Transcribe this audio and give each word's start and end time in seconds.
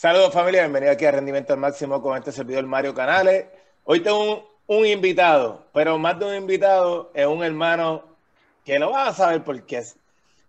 Saludos 0.00 0.32
familia, 0.32 0.60
bienvenido 0.60 0.92
aquí 0.92 1.06
a 1.06 1.10
Rendimiento 1.10 1.52
al 1.52 1.58
Máximo 1.58 2.00
con 2.00 2.16
este 2.16 2.30
servidor 2.30 2.64
Mario 2.64 2.94
Canales. 2.94 3.46
Hoy 3.82 3.98
tengo 3.98 4.48
un, 4.68 4.86
invitado, 4.86 5.66
pero 5.74 5.98
más 5.98 6.16
de 6.20 6.24
un 6.24 6.36
invitado 6.36 7.10
es 7.12 7.26
un 7.26 7.42
hermano 7.42 8.04
que 8.64 8.78
lo 8.78 8.92
van 8.92 9.08
a 9.08 9.12
saber 9.12 9.42
por 9.42 9.60
qué. 9.66 9.82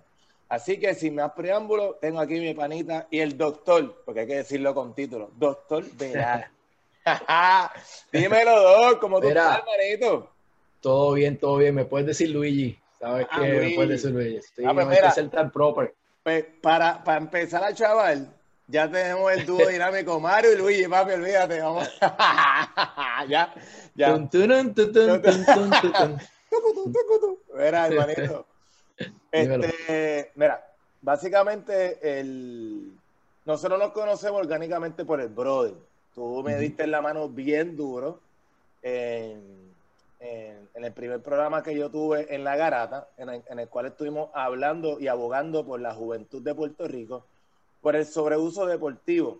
Así 0.50 0.80
que 0.80 0.94
sin 0.94 1.14
más 1.14 1.30
preámbulo, 1.30 1.94
tengo 2.00 2.18
aquí 2.18 2.40
mi 2.40 2.52
panita 2.54 3.06
y 3.08 3.20
el 3.20 3.38
doctor, 3.38 4.02
porque 4.04 4.20
hay 4.20 4.26
que 4.26 4.36
decirlo 4.36 4.74
con 4.74 4.94
título, 4.96 5.30
doctor 5.36 5.84
Veral. 5.96 6.50
Dímelo, 8.12 8.60
Doc, 8.60 9.00
¿cómo 9.00 9.20
tú 9.20 9.28
estás, 9.28 9.62
manito? 9.64 10.28
Todo 10.80 11.12
bien, 11.12 11.38
todo 11.38 11.56
bien. 11.56 11.74
Me 11.74 11.84
puedes 11.84 12.08
decir 12.08 12.30
Luigi. 12.30 12.76
¿Sabes 12.98 13.28
ah, 13.30 13.38
qué? 13.40 13.48
Me 13.48 13.74
puedes 13.76 13.90
decir 13.90 14.10
Luigi. 14.10 14.36
Estoy, 14.36 14.64
ah, 14.66 14.74
pues 14.74 14.86
no 14.86 14.92
hay 14.92 14.98
que 15.00 15.10
ser 15.12 15.30
tan 15.30 15.52
proper. 15.52 15.94
Pues, 16.24 16.44
para, 16.60 17.02
para 17.04 17.18
empezar 17.18 17.62
a 17.62 17.72
chaval, 17.72 18.28
ya 18.66 18.90
tenemos 18.90 19.32
el 19.32 19.46
dúo 19.46 19.66
dinámico 19.68 20.18
Mario 20.18 20.52
y 20.52 20.56
Luigi, 20.56 20.88
papi, 20.88 21.12
olvídate, 21.12 21.60
vamos. 21.60 21.88
ya, 23.28 23.54
ya. 23.94 24.18
Mira, 27.54 27.86
hermanito. 27.86 28.49
Este, 29.32 30.32
mira, 30.34 30.66
básicamente 31.02 31.98
el, 32.02 32.92
nosotros 33.44 33.78
nos 33.78 33.92
conocemos 33.92 34.40
orgánicamente 34.40 35.04
por 35.04 35.20
el 35.20 35.28
brother. 35.28 35.74
Tú 36.14 36.42
me 36.42 36.56
diste 36.56 36.86
la 36.86 37.00
mano 37.00 37.28
bien 37.28 37.76
duro 37.76 38.18
en, 38.82 39.70
el 40.74 40.92
primer 40.92 41.20
programa 41.22 41.62
que 41.62 41.76
yo 41.76 41.90
tuve 41.90 42.34
en 42.34 42.42
La 42.42 42.56
Garata, 42.56 43.08
en 43.16 43.58
el, 43.58 43.68
cual 43.68 43.86
estuvimos 43.86 44.30
hablando 44.34 44.98
y 44.98 45.08
abogando 45.08 45.64
por 45.64 45.80
la 45.80 45.94
juventud 45.94 46.42
de 46.42 46.54
Puerto 46.54 46.88
Rico, 46.88 47.24
por 47.80 47.94
el 47.94 48.06
sobreuso 48.06 48.66
deportivo. 48.66 49.38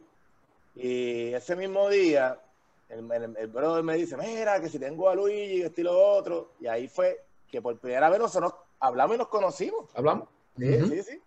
Y 0.77 1.33
ese 1.33 1.57
mismo 1.57 1.89
día, 1.89 2.39
el, 2.89 3.11
el, 3.37 3.47
brother 3.49 3.83
me 3.83 3.97
dice, 3.97 4.17
mira, 4.17 4.61
que 4.61 4.69
si 4.69 4.79
tengo 4.79 5.09
a 5.09 5.15
Luigi, 5.15 5.63
esto 5.63 5.81
y 5.81 5.85
lo 5.85 5.99
otro. 5.99 6.53
Y 6.61 6.69
ahí 6.69 6.87
fue 6.87 7.25
que 7.51 7.61
por 7.61 7.79
primera 7.79 8.09
vez 8.09 8.21
nosotros 8.21 8.55
hablamos 8.81 9.15
y 9.15 9.19
nos 9.19 9.29
conocimos. 9.29 9.87
Hablamos. 9.95 10.29
Sí, 10.57 10.81
sí, 10.89 11.03
sí. 11.03 11.23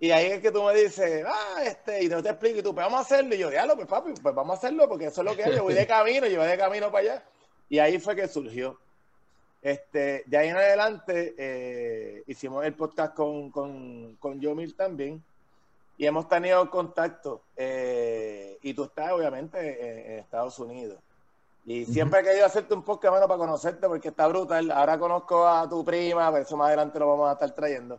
Y 0.00 0.10
ahí 0.10 0.26
es 0.26 0.40
que 0.40 0.50
tú 0.50 0.62
me 0.62 0.74
dices, 0.74 1.24
ah, 1.26 1.62
este, 1.64 2.04
y 2.04 2.08
no 2.08 2.22
te 2.22 2.28
explico, 2.28 2.58
y 2.58 2.62
tú, 2.62 2.74
pues 2.74 2.84
vamos 2.84 2.98
a 2.98 3.02
hacerlo. 3.02 3.34
Y 3.34 3.38
yo, 3.38 3.50
diablo, 3.50 3.76
pues 3.76 3.86
papi, 3.86 4.12
pues 4.20 4.34
vamos 4.34 4.54
a 4.54 4.58
hacerlo, 4.58 4.88
porque 4.88 5.06
eso 5.06 5.20
es 5.20 5.24
lo 5.24 5.36
que 5.36 5.42
es. 5.42 5.56
Yo 5.56 5.62
voy 5.62 5.74
de 5.74 5.86
camino, 5.88 6.26
yo 6.26 6.40
voy 6.40 6.48
de 6.48 6.58
camino 6.58 6.90
para 6.90 6.98
allá. 6.98 7.24
Y 7.68 7.78
ahí 7.78 7.98
fue 7.98 8.16
que 8.16 8.28
surgió. 8.28 8.78
Este, 9.62 10.24
de 10.26 10.36
ahí 10.36 10.48
en 10.48 10.56
adelante 10.56 11.34
eh, 11.38 12.22
hicimos 12.26 12.66
el 12.66 12.74
podcast 12.74 13.14
con, 13.14 13.50
con, 13.50 14.16
con 14.16 14.40
Yomil 14.40 14.74
también. 14.74 15.22
Y 15.96 16.06
hemos 16.06 16.28
tenido 16.28 16.68
contacto. 16.70 17.42
Eh, 17.56 18.58
y 18.62 18.74
tú 18.74 18.84
estás, 18.84 19.12
obviamente, 19.12 20.12
en 20.12 20.18
Estados 20.18 20.58
Unidos. 20.58 20.98
Y 21.66 21.86
siempre 21.86 22.20
he 22.20 22.24
querido 22.24 22.44
hacerte 22.44 22.74
un 22.74 22.82
podcast, 22.82 23.14
mano, 23.14 23.26
para 23.26 23.38
conocerte, 23.38 23.88
porque 23.88 24.08
está 24.08 24.26
brutal. 24.26 24.70
Ahora 24.70 24.98
conozco 24.98 25.46
a 25.46 25.68
tu 25.68 25.84
prima, 25.84 26.30
por 26.30 26.40
eso 26.40 26.56
más 26.56 26.68
adelante 26.68 26.98
lo 26.98 27.08
vamos 27.08 27.30
a 27.30 27.32
estar 27.32 27.50
trayendo. 27.52 27.98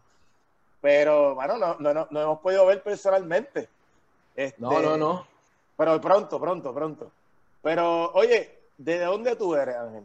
Pero, 0.82 1.34
bueno, 1.34 1.58
no, 1.58 1.76
no, 1.80 2.08
no, 2.10 2.22
hemos 2.22 2.40
podido 2.40 2.66
ver 2.68 2.84
personalmente. 2.84 3.68
Este, 4.36 4.62
no, 4.62 4.80
no, 4.80 4.98
no. 4.98 5.28
Pero 5.76 6.00
pronto, 6.00 6.40
pronto, 6.40 6.74
pronto. 6.74 7.12
Pero, 7.64 8.12
oye, 8.14 8.56
¿de 8.78 9.00
dónde 9.00 9.36
tú 9.36 9.56
eres, 9.56 9.76
Ángel? 9.76 10.04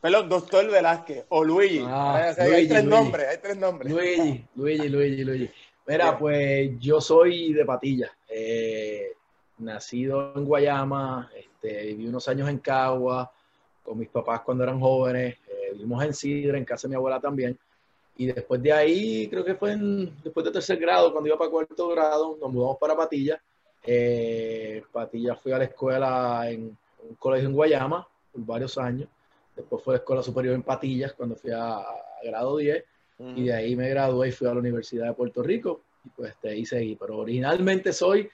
Perdón, 0.00 0.28
doctor 0.28 0.70
Velázquez 0.70 1.24
o 1.30 1.42
Luigi. 1.42 1.82
Ah, 1.86 2.34
hay 2.38 2.68
tres 2.68 2.84
nombres, 2.84 3.28
hay 3.28 3.38
tres 3.38 3.56
nombres. 3.56 3.92
Luigi, 3.92 4.44
Luigi, 4.54 4.88
Luigi, 4.88 5.24
Luigi. 5.24 5.50
Mira, 5.86 6.18
pues 6.18 6.78
yo 6.78 7.00
soy 7.00 7.52
de 7.52 7.64
Patilla. 7.64 8.10
Eh, 8.28 9.12
nacido 9.58 10.32
en 10.36 10.44
Guayama, 10.44 11.30
este, 11.62 11.86
viví 11.86 12.06
unos 12.06 12.26
años 12.28 12.48
en 12.48 12.58
Cagua 12.58 13.30
con 13.82 13.98
mis 13.98 14.08
papás 14.08 14.40
cuando 14.40 14.64
eran 14.64 14.80
jóvenes, 14.80 15.36
eh, 15.48 15.72
vivimos 15.72 16.02
en 16.04 16.14
Sidra, 16.14 16.58
en 16.58 16.64
casa 16.64 16.86
de 16.86 16.90
mi 16.90 16.96
abuela 16.96 17.20
también. 17.20 17.58
Y 18.16 18.26
después 18.26 18.62
de 18.62 18.72
ahí, 18.72 19.28
creo 19.28 19.44
que 19.44 19.54
fue 19.54 19.76
después 20.22 20.44
de 20.44 20.52
tercer 20.52 20.78
grado, 20.78 21.12
cuando 21.12 21.28
iba 21.28 21.38
para 21.38 21.50
cuarto 21.50 21.88
grado, 21.88 22.36
nos 22.40 22.52
mudamos 22.52 22.78
para 22.78 22.96
Patilla. 22.96 23.40
Eh, 23.82 24.82
Patilla 24.92 25.36
fui 25.36 25.52
a 25.52 25.58
la 25.58 25.64
escuela 25.64 26.50
en 26.50 26.76
un 27.08 27.14
colegio 27.18 27.48
en 27.48 27.54
Guayama 27.54 28.06
por 28.32 28.44
varios 28.44 28.76
años. 28.76 29.08
Después 29.56 29.82
fue 29.82 29.94
a 29.94 29.96
la 29.96 30.00
escuela 30.00 30.22
superior 30.22 30.54
en 30.54 30.62
Patillas 30.62 31.14
cuando 31.14 31.34
fui 31.34 31.50
a, 31.50 31.82
grado 32.22 32.56
10. 32.58 32.84
Y 33.36 33.44
de 33.44 33.52
ahí 33.52 33.76
me 33.76 33.88
gradué 33.90 34.28
y 34.28 34.32
fui 34.32 34.48
a 34.48 34.54
la 34.54 34.60
Universidad 34.60 35.06
de 35.06 35.12
Puerto 35.14 35.42
Rico. 35.42 35.82
Y 36.04 36.08
pues 36.10 36.34
de 36.42 36.50
ahí 36.50 36.66
seguí. 36.66 36.96
Pero 36.96 37.18
originalmente 37.18 37.92
soy 37.92 38.30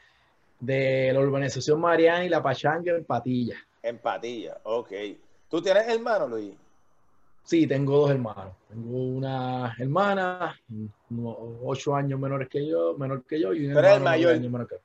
de 0.60 1.10
la 1.12 1.20
urbanización 1.20 1.80
Mariana 1.80 2.24
y 2.24 2.28
la 2.28 2.42
Pachanga 2.42 2.92
en 2.92 3.04
Patilla. 3.04 3.56
En 3.82 3.98
Patilla, 3.98 4.58
ok. 4.64 4.90
¿Tú 5.48 5.62
tienes 5.62 5.88
hermanos, 5.88 6.30
Luis? 6.30 6.54
Sí, 7.44 7.66
tengo 7.66 7.98
dos 7.98 8.10
hermanos. 8.10 8.54
Tengo 8.68 8.98
una 8.98 9.76
hermana, 9.78 10.60
ocho 11.62 11.94
años 11.94 12.18
menores 12.18 12.48
que 12.48 12.66
yo, 12.66 12.96
menor 12.98 13.24
que 13.24 13.40
yo, 13.40 13.52
y 13.54 13.66
un 13.66 13.76
hermano 13.76 13.94
el 13.94 14.02
mayor? 14.02 14.40
menor 14.40 14.66
que 14.66 14.76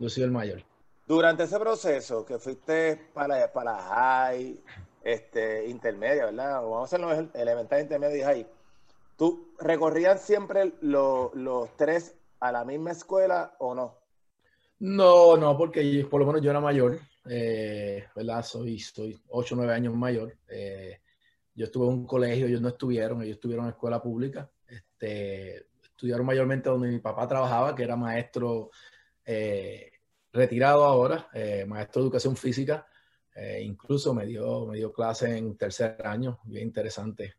yo. 0.00 0.08
soy 0.08 0.24
el 0.24 0.32
mayor. 0.32 0.62
Durante 1.06 1.44
ese 1.44 1.58
proceso 1.60 2.24
que 2.24 2.38
fuiste 2.38 2.96
para, 3.14 3.52
para 3.52 3.76
high, 3.76 4.60
este, 5.04 5.68
intermedia, 5.68 6.26
¿verdad? 6.26 6.54
Vamos 6.62 6.92
a 6.92 6.96
hacer 6.96 7.28
elemental, 7.34 7.80
intermedia 7.80 8.16
y 8.16 8.22
high. 8.22 8.46
¿Tú 9.16 9.52
recorrías 9.60 10.22
siempre 10.22 10.72
los 10.80 11.30
tres 11.76 12.16
a 12.40 12.50
la 12.50 12.64
misma 12.64 12.90
escuela 12.90 13.54
o 13.58 13.74
no? 13.74 13.99
No, 14.80 15.36
no, 15.36 15.56
porque 15.58 16.06
por 16.10 16.20
lo 16.20 16.26
menos 16.26 16.42
yo 16.42 16.50
era 16.50 16.60
mayor, 16.60 16.98
eh, 17.28 18.06
¿verdad? 18.16 18.42
Soy, 18.42 18.78
soy 18.78 19.20
8 19.28 19.54
o 19.54 19.58
9 19.58 19.74
años 19.74 19.94
mayor. 19.94 20.34
Eh, 20.48 21.00
yo 21.54 21.66
estuve 21.66 21.86
en 21.86 21.92
un 21.92 22.06
colegio, 22.06 22.46
ellos 22.46 22.62
no 22.62 22.68
estuvieron, 22.68 23.22
ellos 23.22 23.34
estuvieron 23.34 23.66
en 23.66 23.72
escuela 23.72 24.00
pública. 24.00 24.50
Este, 24.66 25.66
estudiaron 25.82 26.24
mayormente 26.24 26.70
donde 26.70 26.88
mi 26.88 26.98
papá 26.98 27.28
trabajaba, 27.28 27.74
que 27.74 27.82
era 27.82 27.94
maestro 27.94 28.70
eh, 29.26 29.92
retirado 30.32 30.84
ahora, 30.84 31.28
maestro 31.66 32.00
de 32.00 32.06
educación 32.06 32.34
física. 32.34 32.86
incluso 33.60 34.14
me 34.14 34.24
dio, 34.24 34.64
me 34.64 34.78
dio 34.78 34.92
clase 34.94 35.36
en 35.36 35.58
tercer 35.58 36.00
año, 36.06 36.40
bien 36.44 36.68
interesante. 36.68 37.34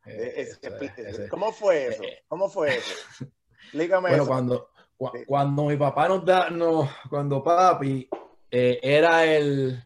¿Cómo 1.29 1.51
fue 1.51 1.87
eso? 1.87 2.03
¿Cómo 2.27 2.49
fue 2.49 2.77
eso? 2.77 2.93
Explícame 3.63 4.09
bueno, 4.09 4.27
Cuando, 4.27 4.69
cuando 5.25 5.65
mi 5.65 5.77
papá 5.77 6.07
nos 6.07 6.23
da, 6.23 6.49
no, 6.49 6.89
cuando 7.09 7.43
papi 7.43 8.07
eh, 8.49 8.79
era 8.81 9.25
el, 9.25 9.83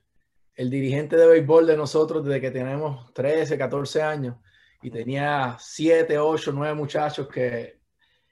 el, 0.55 0.69
dirigente 0.69 1.15
de 1.15 1.27
béisbol 1.27 1.67
de 1.67 1.77
nosotros 1.77 2.25
desde 2.25 2.41
que 2.41 2.51
tenemos 2.51 3.13
13, 3.13 3.57
14 3.57 4.01
años 4.01 4.35
y 4.81 4.89
tenía 4.91 5.55
7, 5.59 6.19
8, 6.19 6.51
9 6.53 6.73
muchachos 6.73 7.27
que 7.27 7.79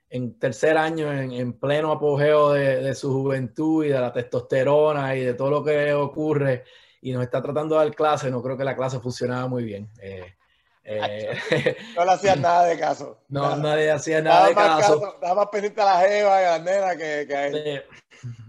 en 0.10 0.38
tercer 0.38 0.78
año, 0.78 1.12
en, 1.12 1.54
pleno 1.54 1.92
apogeo 1.92 2.52
de, 2.54 2.94
su 2.94 3.12
juventud 3.12 3.84
y 3.84 3.88
de 3.88 4.00
la 4.00 4.14
testosterona 4.14 5.16
y 5.16 5.22
de 5.22 5.34
todo 5.34 5.50
lo 5.50 5.64
que 5.64 5.92
ocurre 5.94 6.66
y 7.02 7.12
nos 7.14 7.24
está 7.24 7.42
tratando 7.42 7.76
de 7.76 7.86
dar 7.86 7.96
clase, 7.96 8.30
no 8.30 8.42
creo 8.44 8.56
que 8.56 8.64
la 8.64 8.76
clase 8.76 9.00
funcionaba 9.00 9.48
muy 9.48 9.64
bien. 9.64 9.90
Eh, 10.00 10.36
eh, 10.84 11.78
no 11.96 12.06
le 12.06 12.12
hacían 12.12 12.42
nada 12.42 12.66
de 12.66 12.78
caso. 12.78 13.24
No, 13.30 13.56
nadie 13.56 13.92
hacía 13.92 14.22
nada 14.22 14.48
de 14.48 14.56
caso. 14.56 15.14
Estaba 15.16 15.36
más 15.36 15.48
pendiente 15.48 15.82
a 15.82 15.86
la 15.86 16.00
jeva 16.00 16.42
y 16.42 16.46
a 16.46 16.58
la 16.58 16.60
nena 16.60 16.96
que, 16.96 17.26
que 17.28 17.36
a 17.36 17.48
él. 17.48 17.84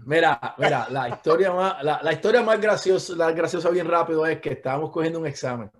Mira, 0.05 0.55
mira, 0.57 0.87
la 0.89 1.09
historia 1.09 1.51
más, 1.51 1.83
la, 1.83 2.01
la, 2.01 2.13
historia 2.13 2.41
más 2.41 2.59
graciosa, 2.59 3.13
la 3.15 3.31
graciosa 3.31 3.69
bien 3.69 3.87
rápido 3.87 4.25
es 4.25 4.39
que 4.39 4.51
estábamos 4.53 4.91
cogiendo 4.91 5.19
un 5.19 5.27
examen. 5.27 5.71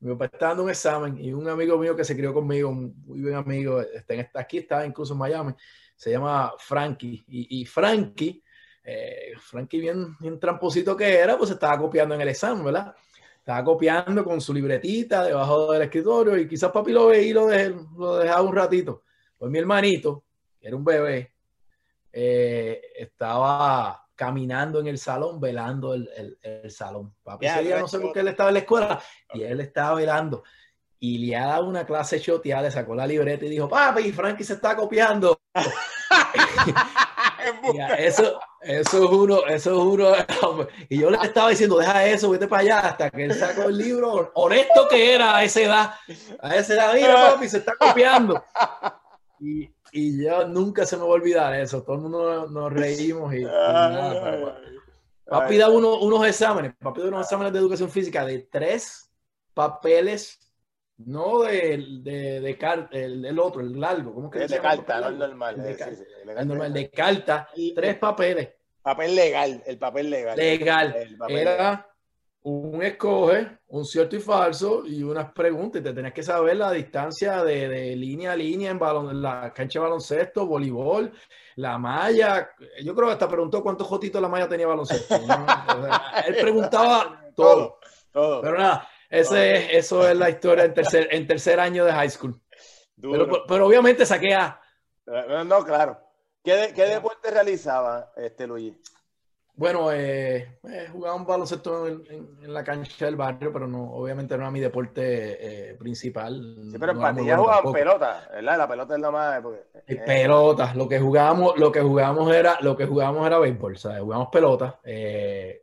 Mi 0.00 0.12
papá 0.12 0.26
estaba 0.26 0.48
dando 0.50 0.64
un 0.64 0.70
examen 0.70 1.18
y 1.18 1.32
un 1.32 1.48
amigo 1.48 1.78
mío 1.78 1.96
que 1.96 2.04
se 2.04 2.16
crió 2.16 2.32
conmigo, 2.32 2.68
un 2.68 2.94
muy 3.06 3.22
buen 3.22 3.34
amigo, 3.34 3.80
está, 3.80 4.14
en, 4.14 4.28
aquí 4.34 4.58
está 4.58 4.86
incluso 4.86 5.14
en 5.14 5.18
Miami, 5.18 5.54
se 5.96 6.10
llama 6.10 6.52
Frankie. 6.58 7.24
Y, 7.28 7.60
y 7.60 7.64
Frankie 7.64 8.42
eh, 8.88 9.32
Frankie, 9.40 9.80
bien, 9.80 10.16
bien 10.20 10.38
tramposito 10.38 10.96
que 10.96 11.18
era, 11.18 11.36
pues 11.36 11.50
estaba 11.50 11.76
copiando 11.76 12.14
en 12.14 12.20
el 12.20 12.28
examen, 12.28 12.64
¿verdad? 12.64 12.94
Estaba 13.46 13.62
copiando 13.62 14.24
con 14.24 14.40
su 14.40 14.52
libretita 14.52 15.22
debajo 15.22 15.70
del 15.70 15.82
escritorio 15.82 16.36
y 16.36 16.48
quizás 16.48 16.72
papi 16.72 16.90
lo 16.90 17.06
veía 17.06 17.28
y 17.28 17.32
lo, 17.32 17.48
lo 17.96 18.16
dejaba 18.16 18.42
un 18.42 18.56
ratito. 18.56 19.04
Pues 19.38 19.52
mi 19.52 19.60
hermanito, 19.60 20.24
que 20.58 20.66
era 20.66 20.76
un 20.76 20.82
bebé, 20.82 21.32
eh, 22.10 22.82
estaba 22.96 24.04
caminando 24.16 24.80
en 24.80 24.88
el 24.88 24.98
salón, 24.98 25.38
velando 25.38 25.94
el, 25.94 26.36
el, 26.42 26.68
salón. 26.72 27.14
Papi 27.22 27.46
ese 27.46 27.62
día 27.62 27.78
no 27.78 27.86
sé 27.86 28.00
por 28.00 28.12
qué 28.12 28.18
él 28.18 28.28
estaba 28.28 28.50
en 28.50 28.54
la 28.54 28.60
escuela 28.60 29.00
y 29.32 29.42
él 29.44 29.60
estaba 29.60 29.94
velando. 29.94 30.42
Y 30.98 31.18
le 31.18 31.36
ha 31.36 31.46
dado 31.46 31.68
una 31.68 31.86
clase 31.86 32.20
choteada, 32.20 32.62
le 32.62 32.72
sacó 32.72 32.96
la 32.96 33.06
libreta 33.06 33.44
y 33.44 33.50
dijo, 33.50 33.68
papi, 33.68 34.10
Frankie 34.10 34.42
se 34.42 34.54
está 34.54 34.74
copiando. 34.74 35.38
eso, 37.98 38.40
eso 38.60 39.04
es 39.04 39.10
uno, 39.10 39.46
eso 39.46 39.70
es 39.70 39.76
uno. 39.76 40.66
Y 40.88 40.98
yo 41.00 41.10
le 41.10 41.18
estaba 41.18 41.50
diciendo, 41.50 41.78
deja 41.78 42.06
eso, 42.06 42.30
vete 42.30 42.46
para 42.48 42.62
allá, 42.62 42.78
hasta 42.80 43.10
que 43.10 43.24
él 43.24 43.34
sacó 43.34 43.64
el 43.64 43.78
libro, 43.78 44.30
honesto 44.34 44.86
que 44.88 45.14
era 45.14 45.36
a 45.36 45.44
esa 45.44 45.60
edad. 45.60 45.94
A 46.40 46.56
esa 46.56 46.74
edad, 46.74 46.94
mira, 46.94 47.32
papi, 47.32 47.48
se 47.48 47.58
está 47.58 47.74
copiando. 47.76 48.42
Y, 49.40 49.70
y 49.92 50.24
yo 50.24 50.46
nunca 50.46 50.84
se 50.86 50.96
me 50.96 51.02
va 51.02 51.08
a 51.08 51.12
olvidar 51.12 51.54
eso. 51.54 51.82
Todo 51.82 51.96
el 51.96 52.02
mundo 52.02 52.46
nos 52.48 52.72
reímos 52.72 53.34
y, 53.34 53.44
papi 55.26 55.56
da 55.56 55.68
unos 55.70 56.26
exámenes, 56.26 56.74
papi 56.80 57.00
da 57.00 57.08
unos 57.08 57.26
exámenes 57.26 57.52
de 57.52 57.58
educación 57.58 57.90
física 57.90 58.24
de 58.24 58.40
tres 58.40 59.10
papeles, 59.54 60.38
no 60.98 61.42
de, 61.42 61.84
de, 62.00 62.40
de 62.40 62.58
el, 62.92 63.38
otro, 63.38 63.60
el 63.60 63.78
largo, 63.78 64.14
¿cómo 64.14 64.30
que 64.30 64.44
es? 64.44 64.50
De 64.50 64.58
carta, 64.58 65.00
no 65.00 65.08
el 65.08 65.18
normal. 65.18 65.62
De, 65.62 65.76
el 66.36 66.48
normal, 66.48 66.72
de 66.72 66.90
carta, 66.90 67.48
tres 67.74 67.96
papeles. 67.96 68.48
Papel 68.82 69.16
legal, 69.16 69.62
el 69.66 69.78
papel 69.78 70.10
legal. 70.10 70.36
Legal. 70.36 70.94
Era 71.28 71.86
un 72.42 72.80
escoge, 72.80 73.58
un 73.66 73.84
cierto 73.84 74.14
y 74.14 74.20
falso 74.20 74.86
y 74.86 75.02
unas 75.02 75.32
preguntas. 75.32 75.80
Y 75.80 75.84
te 75.84 75.92
tenías 75.92 76.14
que 76.14 76.22
saber 76.22 76.56
la 76.56 76.70
distancia 76.70 77.42
de, 77.42 77.96
línea 77.96 78.32
a 78.32 78.36
línea 78.36 78.70
en, 78.70 78.78
balon, 78.78 79.20
la 79.20 79.52
cancha 79.52 79.80
de 79.80 79.84
baloncesto, 79.86 80.46
voleibol, 80.46 81.12
la 81.56 81.76
malla. 81.76 82.50
Yo 82.84 82.94
creo 82.94 83.08
que 83.08 83.14
hasta 83.14 83.28
preguntó 83.28 83.62
cuántos 83.62 83.88
jotitos 83.88 84.22
la 84.22 84.28
malla 84.28 84.48
tenía 84.48 84.68
baloncesto. 84.68 85.16
él 86.26 86.36
preguntaba 86.40 87.24
todo. 87.34 87.80
todo. 88.12 88.40
Pero 88.40 88.56
nada, 88.56 88.88
ese 89.10 89.76
eso 89.76 90.08
es 90.08 90.16
la 90.16 90.30
historia 90.30 90.64
en 90.64 90.74
tercer, 90.74 91.08
en 91.10 91.26
tercer 91.26 91.60
año 91.60 91.84
de 91.84 91.92
high 91.92 92.10
school. 92.10 92.40
Pero, 93.00 93.66
obviamente 93.66 94.06
saqué 94.06 94.34
a. 94.34 94.60
No, 95.46 95.64
claro. 95.64 96.00
¿Qué, 96.42 96.72
qué 96.74 96.84
deporte 96.84 97.30
realizaba 97.30 98.12
este 98.16 98.46
Luis? 98.46 98.74
Bueno, 99.58 99.90
eh, 99.90 100.58
eh, 100.68 100.88
jugaba 100.92 101.14
un 101.16 101.24
baloncesto 101.24 101.88
en, 101.88 102.52
la 102.52 102.62
cancha 102.62 103.06
del 103.06 103.16
barrio, 103.16 103.50
pero 103.50 103.66
no, 103.66 103.90
obviamente 103.90 104.36
no 104.36 104.42
era 104.42 104.50
mi 104.50 104.60
deporte 104.60 105.70
eh, 105.70 105.74
principal. 105.76 106.58
Sí, 106.70 106.76
pero 106.78 106.92
en 106.92 107.00
Patilla 107.00 107.38
jugaban 107.38 107.72
pelota, 107.72 108.28
¿verdad? 108.34 108.58
La 108.58 108.68
pelota 108.68 108.94
es 108.94 109.00
la 109.00 109.10
más. 109.10 109.40
Porque, 109.40 109.64
eh, 109.86 110.02
pelotas, 110.04 110.76
lo 110.76 110.86
que 110.86 111.00
jugábamos, 111.00 111.58
lo 111.58 111.72
que 111.72 111.80
jugábamos 111.80 112.34
era, 112.34 112.58
lo 112.60 112.76
que 112.76 112.84
jugábamos 112.84 113.26
era 113.26 113.38
béisbol, 113.38 113.78
¿sabes? 113.78 114.00
Jugábamos 114.00 114.28
pelota. 114.30 114.78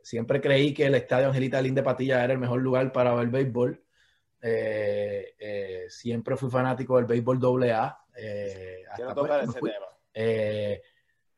siempre 0.02 0.40
creí 0.40 0.74
que 0.74 0.86
el 0.86 0.96
estadio 0.96 1.28
Angelita 1.28 1.62
Linde 1.62 1.82
de 1.82 1.84
Patilla 1.84 2.24
era 2.24 2.32
el 2.32 2.40
mejor 2.40 2.60
lugar 2.60 2.90
para 2.90 3.14
ver 3.14 3.28
béisbol. 3.28 3.80
siempre 5.88 6.36
fui 6.36 6.50
fanático 6.50 6.96
del 6.96 7.04
béisbol 7.04 7.38
doble 7.38 7.72
A. 7.72 7.96
Quiero 8.96 9.14
tocar 9.14 9.44
ese 9.44 9.60
tema. 9.60 9.86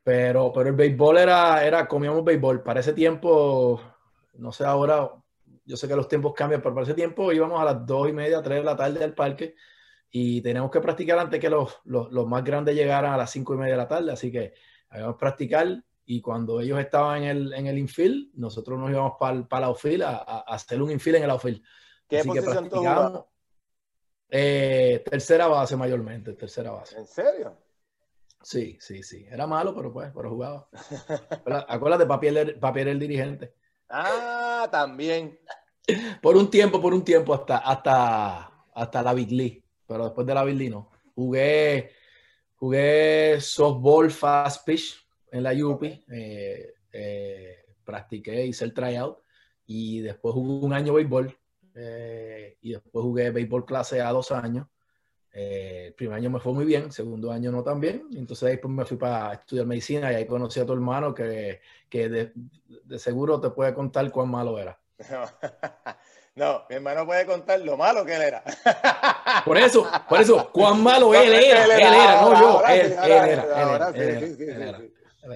Pero, 0.06 0.52
pero 0.52 0.68
el 0.68 0.76
béisbol 0.76 1.18
era, 1.18 1.66
era, 1.66 1.88
comíamos 1.88 2.22
béisbol. 2.22 2.62
Para 2.62 2.78
ese 2.78 2.92
tiempo, 2.92 3.82
no 4.34 4.52
sé 4.52 4.64
ahora, 4.64 5.10
yo 5.64 5.76
sé 5.76 5.88
que 5.88 5.96
los 5.96 6.06
tiempos 6.06 6.32
cambian, 6.32 6.62
pero 6.62 6.76
para 6.76 6.84
ese 6.84 6.94
tiempo 6.94 7.32
íbamos 7.32 7.60
a 7.60 7.64
las 7.64 7.84
dos 7.84 8.08
y 8.08 8.12
media, 8.12 8.40
tres 8.40 8.58
de 8.58 8.64
la 8.64 8.76
tarde 8.76 9.02
al 9.02 9.14
parque 9.14 9.56
y 10.08 10.40
teníamos 10.42 10.70
que 10.70 10.80
practicar 10.80 11.18
antes 11.18 11.40
que 11.40 11.50
los, 11.50 11.80
los, 11.86 12.12
los 12.12 12.24
más 12.28 12.44
grandes 12.44 12.76
llegaran 12.76 13.14
a 13.14 13.16
las 13.16 13.32
cinco 13.32 13.54
y 13.54 13.56
media 13.56 13.72
de 13.72 13.78
la 13.78 13.88
tarde. 13.88 14.12
Así 14.12 14.30
que 14.30 14.54
habíamos 14.90 15.16
que 15.16 15.18
practicar 15.18 15.82
y 16.04 16.20
cuando 16.20 16.60
ellos 16.60 16.78
estaban 16.78 17.24
en 17.24 17.28
el, 17.28 17.52
en 17.54 17.66
el 17.66 17.76
infield, 17.76 18.30
nosotros 18.34 18.78
nos 18.78 18.88
íbamos 18.92 19.14
para 19.18 19.34
el 19.34 19.46
la 19.50 19.66
outfield 19.66 20.02
a, 20.04 20.18
a, 20.18 20.38
hacer 20.54 20.80
un 20.80 20.92
infield 20.92 21.16
en 21.16 21.24
el 21.24 21.30
outfield. 21.30 21.60
¿Qué 22.08 22.20
Así 22.20 22.28
posición 22.28 22.70
que 22.70 23.24
eh, 24.28 25.02
tercera 25.04 25.48
base 25.48 25.76
mayormente, 25.76 26.34
tercera 26.34 26.70
base. 26.70 26.96
¿En 26.96 27.06
serio? 27.06 27.65
Sí, 28.46 28.78
sí, 28.80 29.02
sí. 29.02 29.26
Era 29.28 29.44
malo, 29.44 29.74
pero 29.74 29.92
pues, 29.92 30.12
pero 30.14 30.30
jugaba. 30.30 30.68
Acuérdate, 31.68 32.06
papi 32.06 32.28
era, 32.28 32.92
el 32.92 33.00
dirigente. 33.00 33.52
Ah, 33.88 34.68
también. 34.70 35.36
Por 36.22 36.36
un 36.36 36.48
tiempo, 36.48 36.80
por 36.80 36.94
un 36.94 37.02
tiempo, 37.02 37.34
hasta, 37.34 37.58
hasta, 37.58 38.64
hasta 38.72 39.02
la 39.02 39.14
Big 39.14 39.32
League. 39.32 39.64
Pero 39.88 40.04
después 40.04 40.24
de 40.28 40.34
la 40.34 40.44
Big 40.44 40.54
League 40.54 40.70
no. 40.70 40.92
Jugué, 41.16 41.90
jugué 42.54 43.40
softball 43.40 44.12
fast 44.12 44.64
pitch 44.64 45.04
en 45.32 45.42
la 45.42 45.52
UPI. 45.52 46.04
Eh, 46.08 46.74
eh, 46.92 47.64
practiqué, 47.82 48.46
hice 48.46 48.64
el 48.64 48.72
tryout. 48.72 49.18
Y 49.66 50.02
después 50.02 50.34
jugué 50.34 50.64
un 50.64 50.72
año 50.72 50.94
béisbol. 50.94 51.36
Eh, 51.74 52.58
y 52.60 52.74
después 52.74 53.02
jugué 53.02 53.32
béisbol 53.32 53.64
clase 53.64 54.00
A 54.00 54.12
dos 54.12 54.30
años. 54.30 54.68
Eh, 55.38 55.88
el 55.88 55.92
primer 55.92 56.16
año 56.16 56.30
me 56.30 56.40
fue 56.40 56.54
muy 56.54 56.64
bien, 56.64 56.90
segundo 56.90 57.30
año 57.30 57.52
no 57.52 57.62
tan 57.62 57.78
bien. 57.78 58.08
Entonces 58.16 58.48
ahí 58.48 58.56
pues, 58.56 58.72
me 58.72 58.86
fui 58.86 58.96
para 58.96 59.34
estudiar 59.34 59.66
medicina 59.66 60.10
y 60.10 60.14
ahí 60.14 60.26
conocí 60.26 60.60
a 60.60 60.64
tu 60.64 60.72
hermano 60.72 61.12
que, 61.12 61.60
que 61.90 62.08
de, 62.08 62.32
de, 62.84 62.98
seguro 62.98 63.38
te 63.38 63.50
puede 63.50 63.74
contar 63.74 64.10
cuán 64.10 64.30
malo 64.30 64.58
era. 64.58 64.78
No, 66.34 66.64
mi 66.68 66.76
hermano 66.76 67.06
puede 67.06 67.24
contar 67.24 67.60
lo 67.60 67.78
malo 67.78 68.04
que 68.04 68.14
él 68.14 68.20
era. 68.20 68.44
Por 69.46 69.56
eso, 69.56 69.90
por 70.06 70.20
eso, 70.20 70.50
cuán 70.52 70.82
malo 70.82 71.14
él, 71.14 71.32
era, 71.32 71.64
él 71.64 71.70
era, 71.70 72.20
no 72.20 72.38
yo, 72.38 72.62
él, 72.66 72.92
era. 72.92 74.78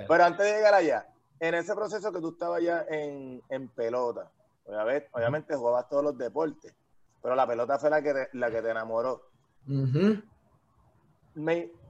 Pero 0.06 0.24
antes 0.24 0.44
de 0.44 0.52
llegar 0.52 0.74
allá, 0.74 1.08
en 1.38 1.54
ese 1.54 1.74
proceso 1.74 2.12
que 2.12 2.20
tú 2.20 2.32
estabas 2.32 2.62
ya 2.62 2.84
en, 2.90 3.42
en 3.48 3.68
pelota, 3.68 4.30
obviamente, 4.66 5.56
jugabas 5.56 5.88
todos 5.88 6.04
los 6.04 6.18
deportes, 6.18 6.74
pero 7.22 7.34
la 7.34 7.46
pelota 7.46 7.78
fue 7.78 7.88
la 7.88 8.02
que, 8.02 8.28
la 8.34 8.50
que 8.50 8.60
te 8.60 8.68
enamoró 8.68 9.29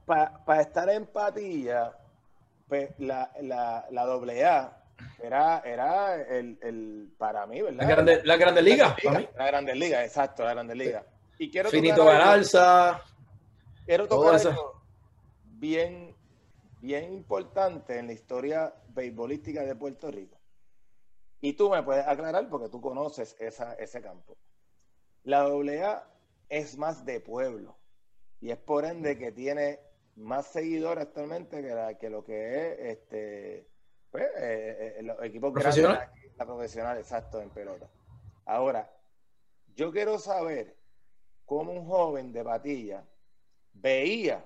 para 0.05 0.61
estar 0.61 0.89
en 0.89 1.05
patilla, 1.07 1.97
pues, 2.67 2.91
la, 2.99 3.31
la, 3.41 3.87
la 3.91 4.05
doble 4.05 4.45
A 4.45 4.77
era, 5.21 5.59
era 5.59 6.15
el, 6.15 6.57
el, 6.61 7.13
para 7.17 7.45
mí, 7.45 7.61
¿verdad? 7.61 7.81
La 7.81 7.87
Grande, 7.87 8.21
la 8.23 8.37
grande 8.37 8.61
Liga. 8.61 8.95
La 9.37 9.45
Grande 9.47 9.75
Liga, 9.75 10.03
exacto, 10.03 10.43
la 10.43 10.53
Grande 10.53 10.75
Liga. 10.75 11.05
Y 11.37 11.49
quiero 11.49 11.69
Finito 11.69 12.05
Garalza. 12.05 13.01
Quiero 13.85 14.07
tocar 14.07 14.35
algo 14.35 14.81
bien, 15.61 16.15
bien 16.81 17.13
importante 17.13 17.97
en 17.97 18.07
la 18.07 18.13
historia 18.13 18.73
beisbolística 18.89 19.61
de 19.63 19.75
Puerto 19.75 20.09
Rico. 20.11 20.37
Y 21.39 21.53
tú 21.53 21.69
me 21.69 21.81
puedes 21.83 22.05
aclarar 22.05 22.47
porque 22.49 22.69
tú 22.69 22.81
conoces 22.81 23.35
esa, 23.39 23.73
ese 23.75 24.01
campo. 24.01 24.37
La 25.23 25.41
AA 25.41 26.07
es 26.51 26.77
más 26.77 27.05
de 27.05 27.21
pueblo. 27.21 27.79
Y 28.41 28.51
es 28.51 28.57
por 28.57 28.83
ende 28.85 29.17
que 29.17 29.31
tiene 29.31 29.79
más 30.17 30.47
seguidores 30.47 31.05
actualmente 31.05 31.61
que, 31.61 31.97
que 31.99 32.09
lo 32.09 32.23
que 32.25 32.73
es 32.73 32.97
este 32.97 33.67
pues, 34.11 34.25
eh, 34.37 34.95
eh, 34.97 35.03
los 35.03 35.23
equipos 35.23 35.53
profesional. 35.53 35.95
Grandes, 35.95 36.37
la 36.37 36.45
profesional, 36.45 36.97
exacto, 36.97 37.41
en 37.41 37.49
pelota. 37.51 37.89
Ahora, 38.45 38.93
yo 39.75 39.91
quiero 39.93 40.19
saber 40.19 40.75
cómo 41.45 41.71
un 41.71 41.87
joven 41.87 42.33
de 42.33 42.43
Patilla 42.43 43.05
veía 43.71 44.45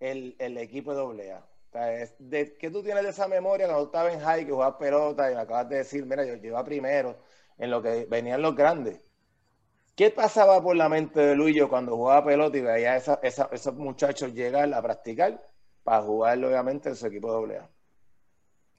el, 0.00 0.34
el 0.40 0.58
equipo 0.58 0.92
de 1.12 1.30
AA. 1.30 1.38
O 1.38 1.72
sea, 1.72 2.08
de, 2.18 2.56
¿Qué 2.56 2.68
tú 2.70 2.82
tienes 2.82 3.04
de 3.04 3.10
esa 3.10 3.28
memoria 3.28 3.66
cuando 3.66 3.84
estabas 3.84 4.14
en 4.14 4.20
high 4.20 4.44
que 4.44 4.50
jugabas 4.50 4.76
pelota 4.76 5.30
y 5.30 5.36
me 5.36 5.42
acabas 5.42 5.68
de 5.68 5.76
decir, 5.76 6.04
mira, 6.04 6.24
yo 6.24 6.34
iba 6.34 6.64
primero 6.64 7.16
en 7.58 7.70
lo 7.70 7.80
que 7.80 8.06
venían 8.06 8.42
los 8.42 8.56
grandes? 8.56 9.00
¿Qué 10.00 10.10
pasaba 10.10 10.62
por 10.62 10.74
la 10.76 10.88
mente 10.88 11.20
de 11.20 11.36
Luis 11.36 11.62
cuando 11.68 11.94
jugaba 11.94 12.24
pelota 12.24 12.56
y 12.56 12.62
veía 12.62 12.94
a 12.94 12.96
esos 12.96 13.74
muchachos 13.74 14.32
llegar 14.32 14.72
a 14.72 14.80
practicar 14.80 15.44
para 15.84 16.00
jugar, 16.00 16.42
obviamente, 16.42 16.88
en 16.88 16.96
su 16.96 17.06
equipo 17.06 17.46
de 17.46 17.58
AA? 17.58 17.68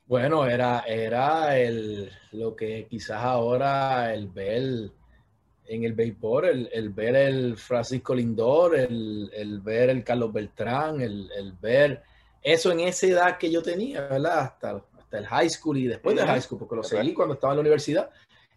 Bueno, 0.07 0.47
era, 0.47 0.79
era 0.87 1.59
el, 1.59 2.11
lo 2.31 2.55
que 2.55 2.87
quizás 2.89 3.23
ahora 3.23 4.11
el 4.15 4.29
ver 4.29 4.89
en 5.67 5.83
el 5.83 5.93
béisbol, 5.93 6.69
el, 6.73 6.89
ver 6.89 7.15
el 7.15 7.55
Francisco 7.55 8.15
Lindor, 8.15 8.75
el, 8.75 9.61
ver 9.63 9.91
el 9.91 10.03
Carlos 10.03 10.33
Beltrán, 10.33 11.01
el, 11.01 11.53
ver 11.61 12.01
eso 12.41 12.71
en 12.71 12.79
esa 12.79 13.05
edad 13.05 13.37
que 13.37 13.51
yo 13.51 13.61
tenía, 13.61 14.07
¿verdad? 14.07 14.39
Hasta, 14.39 14.83
hasta 14.97 15.17
el 15.19 15.27
high 15.27 15.49
school 15.51 15.77
y 15.77 15.85
después 15.85 16.15
del 16.15 16.25
high 16.25 16.41
school, 16.41 16.57
porque 16.57 16.77
lo 16.77 16.83
seguí 16.83 17.13
cuando 17.13 17.35
estaba 17.35 17.53
en 17.53 17.57
la 17.57 17.61
universidad 17.61 18.09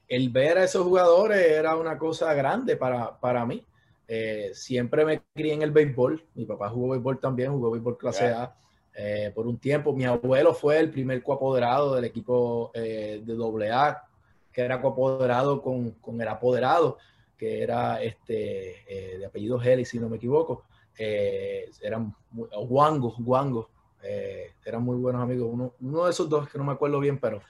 el 0.08 0.28
ver 0.30 0.58
a 0.58 0.64
esos 0.64 0.84
jugadores 0.84 1.38
era 1.46 1.76
una 1.76 1.98
cosa 1.98 2.32
grande 2.34 2.76
para, 2.76 3.18
para 3.18 3.44
mí. 3.46 3.64
Eh, 4.06 4.50
siempre 4.52 5.04
me 5.04 5.22
crié 5.34 5.54
en 5.54 5.62
el 5.62 5.70
béisbol. 5.70 6.22
Mi 6.34 6.44
papá 6.44 6.68
jugó 6.68 6.90
béisbol 6.90 7.20
también, 7.20 7.52
jugó 7.52 7.70
béisbol 7.70 7.96
clase 7.96 8.26
A. 8.26 8.54
eh, 8.94 9.32
por 9.34 9.46
un 9.46 9.58
tiempo. 9.58 9.92
Mi 9.92 10.04
abuelo 10.04 10.54
fue 10.54 10.78
el 10.78 10.90
primer 10.90 11.22
coapoderado 11.22 11.94
del 11.94 12.04
equipo 12.04 12.70
eh, 12.74 13.22
de 13.24 13.70
AA, 13.70 14.04
que 14.52 14.62
era 14.62 14.80
coapoderado 14.80 15.62
con, 15.62 15.92
con 15.92 16.20
el 16.20 16.28
apoderado, 16.28 16.98
que 17.36 17.62
era 17.62 18.02
este, 18.02 18.84
de 19.18 19.26
apellido 19.26 19.60
Heli, 19.60 19.84
si 19.84 19.98
no 19.98 20.08
me 20.08 20.18
equivoco. 20.18 20.64
eran 20.96 22.14
Guango, 22.30 23.68
Guango, 24.04 24.52
eran 24.64 24.82
muy 24.82 24.96
buenos 24.96 25.22
amigos. 25.22 25.48
Uno, 25.52 25.74
uno, 25.80 26.04
de 26.04 26.10
esos 26.10 26.28
dos, 26.28 26.48
que 26.48 26.58
no 26.58 26.64
me 26.64 26.72
acuerdo 26.72 27.00
bien, 27.00 27.18
pero 27.18 27.42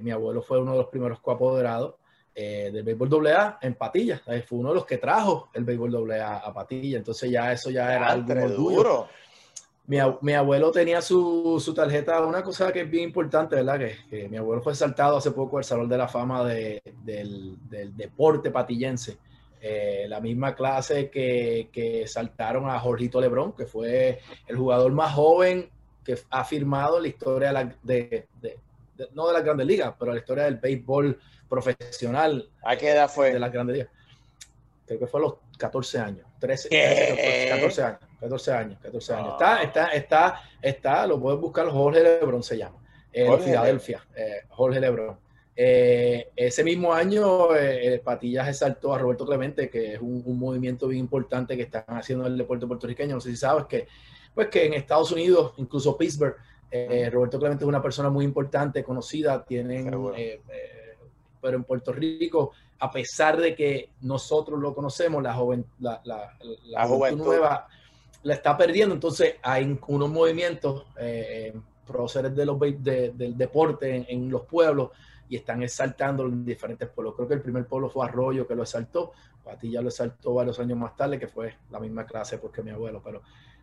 mi 0.00 0.10
abuelo 0.10 0.42
fue 0.42 0.60
uno 0.60 0.72
de 0.72 0.78
los 0.78 0.88
primeros 0.88 1.20
coapoderados 1.20 1.94
eh, 2.34 2.70
del 2.72 2.82
béisbol 2.82 3.26
AA 3.26 3.58
en 3.60 3.74
Patilla. 3.74 4.22
Fue 4.46 4.58
uno 4.58 4.70
de 4.70 4.76
los 4.76 4.86
que 4.86 4.96
trajo 4.96 5.50
el 5.52 5.64
béisbol 5.64 6.12
AA 6.12 6.38
a 6.38 6.54
Patilla. 6.54 6.96
Entonces 6.96 7.30
ya 7.30 7.52
eso 7.52 7.70
ya 7.70 7.94
era 7.94 8.08
algo 8.08 8.48
duro. 8.48 9.08
Mi, 9.86 9.98
mi, 10.22 10.32
abuelo 10.32 10.70
tenía 10.70 11.02
su, 11.02 11.60
su, 11.62 11.74
tarjeta, 11.74 12.24
una 12.24 12.42
cosa 12.42 12.72
que 12.72 12.82
es 12.82 12.90
bien 12.90 13.04
importante, 13.04 13.56
¿verdad? 13.56 13.80
Que, 14.08 14.28
mi 14.30 14.38
abuelo 14.38 14.62
fue 14.62 14.74
saltado 14.74 15.18
hace 15.18 15.32
poco 15.32 15.58
al 15.58 15.64
Salón 15.64 15.88
de 15.88 15.98
la 15.98 16.08
Fama 16.08 16.44
de, 16.44 16.80
del, 17.02 17.58
del, 17.68 17.94
deporte 17.94 18.50
patillense. 18.50 19.18
Eh, 19.64 20.06
la 20.08 20.20
misma 20.20 20.56
clase 20.56 21.08
que, 21.08 21.68
que, 21.72 22.08
saltaron 22.08 22.68
a 22.68 22.80
Jorgito 22.80 23.20
Lebrón, 23.20 23.52
que 23.52 23.64
fue 23.64 24.18
el 24.48 24.56
jugador 24.56 24.90
más 24.90 25.14
joven 25.14 25.70
que 26.04 26.18
ha 26.30 26.44
firmado 26.44 26.98
la 26.98 27.06
historia 27.06 27.52
de, 27.80 28.26
de, 28.40 28.58
no 29.12 29.28
de 29.28 29.32
las 29.32 29.44
grandes 29.44 29.64
ligas, 29.68 29.94
pero 29.96 30.12
la 30.12 30.18
historia 30.18 30.44
del 30.44 30.56
béisbol 30.56 31.16
profesional. 31.48 32.50
¿A 32.64 32.74
qué 32.74 32.90
edad 32.90 33.08
fue? 33.08 33.32
De 33.32 33.38
las 33.38 33.52
grandes 33.52 33.86
Creo 34.84 34.98
que 34.98 35.06
fue 35.06 35.20
a 35.20 35.22
los 35.22 35.34
14 35.56 35.98
años, 36.00 36.26
13, 36.40 36.68
14, 36.68 37.82
años, 37.82 37.98
14 38.18 38.52
años, 38.52 38.78
14 38.82 39.14
años. 39.14 39.32
Está, 39.32 39.62
está, 39.62 39.86
está, 39.92 40.42
está, 40.60 41.06
lo 41.06 41.20
puedes 41.20 41.40
buscar, 41.40 41.68
Jorge 41.68 42.02
Lebrón 42.02 42.42
se 42.42 42.58
llama, 42.58 42.78
en 43.12 43.40
Filadelfia, 43.40 44.04
eh, 44.16 44.42
Jorge 44.48 44.80
Lebrón. 44.80 45.20
Eh, 45.54 46.30
ese 46.34 46.64
mismo 46.64 46.92
año, 46.92 47.54
eh, 47.54 48.00
Patillas 48.02 48.48
exaltó 48.48 48.94
a 48.94 48.98
Roberto 48.98 49.26
Clemente, 49.26 49.68
que 49.68 49.94
es 49.94 50.00
un, 50.00 50.38
movimiento 50.38 50.88
bien 50.88 51.00
importante 51.00 51.56
que 51.56 51.64
están 51.64 51.84
haciendo 51.88 52.26
en 52.26 52.32
el 52.32 52.38
deporte 52.38 52.66
puertorriqueño. 52.66 53.16
No 53.16 53.20
sé 53.20 53.30
si 53.30 53.36
sabes 53.36 53.66
que, 53.66 53.86
pues 54.34 54.48
que 54.48 54.66
en 54.66 54.74
Estados 54.74 55.12
Unidos, 55.12 55.54
incluso 55.58 55.96
Pittsburgh, 55.96 56.36
Roberto 57.10 57.38
Clemente 57.38 57.64
es 57.64 57.68
una 57.68 57.82
persona 57.82 58.08
muy 58.08 58.24
importante, 58.24 58.82
conocida, 58.82 59.44
tienen 59.44 59.90
pero 61.42 61.56
en 61.56 61.64
Puerto 61.64 61.92
Rico, 61.92 62.52
a 62.78 62.90
pesar 62.90 63.36
de 63.38 63.54
que 63.54 63.90
nosotros 64.00 64.58
lo 64.60 64.74
conocemos, 64.74 65.22
la, 65.22 65.34
joven, 65.34 65.66
la, 65.80 66.86
juventud 66.86 67.24
nueva 67.24 67.68
la 68.22 68.34
está 68.34 68.56
perdiendo. 68.56 68.94
Entonces 68.94 69.34
hay 69.42 69.78
unos 69.88 70.10
movimientos 70.10 70.86
eh, 70.98 71.52
próceres 71.86 72.34
de 72.34 72.46
los, 72.46 72.58
del 72.60 73.36
deporte 73.36 74.06
en, 74.08 74.30
los 74.30 74.42
pueblos 74.42 74.90
y 75.32 75.36
están 75.36 75.62
exaltando 75.62 76.26
en 76.26 76.44
diferentes 76.44 76.86
pueblos. 76.90 77.14
Creo 77.16 77.26
que 77.26 77.32
el 77.32 77.40
primer 77.40 77.64
pueblo 77.64 77.88
fue 77.88 78.04
Arroyo 78.04 78.46
que 78.46 78.54
lo 78.54 78.64
exaltó, 78.64 79.12
Patilla 79.42 79.80
lo 79.80 79.88
exaltó 79.88 80.34
varios 80.34 80.60
años 80.60 80.76
más 80.76 80.94
tarde, 80.94 81.18
que 81.18 81.26
fue 81.26 81.54
la 81.70 81.80
misma 81.80 82.04
clase 82.04 82.36
porque 82.36 82.62
mi 82.62 82.70
abuelo, 82.70 83.00
pero 83.02 83.22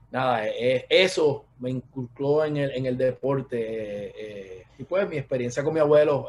nada, 0.10 0.48
eh, 0.48 0.56
eh, 0.58 0.86
eso 0.90 1.46
me 1.60 1.70
inculcó 1.70 2.44
en 2.44 2.58
el, 2.58 2.72
en 2.72 2.88
el 2.88 2.98
deporte 2.98 3.60
eh, 3.60 4.66
y 4.80 4.84
pues 4.84 5.08
mi 5.08 5.18
experiencia 5.18 5.64
con 5.64 5.76
mi 5.76 5.80
abuelo 5.80 6.26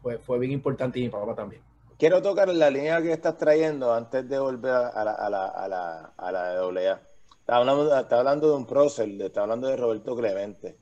fue, 0.00 0.18
fue 0.18 0.38
bien 0.38 0.52
importante 0.52 1.00
y 1.00 1.02
mi 1.02 1.08
papá 1.08 1.34
también. 1.34 1.60
Quiero 1.98 2.22
tocar 2.22 2.48
la 2.48 2.70
línea 2.70 3.02
que 3.02 3.12
estás 3.12 3.36
trayendo 3.36 3.92
antes 3.92 4.28
de 4.28 4.38
volver 4.38 4.70
a 4.70 5.04
la, 5.04 5.10
a 5.10 5.28
la, 5.28 5.46
a 5.46 5.66
la, 5.66 6.12
a 6.16 6.30
la 6.30 6.52
AA. 6.52 7.00
Estás 7.40 7.56
hablando, 7.56 7.92
hablando 7.92 8.48
de 8.48 8.56
un 8.56 8.64
prócer, 8.64 9.08
estás 9.08 9.42
hablando 9.42 9.66
de 9.66 9.76
Roberto 9.76 10.14
Clemente. 10.14 10.76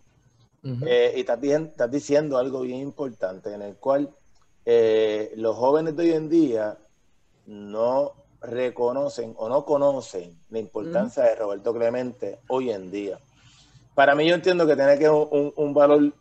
Eh, 0.87 1.13
y 1.17 1.21
estás, 1.21 1.43
estás, 1.43 1.91
diciendo 1.91 2.39
algo 2.39 2.63
bien 2.63 2.81
importante 2.81 3.55
en 3.55 3.63
el 3.63 3.77
cual 3.77 4.11
eh, 4.65 5.33
los 5.37 5.55
jóvenes 5.57 5.95
de 5.97 6.03
hoy 6.03 6.13
en 6.13 6.29
día 6.29 6.77
no 7.47 8.15
reconocen 8.41 9.35
o 9.37 9.49
no 9.49 9.65
conocen 9.65 10.37
la 10.51 10.59
importancia 10.59 11.23
de 11.23 11.37
Roberto 11.37 11.73
Clemente 11.73 12.41
hoy 12.49 12.71
en 12.71 12.91
día. 12.91 13.19
Para 13.95 14.15
mí 14.15 14.29
yo 14.29 14.35
entiendo 14.35 14.67
que 14.67 14.75
tiene 14.75 14.99
que 14.99 15.09
un, 15.09 15.53
un 15.55 15.75
valor 15.75 16.13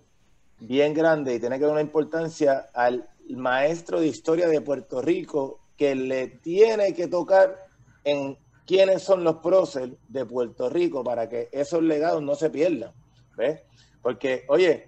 bien 0.59 0.93
grande 0.93 1.35
y 1.35 1.39
tiene 1.39 1.57
que 1.57 1.63
dar 1.65 1.73
una 1.73 1.81
importancia 1.81 2.69
al 2.73 3.07
maestro 3.29 3.99
de 3.99 4.07
historia 4.07 4.47
de 4.47 4.61
Puerto 4.61 5.01
Rico 5.01 5.59
que 5.75 5.95
le 5.95 6.27
tiene 6.27 6.93
que 6.93 7.07
tocar 7.07 7.67
en 8.03 8.37
quiénes 8.65 9.03
son 9.03 9.23
los 9.23 9.37
próceres 9.37 9.91
de 10.07 10.25
Puerto 10.25 10.69
Rico 10.69 11.03
para 11.03 11.27
que 11.27 11.49
esos 11.51 11.81
legados 11.83 12.21
no 12.21 12.35
se 12.35 12.49
pierdan. 12.49 12.91
¿Ves? 13.35 13.61
Porque, 14.05 14.45
oye, 14.49 14.87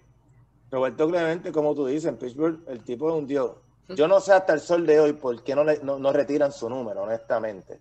Roberto 0.69 1.09
Clemente, 1.09 1.51
como 1.51 1.73
tú 1.73 1.87
dices, 1.87 2.05
en 2.05 2.17
Pittsburgh 2.17 2.59
el 2.67 2.83
tipo 2.83 3.09
es 3.09 3.15
un 3.15 3.25
dios. 3.25 3.51
Yo 3.87 4.07
no 4.07 4.19
sé 4.19 4.31
hasta 4.31 4.53
el 4.53 4.59
sol 4.59 4.85
de 4.85 4.99
hoy 4.99 5.13
por 5.13 5.43
qué 5.43 5.55
no, 5.55 5.63
le, 5.63 5.79
no, 5.79 6.13
retiran 6.13 6.51
su 6.51 6.69
número, 6.69 7.01
honestamente. 7.01 7.79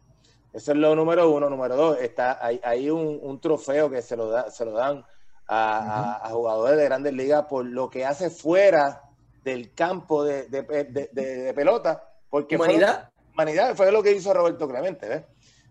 Eso 0.55 0.73
es 0.73 0.79
lo 0.79 0.97
número 0.97 1.31
uno. 1.31 1.51
Número 1.51 1.77
dos, 1.77 1.99
está, 2.01 2.43
hay, 2.43 2.59
hay 2.65 2.89
un, 2.89 3.21
un, 3.23 3.39
trofeo 3.39 3.91
que 3.91 4.01
se 4.01 4.17
lo, 4.17 4.31
da, 4.31 4.51
se 4.51 4.65
lo 4.65 4.71
dan 4.71 5.05
a, 5.47 6.27
jugadores 6.33 6.79
de 6.79 6.85
grandes 6.87 7.13
ligas 7.13 7.45
por 7.51 7.67
lo 7.67 7.91
que 7.91 8.07
hace 8.07 8.31
fuera 8.31 9.03
del 9.45 9.75
campo 9.75 10.25
de, 10.25 10.49
de, 10.49 11.53
pelota. 11.55 12.03
Porque 12.31 12.57
humanidad. 12.57 13.11
Fue, 13.11 13.35
humanidad 13.35 13.77
fue 13.77 13.93
lo 13.93 14.03
que 14.03 14.13
hizo 14.13 14.33
Roberto 14.33 14.67
Clemente. 14.67 15.27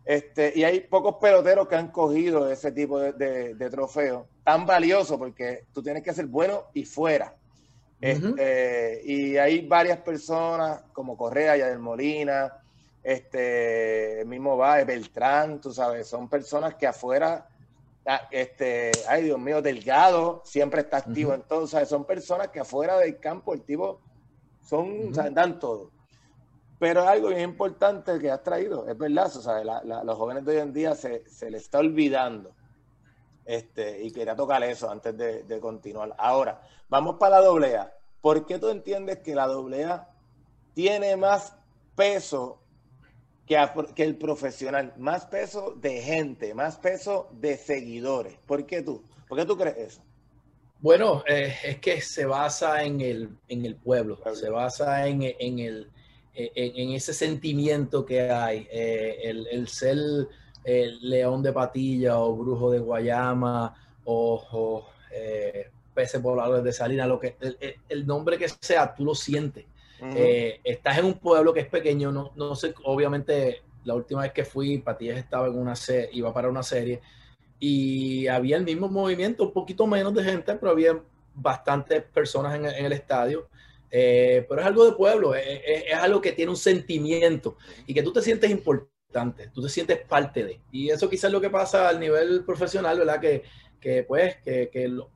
Este, 0.06 0.54
y 0.56 0.64
hay 0.64 0.82
pocos 0.82 1.16
peloteros 1.16 1.68
que 1.68 1.76
han 1.76 1.90
cogido 1.90 2.50
ese 2.50 2.72
tipo 2.72 3.00
de, 3.00 3.70
trofeo 3.72 4.28
tan 4.44 4.66
valioso 4.66 5.18
porque 5.18 5.66
tú 5.74 5.82
tienes 5.82 6.04
que 6.04 6.14
ser 6.14 6.28
bueno 6.28 6.66
y 6.74 6.86
fuera. 6.86 7.36
Este, 8.00 9.02
y 9.04 9.38
hay 9.38 9.68
varias 9.68 9.98
personas 10.00 10.84
como 10.94 11.18
Correa, 11.18 11.58
Yadel 11.58 11.80
Molina, 11.80 12.54
este, 13.02 14.22
el 14.22 14.28
mismo 14.28 14.58
va 14.58 14.84
Beltrán, 14.84 15.60
tú 15.60 15.74
sabes, 15.74 16.08
son 16.08 16.30
personas 16.30 16.76
que 16.76 16.86
afuera 16.86 17.48
Ah, 18.08 18.28
este, 18.30 18.92
ay 19.10 19.24
Dios 19.24 19.40
mío, 19.40 19.64
Delgado, 19.64 20.44
siempre 20.46 20.82
está 20.82 20.98
activo 20.98 21.34
en 21.34 21.42
todo. 21.42 21.66
son 21.66 22.06
personas 22.06 22.50
que 22.50 22.60
afuera 22.60 22.98
del 23.00 23.20
campo 23.20 23.54
el 23.54 23.64
tipo 23.64 24.00
son, 24.62 25.12
dan 25.12 25.60
todo. 25.60 25.90
Pero 26.78 27.04
es 27.04 27.08
algo 27.08 27.30
bien 27.30 27.42
importante 27.42 28.20
que 28.20 28.30
has 28.30 28.44
traído, 28.44 28.88
es 28.88 28.98
verdad, 28.98 29.32
o 29.34 30.04
los 30.04 30.18
jóvenes 30.18 30.44
de 30.44 30.56
hoy 30.56 30.62
en 30.62 30.74
día 30.74 30.94
se, 30.96 31.28
se 31.30 31.50
les 31.50 31.64
está 31.64 31.80
olvidando. 31.80 32.52
Este, 33.46 34.04
y 34.04 34.12
quería 34.12 34.36
tocar 34.36 34.64
eso 34.64 34.90
antes 34.90 35.16
de, 35.16 35.44
de 35.44 35.60
continuar. 35.60 36.14
Ahora, 36.18 36.62
vamos 36.90 37.16
para 37.18 37.40
la 37.40 37.46
doble 37.46 37.78
A. 37.78 37.94
¿Por 38.20 38.46
qué 38.46 38.58
tú 38.60 38.70
entiendes 38.70 39.20
que 39.20 39.36
la 39.36 39.48
doble 39.48 39.86
A 39.86 40.10
tiene 40.74 41.16
más 41.16 41.56
peso 41.96 42.60
que, 43.46 44.04
el 44.04 44.18
profesional, 44.18 44.94
más 44.98 45.26
peso 45.26 45.76
de 45.78 46.02
gente, 46.02 46.54
más 46.54 46.78
peso 46.78 47.30
de 47.34 47.58
seguidores. 47.58 48.38
¿Por 48.46 48.66
qué 48.66 48.82
tú? 48.82 49.04
¿Por 49.28 49.38
qué 49.38 49.46
tú 49.46 49.58
crees 49.58 49.78
eso? 49.78 50.02
Bueno, 50.80 51.24
eh, 51.28 51.56
es 51.64 51.80
que 51.80 52.02
se 52.02 52.26
basa 52.26 52.84
en 52.84 53.02
el, 53.02 53.30
en 53.48 53.66
el 53.66 53.76
pueblo, 53.76 54.20
se 54.34 54.50
basa 54.50 55.08
en, 55.08 55.24
en 55.24 55.60
el, 55.60 55.92
en, 56.36 56.92
ese 56.92 57.14
sentimiento 57.14 58.06
que 58.06 58.30
hay, 58.30 58.68
eh, 58.72 59.20
el, 59.24 59.48
el, 59.48 59.68
ser 59.68 59.98
el 60.64 61.10
león 61.10 61.42
de 61.42 61.54
patilla 61.54 62.20
o 62.20 62.36
brujo 62.36 62.72
de 62.72 62.80
Guayama 62.80 63.74
o, 64.04 64.44
o 64.52 64.88
eh, 65.12 65.70
peces 65.94 66.22
voladores 66.22 66.64
de 66.64 66.74
salina, 66.74 67.08
lo 67.08 67.20
que, 67.20 67.36
el, 67.40 67.58
el, 67.88 68.06
nombre 68.06 68.38
que 68.38 68.50
sea, 68.50 68.94
tú 68.94 69.06
lo 69.06 69.16
sientes. 69.16 69.66
Eh, 70.02 70.60
estás 70.64 70.98
en 70.98 71.06
un 71.06 71.14
pueblo 71.16 71.54
que 71.54 71.62
es 71.62 71.68
pequeño, 71.68 72.12
no, 72.12 72.32
no 72.36 72.54
sé, 72.56 72.76
obviamente 72.84 73.64
la 73.86 73.96
última 73.96 74.24
vez 74.24 74.34
que 74.34 74.44
fui, 74.44 74.78
Patillas 74.80 75.18
estaba 75.18 75.48
en 75.48 75.58
una 75.58 75.76
serie, 75.76 76.10
iba 76.12 76.34
para 76.34 76.50
una 76.50 76.64
serie 76.64 77.02
y 77.60 78.28
había 78.28 78.58
el 78.58 78.64
mismo 78.64 78.90
movimiento, 78.90 79.44
un 79.44 79.54
poquito 79.54 79.88
menos 79.88 80.14
de 80.14 80.24
gente, 80.24 80.54
pero 80.56 80.72
había 80.72 81.00
bastantes 81.34 82.04
personas 82.04 82.56
en, 82.56 82.66
el 82.66 82.92
estadio. 82.92 83.48
Eh, 83.92 84.46
pero 84.50 84.62
es 84.62 84.68
algo 84.68 84.86
de 84.86 84.92
pueblo, 84.94 85.36
es, 85.36 85.46
es, 85.66 85.94
algo 85.94 86.20
que 86.20 86.34
tiene 86.34 86.52
un 86.52 86.58
sentimiento 86.58 87.58
y 87.86 87.94
que 87.94 88.04
tú 88.04 88.12
te 88.12 88.22
sientes 88.22 88.50
importante, 88.52 89.50
tú 89.54 89.62
te 89.62 89.70
sientes 89.70 90.00
parte 90.06 90.44
de. 90.44 90.60
Y 90.72 90.90
eso 90.90 91.10
quizás 91.10 91.26
es 91.26 91.32
lo 91.32 91.42
que 91.42 91.50
pasa 91.50 91.88
al 91.88 92.00
nivel 92.00 92.44
profesional, 92.44 92.98
¿verdad? 92.98 93.22
Que, 93.22 93.44
que 93.80 94.04
pues, 94.04 94.38
que, 94.38 94.70
que 94.70 94.88
lo, 94.88 95.12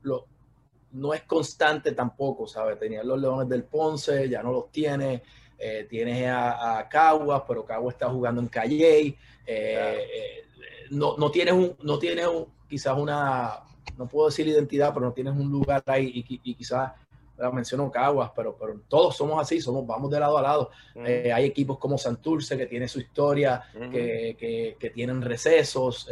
no 0.92 1.14
es 1.14 1.22
constante 1.24 1.92
tampoco, 1.92 2.48
¿sabes? 2.48 2.80
Tenía 2.80 3.04
los 3.04 3.20
Leones 3.20 3.50
del 3.50 3.64
Ponce, 3.64 4.28
ya 4.30 4.42
no 4.42 4.52
los 4.52 4.72
tiene. 4.72 5.24
Eh, 5.58 5.86
tienes 5.90 6.26
a, 6.28 6.88
Caguas, 6.90 7.44
pero 7.48 7.66
Caguas 7.66 7.96
está 7.96 8.10
jugando 8.10 8.42
en 8.42 8.48
Calle. 8.48 9.00
Eh, 9.00 9.18
eh, 9.46 10.46
no, 10.92 11.18
no, 11.18 11.30
tienes, 11.30 11.54
un, 11.54 11.76
no 11.84 12.00
tienes 12.00 12.28
quizás 12.68 12.98
una, 12.98 13.60
no 13.98 14.08
puedo 14.08 14.30
decir 14.30 14.48
identidad, 14.48 14.94
pero 14.94 15.08
no 15.08 15.14
tienes 15.14 15.34
un 15.34 15.52
lugar 15.52 15.84
ahí 15.86 16.24
y, 16.26 16.56
quizás 16.56 16.94
la 17.40 17.52
menciono 17.52 17.90
Caguas, 17.90 18.32
pero, 18.36 18.56
pero 18.60 18.80
todos 18.88 19.16
somos 19.16 19.42
así, 19.42 19.62
somos, 19.62 19.86
vamos 19.88 20.12
de 20.12 20.20
lado 20.20 20.38
a 20.38 20.42
lado. 20.42 20.72
hay 21.06 21.46
equipos 21.46 21.78
como 21.78 21.98
Santurce 21.98 22.58
que 22.58 22.68
tiene 22.68 22.88
su 22.88 23.00
historia, 23.00 23.64
que, 23.74 24.76
que, 24.80 24.90
tienen 24.90 25.22
recesos 25.22 26.08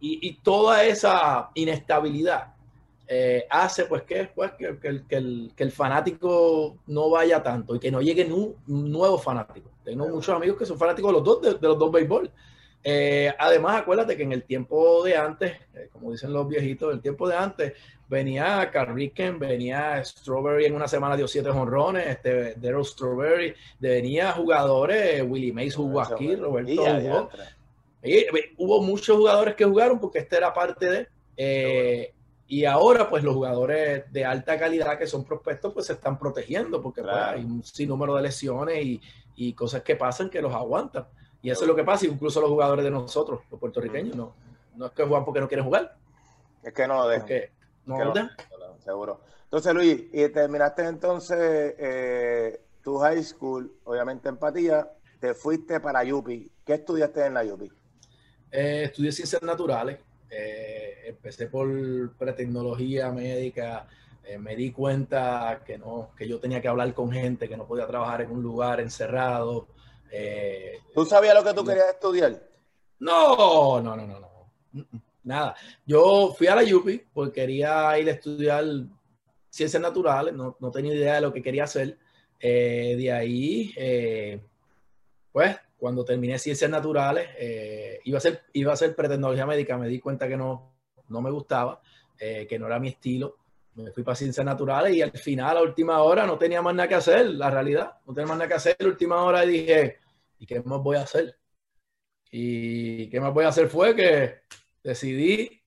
y, 0.00 0.28
y, 0.28 0.34
toda 0.34 0.84
esa 0.84 1.50
inestabilidad 1.54 2.56
eh, 3.08 3.46
hace 3.50 3.84
pues 3.84 4.02
que, 4.02 4.30
pues, 4.34 4.52
que, 4.52 4.78
que, 4.78 4.88
el, 4.88 5.06
que, 5.06 5.16
el, 5.16 5.52
que, 5.54 5.62
el, 5.62 5.70
fanático 5.70 6.78
no 6.88 7.08
vaya 7.08 7.40
tanto 7.40 7.76
y 7.76 7.78
que 7.78 7.90
no 7.90 8.02
llegue 8.02 8.24
un, 8.32 8.56
un 8.66 8.90
nuevo 8.90 9.16
fanático. 9.16 9.70
Tengo 9.84 10.08
muchos 10.08 10.34
amigos 10.34 10.58
que 10.58 10.66
son 10.66 10.76
fanáticos 10.76 11.10
de 11.10 11.12
los 11.12 11.24
dos, 11.24 11.40
de, 11.40 11.54
de 11.54 11.68
los 11.68 11.78
dos 11.78 11.92
béisbol. 11.92 12.30
Eh, 12.88 13.34
además, 13.36 13.80
acuérdate 13.80 14.16
que 14.16 14.22
en 14.22 14.30
el 14.30 14.44
tiempo 14.44 15.02
de 15.02 15.16
antes, 15.16 15.56
eh, 15.74 15.88
como 15.92 16.12
dicen 16.12 16.32
los 16.32 16.46
viejitos, 16.46 16.94
el 16.94 17.00
tiempo 17.00 17.28
de 17.28 17.34
antes, 17.34 17.72
venía 18.08 18.70
Carricken, 18.70 19.40
venía 19.40 20.04
Strawberry 20.04 20.66
en 20.66 20.76
una 20.76 20.86
semana 20.86 21.16
dio 21.16 21.26
siete 21.26 21.50
jonrones, 21.50 22.06
este, 22.06 22.54
Daryl 22.54 22.84
Strawberry, 22.84 23.56
venía 23.80 24.30
jugadores, 24.30 25.20
Willie 25.26 25.52
Mays 25.52 25.74
jugó 25.74 26.00
aquí, 26.00 26.36
Roberto 26.36 26.84
jugó. 26.84 27.28
Y, 28.04 28.24
hubo 28.56 28.80
muchos 28.80 29.16
jugadores 29.16 29.56
que 29.56 29.64
jugaron 29.64 29.98
porque 29.98 30.20
esta 30.20 30.36
era 30.36 30.54
parte 30.54 30.88
de... 30.88 31.08
Eh, 31.36 32.12
y 32.46 32.66
ahora, 32.66 33.10
pues 33.10 33.24
los 33.24 33.34
jugadores 33.34 34.04
de 34.12 34.24
alta 34.24 34.56
calidad 34.60 34.96
que 34.96 35.08
son 35.08 35.24
prospectos, 35.24 35.74
pues 35.74 35.86
se 35.86 35.94
están 35.94 36.16
protegiendo 36.20 36.80
porque 36.80 37.02
claro. 37.02 37.32
pues, 37.32 37.38
hay 37.40 37.44
un 37.44 37.64
sinnúmero 37.64 38.14
de 38.14 38.22
lesiones 38.22 38.84
y, 38.84 39.00
y, 39.34 39.54
cosas 39.54 39.82
que 39.82 39.96
pasan 39.96 40.30
que 40.30 40.40
los 40.40 40.54
aguantan. 40.54 41.06
Y 41.46 41.50
eso 41.50 41.62
es 41.62 41.68
lo 41.68 41.76
que 41.76 41.84
pasa, 41.84 42.06
incluso 42.06 42.40
los 42.40 42.50
jugadores 42.50 42.84
de 42.84 42.90
nosotros, 42.90 43.42
los 43.48 43.60
puertorriqueños, 43.60 44.16
no, 44.16 44.34
no 44.74 44.86
es 44.86 44.90
que 44.90 45.04
juegan 45.04 45.24
porque 45.24 45.38
no 45.38 45.46
quieren 45.46 45.64
jugar. 45.64 45.96
Es 46.60 46.72
que 46.72 46.88
no 46.88 46.94
lo 46.94 47.08
dejan. 47.08 47.28
No 47.84 48.04
lo 48.04 48.12
dejan. 48.12 48.30
Seguro. 48.80 49.20
Entonces, 49.44 49.72
Luis, 49.72 50.06
y 50.12 50.28
terminaste 50.30 50.82
entonces 50.82 51.38
eh, 51.78 52.60
tu 52.82 52.98
high 52.98 53.22
school, 53.22 53.72
obviamente 53.84 54.28
empatía, 54.28 54.90
te 55.20 55.34
fuiste 55.34 55.78
para 55.78 56.02
Yupi. 56.02 56.50
¿Qué 56.64 56.74
estudiaste 56.74 57.26
en 57.26 57.34
la 57.34 57.44
Yupi? 57.44 57.70
Eh, 58.50 58.82
estudié 58.86 59.12
ciencias 59.12 59.40
naturales. 59.42 60.00
Eh, 60.28 61.02
empecé 61.04 61.46
por 61.46 61.68
pretecnología 62.16 63.12
médica, 63.12 63.86
eh, 64.24 64.36
me 64.36 64.56
di 64.56 64.72
cuenta 64.72 65.60
que 65.64 65.78
no, 65.78 66.10
que 66.18 66.26
yo 66.26 66.40
tenía 66.40 66.60
que 66.60 66.66
hablar 66.66 66.92
con 66.92 67.12
gente, 67.12 67.48
que 67.48 67.56
no 67.56 67.68
podía 67.68 67.86
trabajar 67.86 68.22
en 68.22 68.32
un 68.32 68.42
lugar 68.42 68.80
encerrado. 68.80 69.68
Eh, 70.10 70.80
¿Tú 70.94 71.04
sabías 71.04 71.34
lo 71.34 71.44
que 71.44 71.54
tú 71.54 71.64
querías 71.64 71.88
estudiar? 71.88 72.42
No, 72.98 73.80
no, 73.80 73.96
no, 73.96 74.06
no, 74.06 74.20
no. 74.20 74.86
Nada. 75.24 75.56
Yo 75.84 76.34
fui 76.36 76.46
a 76.46 76.54
la 76.54 76.62
UPI 76.62 77.02
porque 77.12 77.40
quería 77.40 77.98
ir 77.98 78.08
a 78.08 78.12
estudiar 78.12 78.64
ciencias 79.50 79.82
naturales, 79.82 80.34
no, 80.34 80.56
no 80.60 80.70
tenía 80.70 80.94
idea 80.94 81.14
de 81.16 81.20
lo 81.22 81.32
que 81.32 81.42
quería 81.42 81.64
hacer. 81.64 81.98
de 82.40 83.12
ahí, 83.12 83.74
pues 85.32 85.56
cuando 85.78 86.04
terminé 86.04 86.38
ciencias 86.38 86.70
naturales, 86.70 87.28
eh, 87.38 88.00
iba, 88.04 88.18
a 88.18 88.20
ser, 88.20 88.42
iba 88.52 88.72
a 88.72 88.76
ser 88.76 88.94
pretecnología 88.94 89.46
médica, 89.46 89.76
me 89.76 89.88
di 89.88 90.00
cuenta 90.00 90.28
que 90.28 90.36
no, 90.36 90.72
no 91.08 91.20
me 91.20 91.30
gustaba, 91.30 91.80
eh, 92.18 92.46
que 92.48 92.58
no 92.58 92.66
era 92.66 92.78
mi 92.78 92.88
estilo. 92.88 93.36
Me 93.76 93.92
fui 93.92 94.02
para 94.02 94.16
ciencias 94.16 94.44
naturales 94.44 94.94
y 94.94 95.02
al 95.02 95.12
final, 95.12 95.56
a 95.58 95.62
última 95.62 96.02
hora, 96.02 96.26
no 96.26 96.38
tenía 96.38 96.62
más 96.62 96.74
nada 96.74 96.88
que 96.88 96.94
hacer, 96.94 97.26
la 97.30 97.50
realidad. 97.50 97.98
No 98.06 98.14
tenía 98.14 98.28
más 98.28 98.38
nada 98.38 98.48
que 98.48 98.54
hacer. 98.54 98.76
La 98.78 98.88
última 98.88 99.22
hora 99.22 99.42
dije, 99.42 99.98
¿y 100.38 100.46
qué 100.46 100.62
más 100.62 100.80
voy 100.80 100.96
a 100.96 101.02
hacer? 101.02 101.38
Y 102.30 103.08
qué 103.08 103.20
más 103.20 103.32
voy 103.32 103.44
a 103.44 103.48
hacer 103.48 103.68
fue 103.68 103.94
que 103.94 104.40
decidí, 104.82 105.62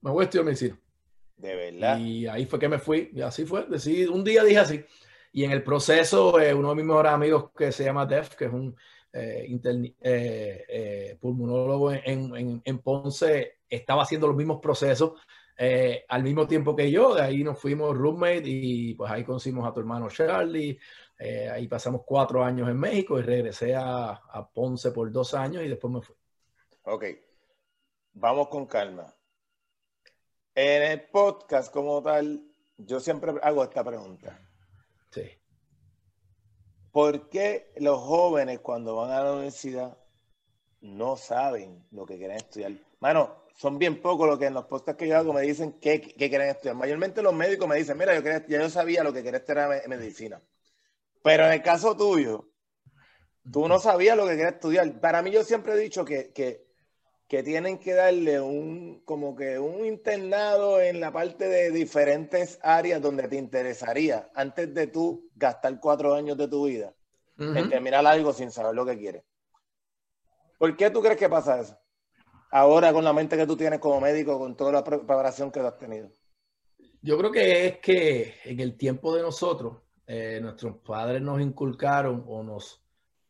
me 0.00 0.10
voy 0.10 0.22
a 0.22 0.24
estudiar 0.24 0.44
medicina. 0.44 0.78
De 1.36 1.54
verdad. 1.54 1.98
Y 1.98 2.26
ahí 2.26 2.46
fue 2.46 2.58
que 2.58 2.68
me 2.68 2.78
fui, 2.78 3.10
y 3.12 3.20
así 3.20 3.44
fue. 3.44 3.66
Decidí, 3.66 4.06
un 4.06 4.24
día 4.24 4.42
dije 4.42 4.58
así. 4.58 4.84
Y 5.32 5.44
en 5.44 5.50
el 5.50 5.62
proceso, 5.62 6.40
eh, 6.40 6.54
uno 6.54 6.70
de 6.70 6.76
mis 6.76 6.84
mejores 6.86 7.12
amigos 7.12 7.50
que 7.56 7.70
se 7.70 7.84
llama 7.84 8.06
Def, 8.06 8.34
que 8.34 8.46
es 8.46 8.52
un 8.52 8.74
eh, 9.18 9.58
eh, 10.02 10.64
eh, 10.68 11.18
pulmonólogo 11.18 11.90
en, 11.90 12.36
en, 12.36 12.62
en, 12.62 12.78
Ponce, 12.80 13.60
estaba 13.68 14.02
haciendo 14.02 14.26
los 14.26 14.36
mismos 14.36 14.60
procesos 14.60 15.12
eh, 15.56 16.04
al 16.08 16.22
mismo 16.22 16.46
tiempo 16.46 16.76
que 16.76 16.90
yo. 16.90 17.14
De 17.14 17.22
ahí 17.22 17.42
nos 17.42 17.58
fuimos 17.58 17.96
roommate 17.96 18.42
y 18.44 18.94
pues 18.94 19.10
ahí 19.10 19.24
conocimos 19.24 19.66
a 19.66 19.72
tu 19.72 19.80
hermano 19.80 20.08
Charlie. 20.08 20.78
Eh, 21.18 21.48
ahí 21.48 21.66
pasamos 21.66 22.02
cuatro 22.04 22.44
años 22.44 22.68
en 22.68 22.78
México 22.78 23.18
y 23.18 23.22
regresé 23.22 23.74
a, 23.74 24.10
a, 24.10 24.50
Ponce 24.50 24.90
por 24.90 25.10
dos 25.10 25.32
años 25.34 25.62
y 25.62 25.68
después 25.68 25.92
me 25.92 26.02
fui. 26.02 26.14
Ok, 26.82 27.04
vamos 28.12 28.48
con 28.48 28.66
calma. 28.66 29.14
En 30.54 30.82
el 30.82 31.02
podcast 31.08 31.72
como 31.72 32.02
tal, 32.02 32.42
yo 32.76 33.00
siempre 33.00 33.32
hago 33.42 33.64
esta 33.64 33.82
pregunta. 33.82 34.38
Sí. 35.10 35.30
¿Por 36.92 37.28
qué 37.28 37.72
los 37.76 38.00
jóvenes 38.00 38.60
cuando 38.60 38.96
van 38.96 39.10
a 39.10 39.22
la 39.22 39.32
universidad 39.32 39.98
no 40.80 41.16
saben 41.16 41.86
lo 41.90 42.06
que 42.06 42.16
quieren 42.16 42.36
estudiar? 42.36 42.72
Mano, 43.00 43.45
son 43.56 43.78
bien 43.78 44.02
pocos 44.02 44.28
los 44.28 44.38
que 44.38 44.46
en 44.46 44.54
los 44.54 44.66
podcasts 44.66 44.98
que 44.98 45.08
yo 45.08 45.16
hago 45.16 45.32
me 45.32 45.40
dicen 45.40 45.78
qué, 45.80 46.00
qué 46.00 46.28
quieren 46.28 46.48
estudiar. 46.50 46.76
Mayormente 46.76 47.22
los 47.22 47.32
médicos 47.32 47.66
me 47.66 47.76
dicen, 47.76 47.96
mira, 47.96 48.14
yo 48.14 48.22
quería, 48.22 48.46
ya 48.46 48.60
yo 48.60 48.68
sabía 48.68 49.02
lo 49.02 49.14
que 49.14 49.22
quería 49.22 49.38
estudiar 49.38 49.72
era 49.72 49.88
medicina. 49.88 50.42
Pero 51.22 51.46
en 51.46 51.52
el 51.52 51.62
caso 51.62 51.96
tuyo, 51.96 52.50
tú 53.50 53.66
no 53.66 53.78
sabías 53.78 54.16
lo 54.16 54.24
que 54.24 54.32
querías 54.32 54.54
estudiar. 54.54 55.00
Para 55.00 55.22
mí 55.22 55.30
yo 55.30 55.42
siempre 55.42 55.72
he 55.72 55.78
dicho 55.78 56.04
que, 56.04 56.32
que, 56.34 56.66
que 57.26 57.42
tienen 57.42 57.78
que 57.78 57.94
darle 57.94 58.42
un, 58.42 59.00
como 59.06 59.34
que 59.34 59.58
un 59.58 59.86
internado 59.86 60.78
en 60.78 61.00
la 61.00 61.10
parte 61.10 61.48
de 61.48 61.70
diferentes 61.70 62.58
áreas 62.62 63.00
donde 63.00 63.26
te 63.26 63.36
interesaría 63.36 64.30
antes 64.34 64.72
de 64.74 64.86
tú 64.86 65.30
gastar 65.34 65.80
cuatro 65.80 66.14
años 66.14 66.36
de 66.36 66.46
tu 66.46 66.66
vida 66.66 66.94
uh 67.38 67.42
-huh. 67.42 67.58
en 67.58 67.70
terminar 67.70 68.06
algo 68.06 68.34
sin 68.34 68.50
saber 68.50 68.74
lo 68.74 68.84
que 68.84 68.98
quieres. 68.98 69.24
¿Por 70.58 70.76
qué 70.76 70.90
tú 70.90 71.00
crees 71.00 71.16
que 71.16 71.28
pasa 71.28 71.60
eso? 71.60 71.78
Ahora 72.50 72.92
con 72.92 73.04
la 73.04 73.12
mente 73.12 73.36
que 73.36 73.46
tú 73.46 73.56
tienes 73.56 73.80
como 73.80 74.00
médico, 74.00 74.38
con 74.38 74.56
toda 74.56 74.72
la 74.72 74.84
preparación 74.84 75.50
que 75.50 75.60
has 75.60 75.78
tenido. 75.78 76.10
Yo 77.02 77.18
creo 77.18 77.30
que 77.30 77.66
es 77.66 77.78
que 77.78 78.34
en 78.44 78.60
el 78.60 78.76
tiempo 78.76 79.14
de 79.14 79.22
nosotros, 79.22 79.78
eh, 80.06 80.38
nuestros 80.40 80.76
padres 80.78 81.20
nos 81.20 81.40
inculcaron 81.40 82.24
o 82.26 82.42
nos, 82.42 82.82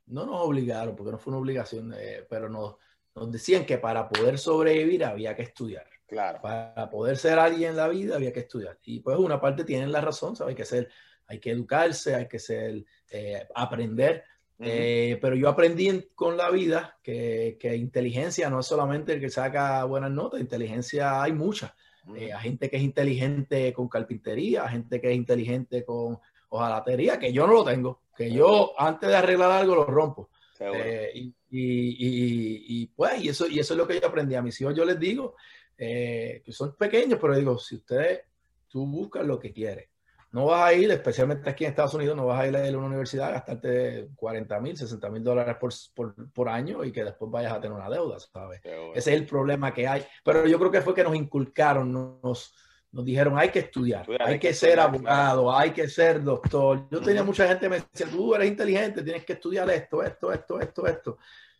no 0.06 0.26
nos 0.26 0.40
obligaron, 0.40 0.94
porque 0.94 1.12
no 1.12 1.18
fue 1.18 1.32
una 1.32 1.40
obligación, 1.40 1.94
eh, 1.96 2.26
pero 2.28 2.48
nos, 2.48 2.76
nos 3.14 3.32
decían 3.32 3.64
que 3.64 3.78
para 3.78 4.08
poder 4.08 4.38
sobrevivir 4.38 5.04
había 5.04 5.34
que 5.34 5.42
estudiar. 5.42 5.86
Claro. 6.06 6.40
Para 6.40 6.88
poder 6.88 7.16
ser 7.16 7.38
alguien 7.38 7.70
en 7.70 7.76
la 7.76 7.88
vida 7.88 8.14
había 8.14 8.32
que 8.32 8.40
estudiar. 8.40 8.78
Y 8.84 9.00
pues 9.00 9.18
una 9.18 9.40
parte 9.40 9.64
tienen 9.64 9.90
la 9.90 10.00
razón, 10.00 10.36
¿sabes? 10.36 10.52
Hay 10.52 10.56
que 10.56 10.64
ser, 10.64 10.88
hay 11.26 11.40
que 11.40 11.50
educarse, 11.50 12.14
hay 12.14 12.28
que 12.28 12.38
ser, 12.38 12.84
eh, 13.10 13.48
aprender. 13.54 14.24
Uh 14.58 14.64
-huh. 14.64 14.68
eh, 14.68 15.18
pero 15.20 15.36
yo 15.36 15.48
aprendí 15.48 15.88
en, 15.88 16.08
con 16.14 16.36
la 16.36 16.50
vida 16.50 16.98
que, 17.02 17.58
que, 17.60 17.76
inteligencia 17.76 18.48
no 18.48 18.60
es 18.60 18.66
solamente 18.66 19.12
el 19.12 19.20
que 19.20 19.28
saca 19.28 19.84
buenas 19.84 20.10
notas, 20.10 20.40
inteligencia 20.40 21.22
hay 21.22 21.32
mucha. 21.32 21.74
Uh 22.06 22.12
-huh. 22.12 22.18
eh, 22.22 22.32
hay 22.32 22.42
gente 22.42 22.70
que 22.70 22.76
es 22.76 22.82
inteligente 22.82 23.72
con 23.72 23.88
carpintería, 23.88 24.64
hay 24.64 24.72
gente 24.72 25.00
que 25.00 25.10
es 25.10 25.16
inteligente 25.16 25.84
con 25.84 26.18
hojalatería, 26.48 27.18
que 27.18 27.32
yo 27.32 27.46
no 27.46 27.52
lo 27.52 27.64
tengo, 27.64 28.00
que 28.16 28.30
yo 28.30 28.72
antes 28.78 29.08
de 29.08 29.16
arreglar 29.16 29.50
algo 29.50 29.74
lo 29.74 29.84
rompo. 29.84 30.30
Eh, 30.58 31.10
y, 31.14 31.34
y, 31.50 31.60
y, 31.60 32.64
y, 32.68 32.86
pues, 32.86 33.22
y 33.22 33.28
eso, 33.28 33.46
y 33.46 33.58
eso 33.58 33.74
es 33.74 33.78
lo 33.78 33.86
que 33.86 34.00
yo 34.00 34.06
aprendí. 34.06 34.34
A 34.34 34.42
mis 34.42 34.60
hijos 34.60 34.74
yo 34.74 34.84
les 34.84 34.98
digo, 34.98 35.36
eh, 35.76 36.42
que 36.44 36.52
son 36.52 36.74
pequeños, 36.76 37.18
pero 37.20 37.36
digo, 37.36 37.58
si 37.58 37.76
ustedes, 37.76 38.22
tú 38.68 38.86
buscas 38.86 39.26
lo 39.26 39.38
que 39.38 39.52
quieres. 39.52 39.88
No 40.32 40.46
vas 40.46 40.64
a 40.64 40.72
ir, 40.74 40.90
especialmente 40.90 41.48
aquí 41.48 41.64
en 41.64 41.70
Estados 41.70 41.94
Unidos, 41.94 42.16
no 42.16 42.26
vas 42.26 42.40
a 42.40 42.46
ir 42.46 42.56
a 42.56 42.78
una 42.78 42.88
universidad 42.88 43.28
a 43.28 43.32
gastarte 43.32 44.08
40 44.16 44.60
mil, 44.60 44.76
60 44.76 45.08
mil 45.10 45.22
dólares 45.22 45.56
por, 45.58 45.72
por, 45.94 46.32
por, 46.32 46.48
año 46.48 46.84
y 46.84 46.92
que 46.92 47.04
después 47.04 47.30
vayas 47.30 47.52
a 47.52 47.60
tener 47.60 47.76
una 47.76 47.88
deuda, 47.88 48.18
¿sabes? 48.18 48.60
Bueno. 48.62 48.92
Ese 48.94 49.12
es 49.12 49.20
el 49.20 49.26
problema 49.26 49.72
que 49.72 49.88
hay. 49.88 50.04
Pero 50.24 50.46
yo 50.46 50.58
creo 50.58 50.70
que 50.70 50.82
fue 50.82 50.94
que 50.94 51.04
nos 51.04 51.14
inculcaron, 51.14 51.92
nos, 51.92 52.54
nos 52.92 53.04
dijeron, 53.04 53.38
hay 53.38 53.50
que 53.50 53.60
estudiar, 53.60 54.04
hay, 54.08 54.16
hay 54.20 54.38
que, 54.38 54.48
que, 54.48 54.54
ser 54.54 54.78
estudiar, 54.78 54.88
abogado, 54.88 55.42
claro. 55.44 55.58
hay 55.58 55.70
que 55.70 55.88
ser 55.88 56.22
doctor. 56.22 56.88
Yo 56.90 57.00
tenía 57.00 57.22
mucha 57.22 57.46
gente 57.46 57.66
que 57.66 57.70
me 57.70 57.80
decía, 57.80 58.06
tú 58.10 58.34
eres 58.34 58.48
inteligente, 58.48 59.02
tienes 59.02 59.24
que 59.24 59.34
estudiar 59.34 59.70
esto, 59.70 60.02
esto, 60.02 60.32
esto, 60.32 60.60
esto, 60.60 60.86
esto. 60.86 61.18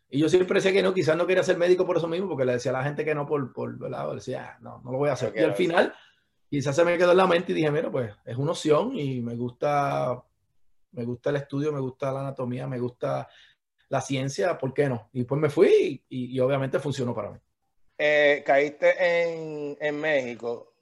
Y 0.09 0.19
yo 0.19 0.29
siempre 0.29 0.55
decía 0.55 0.71
que 0.71 0.81
no, 0.81 0.93
quizás 0.93 1.17
no 1.17 1.27
quería 1.27 1.43
ser 1.43 1.57
médico 1.57 1.85
por 1.85 1.97
eso 1.97 2.07
mismo, 2.07 2.29
porque 2.29 2.45
le 2.45 2.53
decía 2.53 2.71
a 2.71 2.75
la 2.79 2.83
gente 2.83 3.03
que 3.03 3.13
no 3.13 3.25
por, 3.25 3.51
por 3.51 3.77
¿verdad? 3.77 4.13
decía, 4.15 4.51
ah, 4.53 4.57
no, 4.61 4.81
no 4.83 4.91
lo 4.91 4.97
voy 4.99 5.09
a 5.09 5.13
hacer. 5.13 5.33
Y 5.35 5.39
al 5.39 5.53
final, 5.53 5.93
quizás 6.49 6.75
se 6.75 6.83
me 6.83 6.97
quedó 6.97 7.11
en 7.11 7.17
la 7.17 7.27
mente 7.27 7.51
y 7.51 7.55
dije, 7.55 7.71
mira, 7.71 7.91
pues 7.91 8.13
es 8.25 8.37
una 8.37 8.51
opción 8.51 8.97
y 8.97 9.21
me 9.21 9.35
gusta, 9.35 10.23
me 10.91 11.05
gusta 11.05 11.29
el 11.29 11.37
estudio, 11.37 11.71
me 11.71 11.79
gusta 11.79 12.11
la 12.11 12.21
anatomía, 12.21 12.67
me 12.67 12.79
gusta 12.79 13.27
la 13.89 14.01
ciencia, 14.01 14.57
¿por 14.57 14.73
qué 14.73 14.89
no? 14.89 15.09
Y 15.13 15.23
pues 15.23 15.39
me 15.39 15.49
fui 15.49 16.03
y, 16.09 16.35
y 16.35 16.39
obviamente 16.39 16.79
funcionó 16.79 17.13
para 17.15 17.31
mí. 17.31 17.39
Eh, 17.97 18.43
caíste 18.45 18.93
en, 18.99 19.77
en 19.79 19.99
México, 19.99 20.73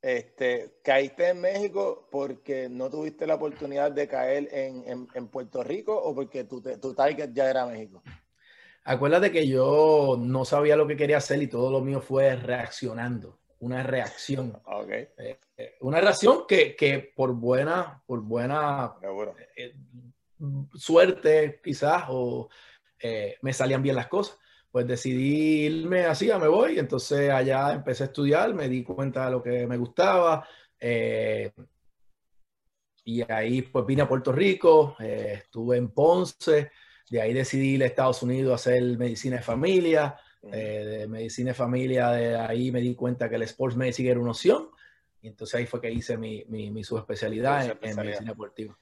este, 0.00 0.78
caíste 0.82 1.28
en 1.28 1.40
México 1.40 2.06
porque 2.10 2.68
no 2.70 2.88
tuviste 2.88 3.26
la 3.26 3.34
oportunidad 3.34 3.90
de 3.90 4.06
caer 4.06 4.48
en, 4.52 4.88
en, 4.88 5.08
en 5.12 5.28
Puerto 5.28 5.64
Rico 5.64 5.96
o 5.96 6.14
porque 6.14 6.44
tu, 6.44 6.62
tu 6.62 6.94
target 6.94 7.30
ya 7.32 7.50
era 7.50 7.66
México? 7.66 8.02
Acuérdate 8.84 9.30
que 9.30 9.46
yo 9.46 10.16
no 10.18 10.44
sabía 10.44 10.76
lo 10.76 10.86
que 10.86 10.96
quería 10.96 11.18
hacer 11.18 11.42
y 11.42 11.48
todo 11.48 11.70
lo 11.70 11.80
mío 11.80 12.00
fue 12.00 12.34
reaccionando, 12.36 13.39
una 13.60 13.82
reacción. 13.82 14.60
Okay. 14.64 15.08
Eh, 15.18 15.38
eh, 15.56 15.76
una 15.80 16.00
reacción 16.00 16.46
que, 16.46 16.74
que, 16.74 17.12
por 17.14 17.32
buena, 17.34 18.02
por 18.06 18.20
buena 18.20 18.94
eh, 19.56 19.74
suerte 20.74 21.60
quizás 21.62 22.04
o 22.08 22.48
me 23.42 23.52
salían 23.52 23.82
bien 23.82 23.96
las 23.96 24.08
cosas. 24.08 24.38
pues 24.70 24.86
decidí 24.86 25.66
irme 25.66 26.04
así, 26.04 26.26
ya 26.26 26.38
me 26.38 26.48
voy. 26.48 26.78
Entonces 26.78 27.30
allá 27.30 27.72
empecé 27.72 28.04
a 28.04 28.06
estudiar, 28.06 28.54
me 28.54 28.68
di 28.68 28.82
cuenta 28.82 29.26
de 29.26 29.30
lo 29.30 29.42
que 29.42 29.66
me 29.66 29.76
gustaba. 29.76 30.46
Eh, 30.78 31.52
y 33.04 33.22
ahí 33.30 33.62
pues 33.62 33.84
vine 33.86 34.02
a 34.02 34.08
Puerto 34.08 34.32
Rico, 34.32 34.96
eh, 35.00 35.40
estuve 35.44 35.76
en 35.76 35.88
Ponce, 35.88 36.70
de 37.08 37.20
ahí 37.20 37.34
decidí 37.34 37.74
ir 37.74 37.82
a 37.82 37.86
Estados 37.86 38.22
Unidos 38.22 38.52
a 38.52 38.54
hacer 38.54 38.82
medicina 38.98 39.36
de 39.36 39.42
familia. 39.42 40.16
Eh, 40.42 40.84
de 40.84 41.06
medicina 41.06 41.50
de 41.50 41.54
familia, 41.54 42.10
de 42.10 42.36
ahí 42.36 42.72
me 42.72 42.80
di 42.80 42.94
cuenta 42.94 43.28
que 43.28 43.36
el 43.36 43.42
sports 43.42 43.76
medicine 43.76 44.10
era 44.10 44.20
una 44.20 44.30
opción. 44.30 44.70
Y 45.20 45.28
entonces 45.28 45.54
ahí 45.56 45.66
fue 45.66 45.80
que 45.80 45.90
hice 45.90 46.16
mi, 46.16 46.44
mi, 46.46 46.82
subespecialidad, 46.82 47.76
en, 47.82 47.96
medicina 47.96 48.30
deportiva. 48.30 48.78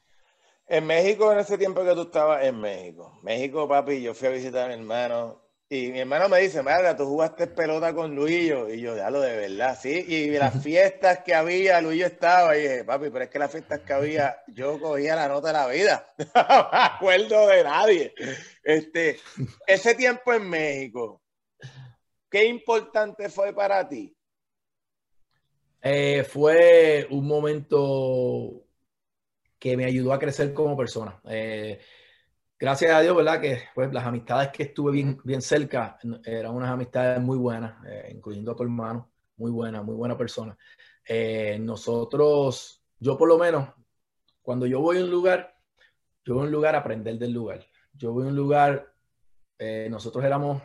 En 0.69 0.87
México, 0.87 1.33
en 1.33 1.41
ese 1.41 1.59
tiempo 1.59 1.83
que 1.83 1.95
tú 1.95 2.03
estabas 2.03 2.45
en 2.45 2.61
México, 2.61 3.19
México, 3.23 3.67
papi, 3.67 4.03
yo 4.03 4.15
fui 4.15 4.29
a 4.29 4.31
visitar 4.31 4.67
a 4.67 4.69
mi 4.69 4.81
hermano 4.81 5.49
y 5.71 5.93
mi 5.93 6.01
hermano 6.01 6.31
me 6.31 6.41
dice, 6.41 6.63
madre, 6.63 6.95
tú 6.95 7.05
jugaste 7.05 7.47
pelota 7.47 7.93
con 7.93 8.15
Luillo. 8.15 8.71
Y 8.71 8.81
yo, 8.81 8.97
ya 8.97 9.11
lo 9.11 9.21
de 9.21 9.37
verdad, 9.37 9.79
sí. 9.79 10.03
Y 10.09 10.31
las 10.31 10.63
fiestas 10.63 11.19
que 11.19 11.35
había, 11.35 11.81
Luillo 11.83 12.07
estaba. 12.07 12.57
Y 12.57 12.63
dije, 12.63 12.85
papi, 12.85 13.11
pero 13.11 13.25
es 13.25 13.31
que 13.31 13.39
las 13.39 13.51
fiestas 13.51 13.81
que 13.81 13.93
había, 13.93 14.43
yo 14.47 14.81
cogía 14.81 15.15
la 15.15 15.29
nota 15.29 15.49
de 15.49 15.53
la 15.53 15.67
vida. 15.67 16.09
no 16.19 16.71
me 16.73 16.79
acuerdo 16.79 17.49
de 17.49 17.65
nadie. 17.65 18.15
Este, 18.63 19.19
ese 19.67 19.95
tiempo 19.95 20.33
en 20.33 20.49
México, 20.49 21.21
¿qué 22.31 22.47
importante 22.47 23.29
fue 23.29 23.53
para 23.53 23.89
ti? 23.89 24.15
Eh, 25.81 26.25
fue 26.25 27.07
un 27.11 27.27
momento 27.27 28.65
que 29.59 29.77
me 29.77 29.85
ayudó 29.85 30.13
a 30.13 30.19
crecer 30.19 30.53
como 30.53 30.77
persona. 30.77 31.21
Eh, 31.29 31.81
gracias 32.59 32.93
a 32.93 33.01
Dios, 33.01 33.17
¿verdad? 33.17 33.41
Que 33.41 33.63
pues, 33.75 33.93
las 33.93 34.05
amistades 34.05 34.49
que 34.49 34.65
estuve 34.65 34.93
bien, 34.93 35.21
bien 35.25 35.41
cerca 35.41 35.99
eran 36.25 36.55
unas 36.55 36.71
amistades 36.71 37.21
muy 37.21 37.39
buenas, 37.39 37.85
eh, 37.87 38.11
incluyendo 38.13 38.53
a 38.53 38.57
tu 38.57 38.65
hermano, 38.65 39.11
muy 39.37 39.51
buena, 39.51 39.83
muy 39.83 39.95
buena 39.95 40.17
persona. 40.17 40.57
nosotros, 41.61 42.83
yo 42.99 43.17
por 43.17 43.29
lo 43.29 43.39
menos, 43.39 43.69
cuando 44.43 44.67
yo 44.67 44.81
voy 44.81 44.99
a 44.99 45.05
un 45.05 45.11
lugar, 45.11 45.57
yo 46.25 46.35
voy 46.35 46.43
a 46.43 46.47
un 46.47 46.53
lugar 46.53 46.75
a 46.75 46.79
aprender 46.79 47.19
del 47.19 47.33
lugar. 47.33 47.67
Yo 47.95 48.13
voy 48.13 48.25
a 48.25 48.29
un 48.29 48.37
lugar, 48.37 48.93
nosotros 49.89 50.25
éramos 50.25 50.63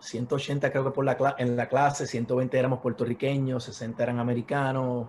180 0.00 0.70
creo 0.70 0.84
que 0.84 0.90
por 0.90 1.04
la 1.04 1.34
en 1.38 1.56
la 1.56 1.68
clase, 1.68 2.06
120 2.06 2.58
éramos 2.58 2.80
puertorriqueños, 2.80 3.64
60 3.64 4.02
eran 4.02 4.18
americanos, 4.18 5.08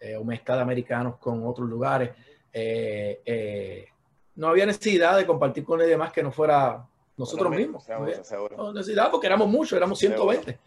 eh, 0.00 0.16
o 0.16 0.24
mezcla 0.24 0.56
de 0.56 0.62
americanos 0.62 1.16
con 1.16 1.46
otros 1.46 1.68
lugares. 1.68 2.10
Eh, 2.52 3.20
eh, 3.24 3.88
no 4.36 4.48
había 4.48 4.66
necesidad 4.66 5.16
de 5.16 5.26
compartir 5.26 5.64
con 5.64 5.78
nadie 5.78 5.96
más 5.96 6.12
que 6.12 6.22
no 6.22 6.30
fuera 6.30 6.86
nosotros 7.16 7.50
mismos. 7.50 7.84
no, 8.56 8.72
necesidad 8.72 9.10
porque 9.10 9.26
éramos 9.26 9.48
muchos, 9.48 9.76
éramos 9.76 9.98
120. 9.98 10.58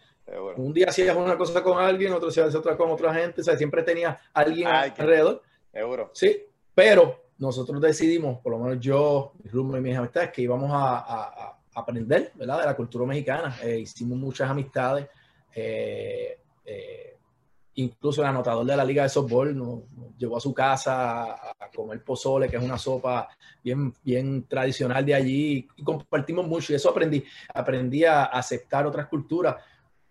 Un 0.56 0.72
día 0.72 0.86
hacías 0.88 1.16
una 1.16 1.36
cosa 1.36 1.62
con 1.62 1.78
alguien, 1.78 2.12
otro 2.12 2.28
hacías 2.28 2.54
otra 2.54 2.76
con 2.76 2.90
otra 2.90 3.12
gente, 3.14 3.40
o 3.40 3.44
sea, 3.44 3.56
siempre 3.56 3.82
tenía 3.82 4.20
alguien 4.32 4.68
alrededor. 4.68 5.42
Seguro. 5.72 6.10
Sí, 6.12 6.44
pero 6.74 7.22
nosotros 7.38 7.80
decidimos, 7.80 8.38
por 8.40 8.52
lo 8.52 8.58
menos 8.58 8.78
yo, 8.80 9.32
mi 9.42 9.78
y 9.78 9.80
mis 9.80 9.96
amistades, 9.96 10.30
que 10.30 10.42
íbamos 10.42 10.70
a 10.72 11.56
aprender 11.74 12.32
¿verdad? 12.34 12.60
de 12.60 12.66
la 12.66 12.76
cultura 12.76 13.06
mexicana. 13.06 13.56
Eh, 13.62 13.80
hicimos 13.80 14.18
muchas 14.18 14.50
amistades. 14.50 15.08
Eh, 15.54 16.38
eh, 16.64 17.16
incluso 17.74 18.20
el 18.20 18.28
anotador 18.28 18.66
de 18.66 18.76
la 18.76 18.84
Liga 18.84 19.02
de 19.02 19.08
Softball 19.08 19.56
nos, 19.56 19.80
llevó 20.18 20.36
a 20.36 20.40
su 20.40 20.52
casa 20.52 21.32
a, 21.32 21.70
comer 21.74 22.02
pozole, 22.04 22.48
que 22.48 22.56
es 22.56 22.62
una 22.62 22.78
sopa 22.78 23.28
bien, 23.64 23.94
bien 24.04 24.44
tradicional 24.46 25.04
de 25.04 25.14
allí, 25.14 25.68
y 25.76 25.82
compartimos 25.82 26.46
mucho. 26.46 26.72
Y 26.72 26.76
eso 26.76 26.90
aprendí. 26.90 27.24
Aprendí 27.54 28.04
a 28.04 28.24
aceptar 28.24 28.86
otras 28.86 29.06
culturas 29.06 29.56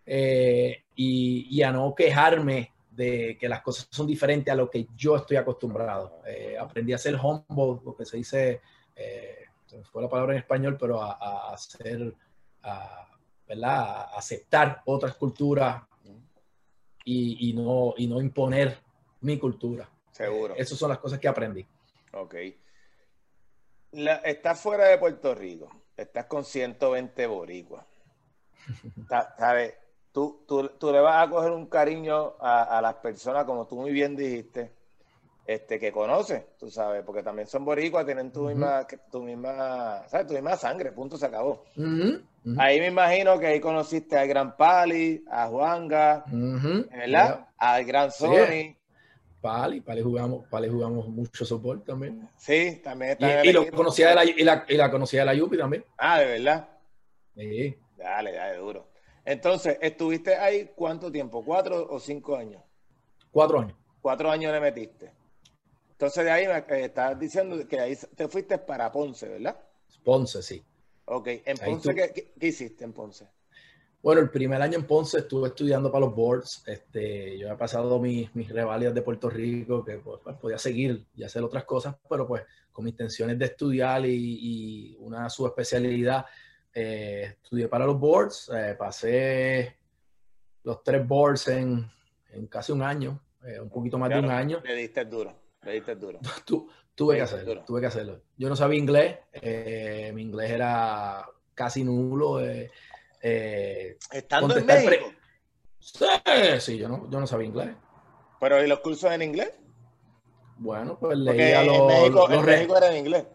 y, 0.05 1.47
y, 1.49 1.61
a 1.61 1.71
no 1.71 1.93
quejarme 1.95 2.71
de 2.89 3.37
que 3.39 3.47
las 3.47 3.61
cosas 3.61 3.87
son 3.89 4.07
diferentes 4.07 4.51
a 4.51 4.55
lo 4.55 4.69
que 4.69 4.87
yo 4.97 5.15
estoy 5.15 5.37
acostumbrado. 5.37 6.21
aprendí 6.59 6.93
a 6.93 6.97
ser 6.97 7.15
humble, 7.15 7.81
lo 7.85 7.95
que 7.95 8.05
se 8.05 8.17
dice 8.17 8.61
fue 9.91 10.01
la 10.01 10.09
palabra 10.09 10.33
en 10.33 10.39
español, 10.39 10.77
pero 10.79 11.01
a, 11.01 11.53
hacer, 11.53 12.15
¿verdad? 13.47 14.09
aceptar 14.15 14.81
otras 14.85 15.15
culturas 15.15 15.83
y, 17.03 17.53
no, 17.53 17.93
y 17.97 18.07
no 18.07 18.21
imponer 18.21 18.77
mi 19.21 19.37
cultura. 19.37 19.89
Seguro. 20.11 20.55
Esas 20.55 20.77
son 20.77 20.89
las 20.89 20.99
cosas 20.99 21.19
que 21.19 21.27
aprendí. 21.27 21.65
Ok. 22.13 22.35
estás 24.23 24.59
fuera 24.59 24.87
de 24.87 24.97
Puerto 24.97 25.33
Rico, 25.33 25.69
estás 25.95 26.25
con 26.25 26.43
120 26.43 27.27
boricuas. 27.27 27.85
¿Sabes? 29.37 29.75
Tú, 30.11 30.43
tú, 30.45 30.67
tú, 30.77 30.91
le 30.91 30.99
vas 30.99 31.25
a 31.25 31.29
coger 31.29 31.51
un 31.51 31.67
cariño 31.67 32.35
a, 32.39 32.77
a 32.77 32.81
las 32.81 32.95
personas, 32.95 33.45
como 33.45 33.65
tú 33.65 33.77
muy 33.77 33.91
bien 33.91 34.15
dijiste, 34.15 34.73
este, 35.45 35.79
que 35.79 35.91
conoce, 35.91 36.47
tú 36.59 36.69
sabes, 36.69 37.03
porque 37.03 37.23
también 37.23 37.47
son 37.47 37.65
boricuas, 37.65 38.05
tienen 38.05 38.31
tu 38.31 38.43
misma, 38.43 38.85
tu 39.11 39.23
misma, 39.23 40.03
¿sabes? 40.07 40.27
Tu 40.27 40.33
misma 40.33 40.55
sangre, 40.55 40.91
punto, 40.91 41.17
se 41.17 41.25
acabó. 41.25 41.63
Ahí 42.57 42.79
me 42.79 42.87
imagino 42.87 43.39
que 43.39 43.47
ahí 43.47 43.59
conociste 43.59 44.17
al 44.17 44.27
Gran 44.27 44.55
Pali, 44.55 45.23
a 45.29 45.47
Juanga, 45.47 46.23
¿verdad? 46.27 47.47
Al 47.57 47.85
Gran 47.85 48.11
Sony. 48.11 48.75
Pali, 49.41 49.81
Pali 49.81 50.03
jugamos, 50.03 50.47
Pali 50.47 50.69
jugamos 50.69 51.07
mucho 51.07 51.43
soporte 51.43 51.85
también. 51.87 52.29
Sí, 52.37 52.79
también 52.83 53.13
está. 53.13 53.43
Y, 53.43 53.51
lo 53.51 53.69
conocía 53.71 54.09
de 54.09 54.15
la, 54.15 54.25
y, 54.25 54.43
la, 54.43 54.65
y 54.67 54.77
la 54.77 54.91
conocía 54.91 55.21
de 55.21 55.25
la 55.25 55.33
Yupi 55.33 55.57
también. 55.57 55.83
Ah, 55.97 56.19
de 56.19 56.25
verdad. 56.25 56.69
Sí. 57.35 57.75
Dale, 57.97 58.33
dale, 58.33 58.57
duro. 58.57 58.87
Entonces, 59.25 59.77
¿estuviste 59.81 60.35
ahí 60.35 60.71
cuánto 60.75 61.11
tiempo? 61.11 61.43
¿Cuatro 61.43 61.87
o 61.89 61.99
cinco 61.99 62.35
años? 62.35 62.61
Cuatro 63.31 63.59
años. 63.59 63.75
Cuatro 64.01 64.29
años 64.29 64.51
le 64.51 64.59
metiste. 64.59 65.11
Entonces 66.01 66.25
de 66.25 66.31
ahí 66.31 66.47
me 66.47 66.57
eh, 66.57 66.85
estás 66.85 67.19
diciendo 67.19 67.67
que 67.67 67.79
ahí 67.79 67.95
te 68.15 68.27
fuiste 68.27 68.57
para 68.57 68.91
Ponce, 68.91 69.29
¿verdad? 69.29 69.55
Ponce, 70.03 70.41
sí. 70.41 70.65
Ok, 71.05 71.27
en 71.45 71.57
Ponce, 71.57 71.93
¿qué, 71.93 72.47
hiciste 72.47 72.83
en 72.83 72.91
Ponce? 72.91 73.27
Bueno, 74.01 74.19
el 74.19 74.31
primer 74.31 74.59
año 74.63 74.79
en 74.79 74.87
Ponce 74.87 75.19
estuve 75.19 75.49
estudiando 75.49 75.91
para 75.91 76.07
los 76.07 76.15
boards. 76.15 76.63
Este, 76.65 77.37
yo 77.37 77.51
he 77.51 77.55
pasado 77.55 77.99
mis, 77.99 78.35
mis 78.35 78.49
revalidas 78.49 78.95
de 78.95 79.03
Puerto 79.03 79.29
Rico, 79.29 79.85
que 79.85 79.97
pues, 79.97 80.19
pues, 80.23 80.35
podía 80.37 80.57
seguir 80.57 81.05
y 81.15 81.23
hacer 81.23 81.43
otras 81.43 81.65
cosas, 81.65 81.95
pero 82.09 82.27
pues 82.27 82.45
con 82.71 82.83
mis 82.83 82.93
intenciones 82.93 83.37
de 83.37 83.45
estudiar 83.45 84.03
y, 84.03 84.97
una 85.01 85.29
subespecialidad, 85.29 86.25
eh, 86.73 87.35
estudié 87.43 87.67
para 87.67 87.85
los 87.85 87.99
boards. 87.99 88.49
Eh, 88.51 88.73
pasé 88.75 89.77
los 90.63 90.83
tres 90.83 91.07
boards 91.07 91.47
en, 91.49 91.87
casi 92.49 92.71
un 92.71 92.81
año, 92.81 93.21
un 93.61 93.69
poquito 93.69 93.99
más 93.99 94.09
de 94.09 94.17
un 94.17 94.31
año. 94.31 94.61
Me 94.63 94.73
diste 94.73 95.05
duro. 95.05 95.40
Le 95.63 95.73
diste 95.73 95.95
duro. 95.95 96.19
tuve 96.95 97.15
que 97.15 97.21
hacerlo, 97.21 97.63
tuve 97.65 97.81
que 97.81 97.87
hacerlo. 97.87 98.21
Yo 98.37 98.49
no 98.49 98.55
sabía 98.55 98.79
inglés, 98.79 99.19
eh, 99.33 100.11
mi 100.13 100.23
inglés 100.23 100.51
era 100.51 101.25
casi 101.53 101.83
nulo. 101.83 102.41
Eh, 102.41 102.71
eh, 103.21 103.97
¿Estando 104.11 104.57
en 104.57 104.65
México? 104.65 105.11
Sí, 105.79 106.05
sí, 106.59 106.77
yo 106.77 106.87
no, 106.87 107.09
yo 107.09 107.19
no 107.19 107.27
sabía 107.27 107.47
inglés. 107.47 107.69
¿Pero 108.39 108.63
y 108.63 108.67
los 108.67 108.79
cursos 108.79 109.11
en 109.11 109.21
inglés? 109.21 109.51
Bueno, 110.57 110.97
pues 110.99 111.17
leía 111.17 111.63
los... 111.63 111.75
En 111.75 111.87
México, 111.87 112.31
en 112.31 112.45
México 112.45 112.77
era 112.77 112.91
en 112.91 112.97
inglés. 112.97 113.25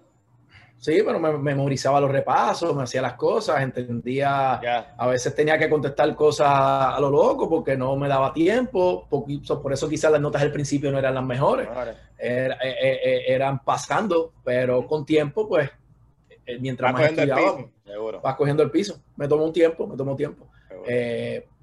Sí, 0.78 1.02
pero 1.04 1.18
me 1.18 1.32
memorizaba 1.38 2.00
los 2.00 2.10
repasos, 2.10 2.74
me 2.76 2.82
hacía 2.82 3.00
las 3.02 3.14
cosas, 3.14 3.60
entendía, 3.62 4.60
a 4.96 5.06
veces 5.06 5.34
tenía 5.34 5.58
que 5.58 5.70
contestar 5.70 6.14
cosas 6.14 6.48
a 6.48 6.98
lo 7.00 7.10
loco 7.10 7.48
porque 7.48 7.76
no 7.76 7.96
me 7.96 8.08
daba 8.08 8.32
tiempo, 8.32 9.06
por 9.08 9.72
eso 9.72 9.88
quizás 9.88 10.12
las 10.12 10.20
notas 10.20 10.42
al 10.42 10.52
principio 10.52 10.92
no 10.92 10.98
eran 10.98 11.14
las 11.14 11.24
mejores, 11.24 11.66
eh, 12.18 12.50
eh, 12.62 13.00
eh, 13.04 13.24
eran 13.26 13.64
pasando, 13.64 14.32
pero 14.44 14.86
con 14.86 15.04
tiempo, 15.06 15.48
pues, 15.48 15.70
mientras 16.60 16.92
más 16.92 17.10
estudiaba, 17.10 17.56
vas 18.22 18.36
cogiendo 18.36 18.62
el 18.62 18.70
piso. 18.70 19.00
Me 19.16 19.26
tomó 19.26 19.44
un 19.44 19.52
tiempo, 19.52 19.86
me 19.86 19.96
tomó 19.96 20.14
tiempo. 20.14 20.46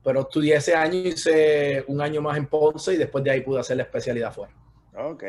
pero 0.03 0.21
estudié 0.21 0.55
ese 0.55 0.75
año, 0.75 0.95
hice 0.95 1.85
un 1.87 2.01
año 2.01 2.21
más 2.21 2.37
en 2.37 2.47
Ponce 2.47 2.93
y 2.93 2.97
después 2.97 3.23
de 3.23 3.31
ahí 3.31 3.41
pude 3.41 3.59
hacer 3.59 3.77
la 3.77 3.83
especialidad 3.83 4.33
fuera. 4.33 4.51
Ok. 4.95 5.23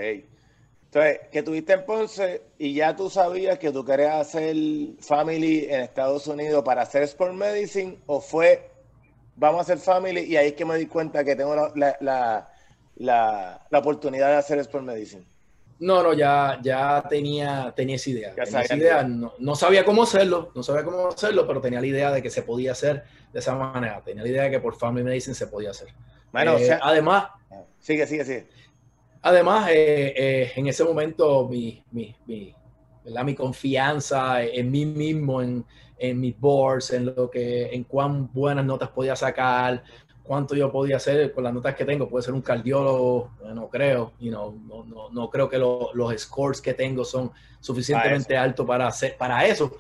Entonces, 0.95 1.29
que 1.33 1.43
tuviste 1.43 1.73
en 1.73 1.85
Ponce 1.85 2.43
y 2.57 2.73
ya 2.73 2.95
tú 2.95 3.11
sabías 3.11 3.59
que 3.59 3.73
tú 3.73 3.85
querías 3.85 4.15
hacer 4.15 4.55
family 5.01 5.65
en 5.69 5.81
Estados 5.81 6.29
Unidos 6.29 6.63
para 6.65 6.83
hacer 6.83 7.03
Sport 7.03 7.33
Medicine 7.33 7.99
o 8.07 8.21
fue, 8.21 8.71
vamos 9.35 9.59
a 9.59 9.63
hacer 9.63 9.79
family 9.79 10.21
y 10.21 10.37
ahí 10.37 10.49
es 10.49 10.53
que 10.53 10.65
me 10.65 10.77
di 10.77 10.87
cuenta 10.87 11.25
que 11.25 11.35
tengo 11.35 11.57
la, 11.75 11.97
la, 12.01 12.49
la, 12.95 13.67
oportunidad 13.73 14.29
de 14.29 14.37
hacer 14.37 14.61
Sport 14.61 14.85
Medicine. 14.85 15.25
No, 15.81 16.01
no, 16.01 16.13
ya, 16.13 16.61
ya 16.63 17.05
tenía, 17.09 17.73
tenía 17.75 17.97
esa 17.97 18.11
idea. 18.11 18.33
esa 18.37 18.77
idea. 18.77 19.03
No, 19.03 19.57
sabía 19.57 19.85
cómo 19.85 20.05
hacerlo, 20.05 20.53
no 20.55 20.63
sabía 20.63 20.85
cómo 20.85 21.09
hacerlo, 21.09 21.45
pero 21.45 21.61
tenía 21.61 21.81
la 21.81 21.89
idea 21.89 22.13
de 22.13 22.23
que 22.23 22.31
se 22.31 22.43
podía 22.43 22.71
hacer 22.71 23.03
de 23.33 23.41
esa 23.41 23.57
manera. 23.57 24.01
Tenía 24.05 24.23
la 24.23 24.29
idea 24.29 24.43
de 24.45 24.51
que 24.53 24.61
por 24.61 24.77
Family 24.77 25.03
Medicine 25.03 25.35
se 25.35 25.49
podía 25.49 25.71
hacer. 25.71 25.89
Bueno, 26.31 26.57
eh, 26.57 26.79
además... 26.81 27.31
Sigue, 27.81 28.07
sigue, 28.07 28.25
sigue. 28.25 28.47
Además, 29.27 29.71
eh, 29.71 30.13
eh, 30.15 30.53
en 30.55 30.67
ese 30.67 30.85
momento 30.85 31.49
mi, 31.49 31.83
mi, 31.93 32.15
mi, 32.27 32.55
mi, 33.25 33.35
confianza 33.35 34.43
en 34.45 34.71
mí 34.71 34.85
mismo, 34.85 35.41
en, 35.41 35.65
en 35.97 36.21
mis 36.21 36.39
boards, 36.39 36.93
en 36.93 37.07
lo 37.07 37.31
que, 37.31 37.75
en 37.75 37.85
cuán 37.85 38.31
buenas 38.31 38.67
notas 38.67 38.91
podía 38.91 39.17
sacar, 39.17 39.83
cuánto 40.23 40.55
yo 40.55 40.71
podía 40.71 40.97
hacer 40.97 41.33
con 41.33 41.43
las 41.43 41.55
notas 41.55 41.75
que 41.75 41.87
tengo. 41.87 42.07
Puede 42.07 42.23
ser 42.23 42.35
un 42.35 42.43
cardiólogo, 42.43 43.31
no 43.55 43.71
creo, 43.71 44.13
you 44.21 44.31
know, 44.31 44.61
no, 44.67 44.85
no, 44.85 45.09
no, 45.09 45.31
creo 45.31 45.49
que 45.49 45.57
los 45.59 46.21
scores 46.21 46.61
que 46.61 46.75
tengo 46.75 47.03
son 47.03 47.33
suficientemente 47.61 48.37
altos 48.37 48.67
para, 48.67 48.89
hacer, 48.89 49.17
para 49.17 49.47
eso. 49.47 49.75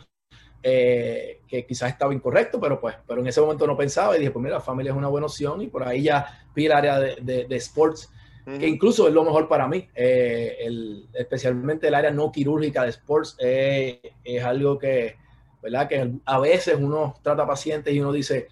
Eh, 0.66 1.42
que 1.46 1.66
quizás 1.66 1.90
estaba 1.90 2.14
incorrecto, 2.14 2.59
pero 2.59 2.80
pues, 2.80 2.96
pero 3.07 3.20
en 3.20 3.26
ese 3.26 3.38
momento 3.42 3.66
no 3.66 3.76
pensaba 3.76 4.16
y 4.16 4.20
dije, 4.20 4.30
pues 4.30 4.42
mira, 4.42 4.54
la 4.54 4.62
familia 4.62 4.92
es 4.92 4.96
una 4.96 5.09
buena 5.09 5.26
opción 5.26 5.61
y 5.61 5.66
por 5.66 5.87
ahí 5.87 6.04
ya 6.04 6.46
vi 6.54 6.64
el 6.64 6.72
área 6.72 6.98
de, 6.98 7.44
de, 7.46 7.57
sports, 7.57 8.11
que 8.44 8.68
incluso 8.68 9.09
es 9.09 9.14
lo 9.14 9.24
mejor 9.24 9.48
para 9.48 9.66
mí, 9.66 9.88
eh, 9.94 10.59
el, 10.61 11.07
especialmente 11.14 11.88
el 11.88 11.94
área 11.94 12.11
no 12.11 12.30
quirúrgica 12.30 12.83
de 12.83 12.90
sports, 12.90 13.37
eh, 13.40 14.12
es 14.22 14.44
algo 14.44 14.78
que, 14.78 15.16
¿verdad? 15.62 15.88
Que 15.88 16.12
a 16.24 16.38
veces 16.38 16.76
uno 16.78 17.14
trata 17.22 17.46
pacientes 17.46 17.94
y 17.94 18.00
uno 18.00 18.12
dice, 18.12 18.48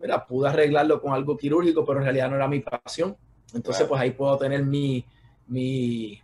mira, 0.00 0.26
pude 0.26 0.48
arreglarlo 0.48 1.00
con 1.00 1.14
algo 1.14 1.38
quirúrgico, 1.38 1.86
pero 1.86 2.00
en 2.00 2.04
realidad 2.04 2.28
no 2.28 2.36
era 2.36 2.48
mi 2.48 2.60
pasión. 2.60 3.16
Entonces, 3.54 3.86
pues 3.86 4.00
ahí 4.00 4.10
puedo 4.10 4.36
tener 4.36 4.62
mi, 4.62 5.04
mi, 5.48 6.20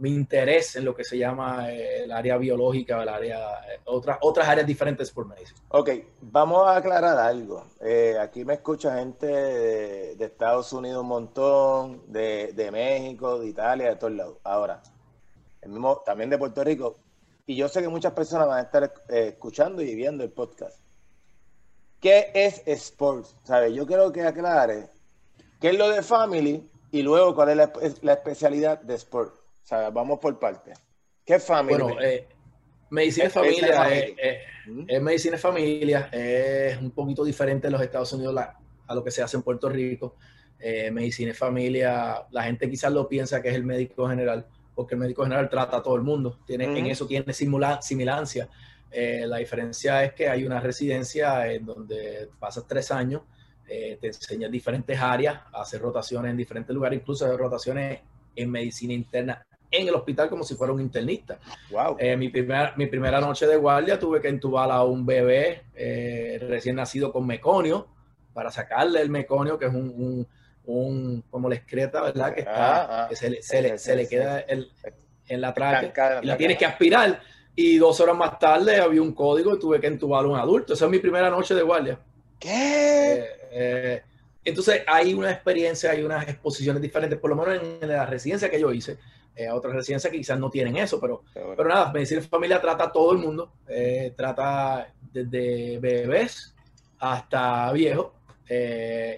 mi, 0.00 0.10
interés 0.10 0.76
en 0.76 0.84
lo 0.84 0.94
que 0.94 1.04
se 1.04 1.16
llama 1.16 1.70
eh, 1.70 2.04
el 2.04 2.12
área 2.12 2.36
biológica, 2.36 3.02
el 3.02 3.08
área, 3.08 3.60
eh, 3.60 3.80
otras, 3.84 4.18
otras 4.22 4.48
áreas 4.48 4.66
diferentes 4.66 5.10
por 5.10 5.26
medicina. 5.26 5.60
Ok, 5.68 5.90
vamos 6.20 6.66
a 6.66 6.76
aclarar 6.76 7.18
algo. 7.18 7.66
Eh, 7.80 8.16
aquí 8.20 8.44
me 8.44 8.54
escucha 8.54 8.98
gente 8.98 9.26
de, 9.26 10.24
Estados 10.24 10.72
Unidos 10.72 11.02
un 11.02 11.08
montón, 11.08 12.02
de, 12.06 12.52
de, 12.54 12.70
México, 12.70 13.38
de 13.38 13.48
Italia, 13.48 13.90
de 13.90 13.96
todos 13.96 14.12
lados. 14.14 14.38
Ahora, 14.44 14.82
el 15.62 15.70
mismo, 15.70 16.02
también 16.04 16.30
de 16.30 16.38
Puerto 16.38 16.64
Rico. 16.64 16.98
Y 17.46 17.56
yo 17.56 17.68
sé 17.68 17.82
que 17.82 17.88
muchas 17.88 18.12
personas 18.12 18.46
van 18.46 18.58
a 18.58 18.62
estar 18.62 18.92
escuchando 19.08 19.82
y 19.82 19.94
viendo 19.94 20.22
el 20.22 20.30
podcast. 20.30 20.78
¿Qué 22.00 22.30
es 22.32 22.62
sports? 22.66 23.36
¿Sabe? 23.44 23.74
Yo 23.74 23.86
quiero 23.86 24.10
que 24.10 24.22
aclare 24.22 24.90
qué 25.60 25.68
es 25.68 25.78
lo 25.78 25.90
de 25.90 26.02
family 26.02 26.70
y 26.90 27.02
luego 27.02 27.34
cuál 27.34 27.50
es 27.50 28.02
la, 28.02 28.12
especialidad 28.14 28.80
de 28.80 28.94
sport. 28.94 29.34
Sea, 29.70 29.90
vamos 29.90 30.18
por 30.18 30.36
parte. 30.36 30.72
¿Qué 31.24 31.34
es 31.34 31.44
family? 31.44 31.80
Bueno, 31.80 32.00
eh, 32.00 32.26
medicina 32.90 33.26
de 33.26 33.30
familia, 33.30 33.88
es, 33.94 34.14
es, 34.88 35.00
medicina 35.00 35.36
de 35.36 35.38
familia, 35.38 36.08
es 36.10 36.76
un 36.78 36.90
poquito 36.90 37.22
diferente 37.22 37.68
en 37.68 37.74
los 37.74 37.82
Estados 37.82 38.12
Unidos 38.12 38.36
a 38.36 38.94
lo 38.96 39.04
que 39.04 39.12
se 39.12 39.22
hace 39.22 39.36
en 39.36 39.44
Puerto 39.44 39.68
Rico. 39.68 40.16
Eh, 40.58 40.90
medicina 40.90 41.32
familia, 41.34 42.26
la 42.32 42.42
gente 42.42 42.68
quizás 42.68 42.92
lo 42.92 43.08
piensa 43.08 43.40
que 43.40 43.50
es 43.50 43.54
el 43.54 43.62
médico 43.62 44.08
general, 44.08 44.44
porque 44.74 44.96
el 44.96 45.00
médico 45.02 45.22
general 45.22 45.48
trata 45.48 45.76
a 45.76 45.82
todo 45.84 45.94
el 45.94 46.02
mundo. 46.02 46.40
Tiene, 46.44 46.64
En 46.64 46.86
eso 46.86 47.06
tiene 47.06 47.32
simula, 47.32 47.80
similancia 47.80 48.48
eh, 48.90 49.24
la 49.24 49.36
diferencia 49.36 50.02
es 50.02 50.14
que 50.14 50.28
hay 50.28 50.44
una 50.44 50.58
residencia 50.58 51.46
en 51.46 51.64
donde 51.64 52.28
pasas 52.40 52.66
tres 52.66 52.90
años, 52.90 53.22
eh, 53.68 53.98
te 54.00 54.08
enseñas 54.08 54.50
diferentes 54.50 54.98
áreas, 54.98 55.42
haces 55.52 55.80
rotaciones 55.80 56.32
en 56.32 56.36
diferentes 56.36 56.74
lugares, 56.74 56.98
incluso 56.98 57.24
hacer 57.24 57.38
rotaciones 57.38 58.00
en 58.34 58.50
medicina 58.50 58.92
interna 58.92 59.46
en 59.70 59.88
el 59.88 59.94
hospital 59.94 60.28
como 60.28 60.44
si 60.44 60.54
fuera 60.54 60.72
un 60.72 60.80
internista. 60.80 61.38
Wow. 61.70 61.96
Eh, 61.98 62.16
mi, 62.16 62.28
primera, 62.28 62.74
mi 62.76 62.86
primera 62.86 63.20
noche 63.20 63.46
de 63.46 63.56
guardia 63.56 63.98
tuve 63.98 64.20
que 64.20 64.28
entubar 64.28 64.70
a 64.70 64.82
un 64.82 65.06
bebé 65.06 65.62
recién 66.48 66.76
nacido 66.76 67.12
con 67.12 67.26
meconio 67.26 67.88
para 68.32 68.50
sacarle 68.50 69.00
el 69.00 69.10
meconio, 69.10 69.58
que 69.58 69.66
es 69.66 69.74
un, 69.74 70.26
un, 70.64 71.24
como 71.30 71.48
la 71.48 71.56
excreta, 71.56 72.02
¿verdad? 72.02 72.34
Que, 72.34 72.40
está, 72.40 72.82
ah, 72.82 73.04
ah. 73.04 73.06
que 73.08 73.16
se, 73.16 73.30
le, 73.30 73.42
se, 73.42 73.62
le, 73.62 73.78
se 73.78 73.96
le 73.96 74.08
queda 74.08 74.40
el, 74.40 74.70
en 75.28 75.40
la 75.40 75.54
tráquea 75.54 76.20
y 76.22 76.26
la 76.26 76.36
tienes 76.36 76.58
que 76.58 76.66
aspirar 76.66 77.20
y 77.54 77.78
dos 77.78 78.00
horas 78.00 78.16
más 78.16 78.38
tarde 78.38 78.80
había 78.80 79.02
un 79.02 79.12
código 79.12 79.54
y 79.54 79.58
tuve 79.58 79.80
que 79.80 79.86
entubar 79.86 80.24
a 80.24 80.28
un 80.28 80.38
adulto. 80.38 80.74
Esa 80.74 80.86
es 80.86 80.90
mi 80.90 80.98
primera 80.98 81.30
noche 81.30 81.54
de 81.54 81.62
guardia. 81.62 81.98
¿Qué? 82.38 83.12
Eh, 83.12 83.24
eh, 83.52 84.02
entonces 84.44 84.82
hay 84.86 85.12
una 85.12 85.30
experiencia, 85.30 85.90
hay 85.90 86.02
unas 86.02 86.26
exposiciones 86.28 86.80
diferentes, 86.80 87.18
por 87.18 87.30
lo 87.30 87.36
menos 87.36 87.62
en, 87.82 87.88
la 87.88 88.06
residencia 88.06 88.50
que 88.50 88.60
yo 88.60 88.72
hice. 88.72 88.98
Eh, 89.36 89.48
otras 89.50 89.74
residencias 89.74 90.10
que 90.10 90.18
quizás 90.18 90.38
no 90.38 90.50
tienen 90.50 90.76
eso, 90.76 91.00
pero, 91.00 91.22
pero 91.32 91.68
nada, 91.68 91.92
medicina 91.92 92.20
familia 92.22 92.60
trata 92.60 92.84
a 92.84 92.92
todo 92.92 93.12
el 93.12 93.18
mundo, 93.18 93.52
trata 94.16 94.92
desde 95.12 95.78
bebés 95.78 96.54
hasta 96.98 97.72
viejos, 97.72 98.12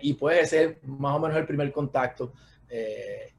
y 0.00 0.12
puede 0.14 0.46
ser 0.46 0.78
más 0.84 1.16
o 1.16 1.18
menos 1.18 1.36
el 1.36 1.46
primer 1.46 1.72
contacto. 1.72 2.32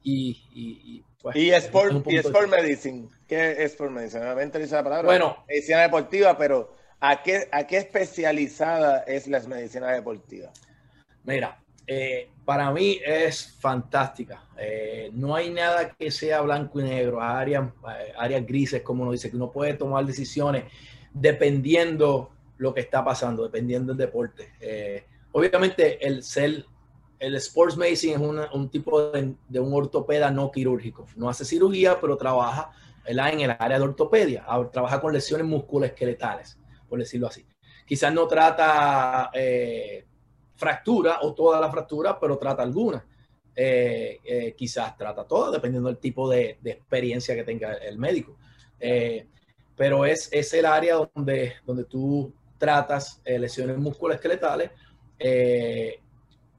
y, 0.02 0.42
y 0.52 1.04
pues, 1.24 1.36
y 1.36 1.52
Sport, 1.52 2.06
y 2.06 2.16
sport 2.18 2.50
Medicine. 2.50 3.08
¿Qué 3.26 3.52
es 3.52 3.72
Sport 3.72 3.92
Medicine? 3.92 4.20
Nuevamente 4.20 4.58
dice 4.58 4.74
la 4.74 4.84
palabra. 4.84 5.06
Bueno. 5.06 5.42
Medicina 5.48 5.80
deportiva, 5.80 6.36
pero 6.36 6.70
¿a 7.00 7.22
qué, 7.22 7.48
a 7.50 7.66
qué 7.66 7.78
especializada 7.78 9.04
es 9.04 9.26
la 9.26 9.40
medicina 9.40 9.90
deportiva? 9.90 10.52
Mira, 11.22 11.63
eh, 11.86 12.30
para 12.44 12.70
mí 12.70 12.98
es 13.04 13.56
fantástica. 13.58 14.44
Eh, 14.58 15.10
no 15.12 15.34
hay 15.34 15.50
nada 15.50 15.90
que 15.90 16.10
sea 16.10 16.40
blanco 16.40 16.80
y 16.80 16.84
negro, 16.84 17.20
áreas, 17.20 17.68
eh, 17.88 18.12
áreas 18.16 18.46
grises, 18.46 18.82
como 18.82 19.02
uno 19.02 19.12
dice, 19.12 19.30
que 19.30 19.36
uno 19.36 19.50
puede 19.50 19.74
tomar 19.74 20.04
decisiones 20.04 20.64
dependiendo 21.12 22.30
lo 22.58 22.72
que 22.72 22.80
está 22.80 23.04
pasando, 23.04 23.42
dependiendo 23.42 23.92
del 23.92 24.06
deporte. 24.06 24.52
obviamente, 25.32 26.04
el 26.06 26.22
ser 26.22 26.64
el 27.20 27.36
sports 27.36 27.76
medicine 27.76 28.14
es 28.14 28.20
un 28.52 28.68
tipo 28.68 29.10
de, 29.10 29.60
un 29.60 29.72
ortopeda 29.72 30.30
no 30.30 30.50
quirúrgico. 30.50 31.06
No 31.16 31.28
hace 31.28 31.44
cirugía, 31.44 31.98
pero 32.00 32.16
trabaja 32.16 32.70
en 33.06 33.40
el 33.40 33.50
área 33.58 33.78
de 33.78 33.84
ortopedia. 33.84 34.44
Trabaja 34.72 35.00
con 35.00 35.12
lesiones 35.12 35.46
musculoesqueletales, 35.46 36.58
por 36.88 36.98
decirlo 36.98 37.28
así. 37.28 37.46
Quizás 37.86 38.12
no 38.12 38.26
trata 38.26 39.30
fractura 40.56 41.18
o 41.22 41.34
toda 41.34 41.60
la 41.60 41.70
fractura, 41.70 42.18
pero 42.18 42.38
trata 42.38 42.62
alguna. 42.62 43.04
Eh, 43.56 44.18
eh, 44.24 44.54
quizás 44.56 44.96
trata 44.96 45.24
toda, 45.24 45.50
dependiendo 45.52 45.88
del 45.88 45.98
tipo 45.98 46.28
de, 46.28 46.58
experiencia 46.64 47.34
que 47.34 47.44
tenga 47.44 47.74
el 47.74 47.98
médico. 47.98 48.36
pero 49.76 50.04
es, 50.04 50.28
es 50.32 50.52
el 50.54 50.66
área 50.66 50.96
donde, 51.14 51.54
donde 51.66 51.84
tú 51.84 52.32
tratas 52.58 53.20
lesiones 53.24 53.78
musculoesqueletales 53.78 54.70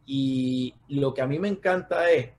y 0.06 0.74
lo 0.90 1.14
que 1.14 1.22
a 1.22 1.28
mí 1.28 1.40
me 1.40 1.48
encanta 1.48 2.10
es 2.10 2.30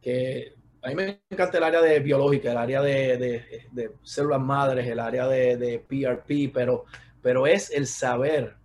que 0.00 0.54
a 0.82 0.88
mí 0.88 0.94
me 0.94 1.20
encanta 1.28 1.58
el 1.58 1.64
área 1.64 1.80
de 1.80 2.00
biológica, 2.00 2.52
el 2.52 2.56
área 2.56 2.80
de, 2.80 3.92
células 4.02 4.40
madres, 4.40 4.86
el 4.86 5.00
área 5.00 5.26
de, 5.26 5.84
PRP, 5.86 6.52
pero, 6.52 6.84
pero 7.20 7.46
es 7.46 7.70
el 7.70 7.86
saber 7.86 8.56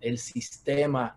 el 0.00 0.18
sistema, 0.18 1.16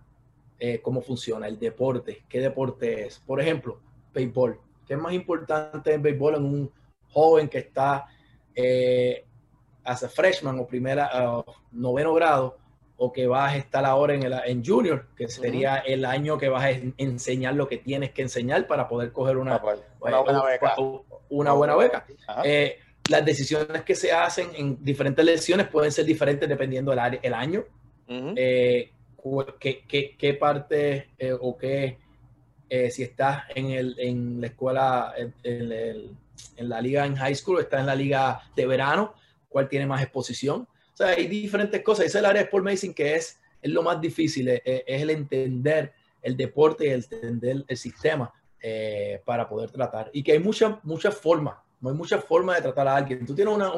eh, 0.60 0.80
cómo 0.82 1.02
funciona, 1.02 1.48
el 1.48 1.60
deporte, 1.60 2.24
qué 2.28 2.40
deporte 2.40 3.06
es. 3.06 3.20
Por 3.20 3.42
ejemplo, 3.42 3.80
béisbol. 4.14 4.60
¿Qué 4.86 4.94
es 4.94 5.00
más 5.00 5.14
importante 5.14 5.94
en 5.94 6.02
béisbol 6.02 6.36
en 6.36 6.46
un 6.46 6.72
joven 7.10 7.48
que 7.50 7.60
está 7.60 8.06
eh, 8.56 9.26
a 9.84 9.96
freshman 9.96 10.60
o 10.60 10.68
primera, 10.68 11.44
noveno 11.72 12.14
grado? 12.14 12.58
o 12.98 13.14
que 13.14 13.28
vas 13.28 13.54
a 13.54 13.58
estar 13.58 13.86
ahora 13.86 14.16
en, 14.16 14.24
el, 14.24 14.34
en 14.46 14.66
junior, 14.66 15.06
que 15.16 15.28
sería 15.28 15.78
el 15.78 16.04
año 16.04 16.38
que 16.38 16.50
vas 16.50 16.64
a 16.64 16.72
enseñar 16.98 17.54
lo 17.54 17.68
que 17.68 17.78
tienes 17.78 18.12
que 18.12 18.24
enseñar 18.24 18.66
para 18.66 18.88
poder 18.88 19.12
coger 19.12 19.38
una, 19.38 19.62
pues, 19.62 19.80
una 20.00 20.20
buena 20.20 20.44
beca. 20.44 20.76
Una 21.30 21.54
buena 21.54 21.76
beca. 21.76 22.06
Eh, 22.44 22.80
las 23.10 23.24
decisiones 23.24 23.84
que 23.84 23.94
se 23.94 24.12
hacen 24.12 24.50
en 24.56 24.84
diferentes 24.84 25.24
lecciones 25.24 25.68
pueden 25.68 25.92
ser 25.92 26.06
diferentes 26.06 26.50
dependiendo 26.50 26.92
del 26.92 27.20
el 27.22 27.34
año, 27.36 27.66
eh, 28.08 28.92
qué, 29.60 30.38
parte 30.40 31.10
eh, 31.18 31.34
o 31.40 31.58
qué, 31.58 31.98
si 32.90 33.04
estás 33.04 33.44
en, 33.56 33.72
el, 33.72 33.96
en 34.00 34.42
la 34.42 34.48
escuela, 34.48 35.14
en, 35.18 35.34
en, 35.44 36.70
la 36.70 36.82
liga 36.82 37.06
en 37.06 37.16
high 37.16 37.36
school, 37.36 37.60
estás 37.60 37.82
en 37.82 37.86
la 37.88 37.96
liga 37.96 38.42
de 38.56 38.66
verano, 38.66 39.14
cuál 39.50 39.68
tiene 39.70 39.86
más 39.86 40.02
exposición 40.02 40.68
o 40.94 40.98
sea, 40.98 41.10
hay 41.10 41.28
diferentes 41.28 41.84
cosas. 41.84 42.08
Esa 42.08 42.18
es 42.18 42.24
el 42.24 42.26
área 42.26 42.42
de 42.42 42.46
Sport 42.46 42.66
Medicine 42.66 42.96
que 42.96 43.14
es, 43.14 43.40
es 43.62 43.72
lo 43.72 43.84
más 43.84 44.02
difícil, 44.02 44.48
es, 44.50 44.62
el 44.66 45.12
entender 45.12 45.94
el 46.24 46.36
deporte 46.36 46.88
y 46.88 46.90
el 46.90 47.06
entender 47.12 47.64
el 47.68 47.78
sistema 47.78 48.34
eh, 48.60 49.22
para 49.24 49.48
poder 49.48 49.70
tratar. 49.70 50.10
Y 50.12 50.24
que 50.24 50.32
hay 50.32 50.40
muchas 50.40 50.84
muchas 50.84 51.16
formas, 51.16 51.54
hay 51.84 51.94
muchas 51.94 52.24
formas 52.24 52.56
de 52.56 52.64
tratar 52.64 52.88
a 52.88 52.96
alguien. 52.96 53.28
Tú 53.28 53.36
tienes 53.36 53.54
una, 53.54 53.72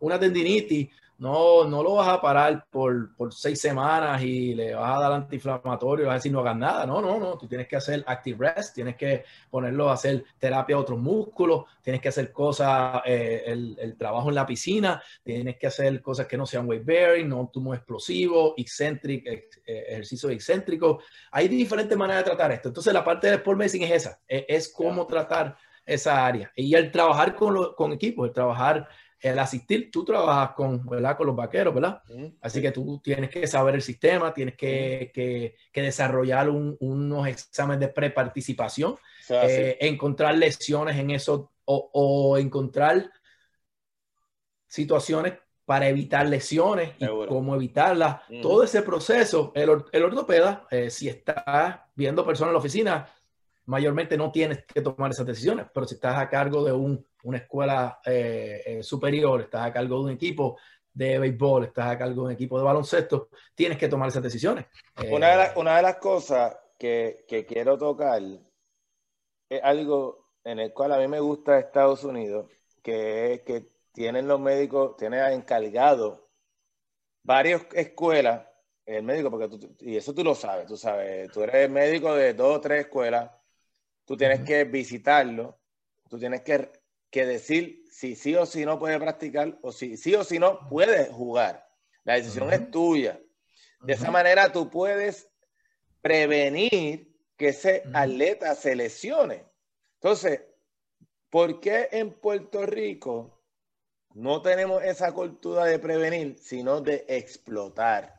una 0.00 0.18
tendinitis 0.18 0.88
no, 1.18 1.64
no 1.64 1.82
lo 1.82 1.94
vas 1.94 2.08
a 2.08 2.20
parar 2.20 2.66
por, 2.70 3.14
por, 3.14 3.32
seis 3.32 3.60
semanas 3.60 4.20
y 4.22 4.54
le 4.54 4.74
vas 4.74 4.96
a 4.96 5.00
dar 5.00 5.12
antiinflamatorio 5.12 6.04
y 6.04 6.06
vas 6.06 6.14
a 6.14 6.16
decir 6.16 6.32
no 6.32 6.40
hagas 6.40 6.56
nada. 6.56 6.86
No, 6.86 7.00
no, 7.00 7.18
no. 7.18 7.38
Tú 7.38 7.46
tienes 7.46 7.68
que 7.68 7.76
hacer 7.76 8.02
active 8.06 8.52
rest, 8.52 8.74
tienes 8.74 8.96
que 8.96 9.24
ponerlo 9.48 9.90
a 9.90 9.94
hacer 9.94 10.24
terapia 10.38 10.76
a 10.76 10.80
otros 10.80 10.98
músculos, 10.98 11.64
tienes 11.82 12.02
que 12.02 12.08
hacer 12.08 12.32
cosas, 12.32 13.02
eh, 13.04 13.44
el, 13.46 13.76
el, 13.80 13.96
trabajo 13.96 14.28
en 14.28 14.34
la 14.34 14.46
piscina, 14.46 15.02
tienes 15.22 15.56
que 15.56 15.68
hacer 15.68 16.02
cosas 16.02 16.26
que 16.26 16.36
no 16.36 16.46
sean 16.46 16.68
weight 16.68 16.84
bearing, 16.84 17.28
no 17.28 17.48
tumo 17.52 17.74
explosivo, 17.74 18.54
excéntrico, 18.56 19.30
eh, 19.30 19.48
ejercicio 19.66 20.30
excéntrico. 20.30 21.00
Hay 21.30 21.46
diferentes 21.46 21.96
maneras 21.96 22.24
de 22.24 22.30
tratar 22.30 22.52
esto. 22.52 22.68
Entonces, 22.68 22.92
la 22.92 23.04
parte 23.04 23.28
del 23.28 23.36
sport 23.36 23.58
medicine 23.58 23.86
es 23.86 23.92
esa, 23.92 24.20
es, 24.26 24.44
es 24.48 24.72
cómo 24.72 25.06
tratar 25.06 25.56
esa 25.86 26.26
área. 26.26 26.52
Y 26.56 26.74
el 26.74 26.90
trabajar 26.90 27.34
con, 27.34 27.74
con 27.74 27.92
equipos, 27.92 28.28
el 28.28 28.34
trabajar 28.34 28.88
el 29.24 29.38
asistir, 29.38 29.90
tú 29.90 30.04
trabajas 30.04 30.54
con, 30.54 30.84
¿verdad? 30.86 31.16
con 31.16 31.26
los 31.26 31.34
vaqueros, 31.34 31.74
¿verdad? 31.74 32.02
Así 32.42 32.60
que 32.60 32.70
tú 32.72 33.00
tienes 33.02 33.30
que 33.30 33.46
saber 33.46 33.74
el 33.74 33.82
sistema, 33.82 34.34
tienes 34.34 34.54
que, 34.54 35.10
que, 35.14 35.56
que 35.72 35.82
desarrollar 35.82 36.50
un, 36.50 36.76
unos 36.80 37.26
exámenes 37.26 37.80
de 37.80 37.88
preparticipación, 37.88 38.96
eh, 39.30 39.78
encontrar 39.80 40.36
lesiones 40.36 40.98
en 40.98 41.10
eso 41.10 41.52
o, 41.64 41.90
o 41.94 42.36
encontrar 42.36 43.10
situaciones 44.66 45.34
para 45.64 45.88
evitar 45.88 46.26
lesiones 46.26 46.92
y 46.98 47.06
cómo 47.06 47.54
evitarlas. 47.54 48.20
Todo 48.42 48.62
ese 48.62 48.82
proceso, 48.82 49.52
el, 49.54 49.70
el 49.90 50.04
ortopeda, 50.04 50.66
eh, 50.70 50.90
si 50.90 51.08
está 51.08 51.88
viendo 51.94 52.26
personas 52.26 52.50
en 52.50 52.54
la 52.54 52.58
oficina, 52.58 53.08
mayormente 53.64 54.18
no 54.18 54.30
tienes 54.30 54.64
que 54.66 54.82
tomar 54.82 55.12
esas 55.12 55.24
decisiones, 55.24 55.64
pero 55.72 55.86
si 55.86 55.94
estás 55.94 56.18
a 56.18 56.28
cargo 56.28 56.62
de 56.62 56.72
un, 56.72 57.06
una 57.24 57.38
escuela 57.38 58.00
eh, 58.04 58.62
eh, 58.64 58.82
superior, 58.82 59.42
estás 59.42 59.66
a 59.66 59.72
cargo 59.72 59.98
de 59.98 60.04
un 60.04 60.10
equipo 60.10 60.58
de 60.92 61.18
béisbol, 61.18 61.64
estás 61.64 61.88
a 61.88 61.98
cargo 61.98 62.22
de 62.22 62.26
un 62.28 62.32
equipo 62.32 62.56
de 62.58 62.64
baloncesto, 62.64 63.28
tienes 63.54 63.76
que 63.76 63.88
tomar 63.88 64.08
esas 64.08 64.22
decisiones. 64.22 64.66
Una 65.10 65.36
de, 65.36 65.58
una 65.58 65.76
de 65.76 65.82
las 65.82 65.96
cosas 65.96 66.56
que, 66.78 67.24
que 67.26 67.44
quiero 67.44 67.76
tocar 67.76 68.22
es 69.48 69.62
algo 69.62 70.30
en 70.44 70.60
el 70.60 70.72
cual 70.72 70.92
a 70.92 70.98
mí 70.98 71.08
me 71.08 71.20
gusta 71.20 71.58
Estados 71.58 72.04
Unidos, 72.04 72.50
que 72.82 73.34
es 73.34 73.40
que 73.42 73.66
tienen 73.92 74.28
los 74.28 74.40
médicos, 74.40 74.96
tienen 74.96 75.20
encargado 75.32 76.28
varias 77.22 77.66
escuelas, 77.72 78.46
el 78.84 79.02
médico, 79.02 79.30
porque 79.30 79.48
tú, 79.48 79.74
y 79.80 79.96
eso 79.96 80.14
tú 80.14 80.22
lo 80.22 80.34
sabes, 80.34 80.66
tú 80.66 80.76
sabes, 80.76 81.30
tú 81.32 81.42
eres 81.42 81.70
médico 81.70 82.14
de 82.14 82.34
dos 82.34 82.58
o 82.58 82.60
tres 82.60 82.86
escuelas, 82.86 83.30
tú 84.04 84.16
tienes 84.16 84.40
que 84.40 84.64
visitarlo, 84.64 85.58
tú 86.08 86.18
tienes 86.18 86.42
que, 86.42 86.70
que, 87.14 87.26
decir 87.26 87.84
si 87.90 88.16
sí 88.16 88.34
o 88.34 88.44
si 88.44 88.64
no 88.64 88.78
puede 88.78 88.98
practicar 88.98 89.58
o 89.62 89.70
si 89.70 89.96
sí 89.96 90.14
o 90.14 90.24
si 90.24 90.38
no 90.38 90.68
puede 90.68 91.06
jugar. 91.06 91.68
La 92.02 92.14
decisión 92.14 92.52
es 92.52 92.70
tuya. 92.70 93.20
De 93.80 93.92
esa 93.92 94.10
manera 94.10 94.50
tú 94.52 94.68
puedes 94.68 95.28
prevenir 96.02 97.14
que 97.36 97.48
ese 97.48 97.84
atleta 97.92 98.54
se 98.54 98.74
lesione. 98.74 99.46
Entonces, 99.94 100.42
¿por 101.30 101.60
qué 101.60 101.88
en 101.92 102.12
Puerto 102.12 102.66
Rico 102.66 103.34
no 104.14 104.42
tenemos 104.42 104.82
esa 104.84 105.12
cultura 105.12 105.64
de 105.64 105.78
prevenir, 105.80 106.38
sino 106.38 106.80
de 106.80 107.04
explotar. 107.08 108.14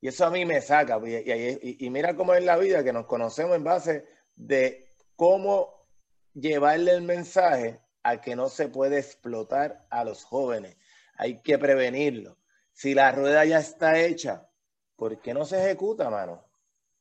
Y 0.00 0.08
eso 0.08 0.24
a 0.24 0.30
mí 0.30 0.44
me 0.46 0.60
saca. 0.62 0.98
Y, 1.06 1.90
mira 1.90 2.16
cómo 2.16 2.34
es 2.34 2.42
la 2.42 2.56
vida, 2.56 2.82
que 2.82 2.92
nos 2.92 3.06
conocemos 3.06 3.54
en 3.54 3.64
base 3.64 4.06
de 4.34 4.94
cómo 5.16 5.86
llevarle 6.32 6.92
el 6.92 7.02
mensaje 7.02 7.83
a 8.04 8.20
que 8.20 8.36
no 8.36 8.48
se 8.48 8.68
puede 8.68 8.98
explotar 8.98 9.84
a 9.90 10.04
los 10.04 10.24
jóvenes. 10.24 10.76
Hay 11.16 11.40
que 11.40 11.58
prevenirlo. 11.58 12.36
Si 12.72 12.94
la 12.94 13.10
rueda 13.10 13.44
ya 13.44 13.58
está 13.58 13.98
hecha, 13.98 14.48
¿por 14.94 15.20
qué 15.20 15.34
no 15.34 15.44
se 15.44 15.64
ejecuta, 15.64 16.10
mano? 16.10 16.44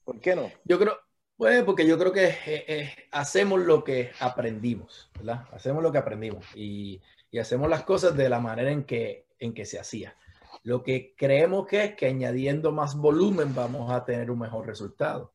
¿Por 0.03 0.19
qué 0.19 0.35
no? 0.35 0.51
Yo 0.63 0.79
creo, 0.79 0.97
pues 1.37 1.63
porque 1.63 1.85
yo 1.85 1.97
creo 1.97 2.11
que 2.11 2.25
eh, 2.25 2.65
eh, 2.67 2.95
hacemos 3.11 3.59
lo 3.61 3.83
que 3.83 4.11
aprendimos, 4.19 5.11
¿verdad? 5.15 5.45
Hacemos 5.51 5.83
lo 5.83 5.91
que 5.91 5.97
aprendimos. 5.97 6.45
Y 6.55 7.01
hacemos 7.39 7.69
las 7.69 7.83
cosas 7.83 8.15
de 8.15 8.29
la 8.29 8.39
manera 8.39 8.71
en 8.71 8.85
que, 8.85 9.27
en 9.39 9.53
que 9.53 9.65
se 9.65 9.79
hacía. 9.79 10.15
Lo 10.63 10.83
que 10.83 11.13
creemos 11.17 11.67
que 11.67 11.83
es 11.83 11.95
que 11.95 12.05
añadiendo 12.05 12.71
más 12.71 12.95
volumen 12.95 13.53
vamos 13.53 13.91
a 13.91 14.05
tener 14.05 14.31
un 14.31 14.39
mejor 14.39 14.65
resultado. 14.65 15.33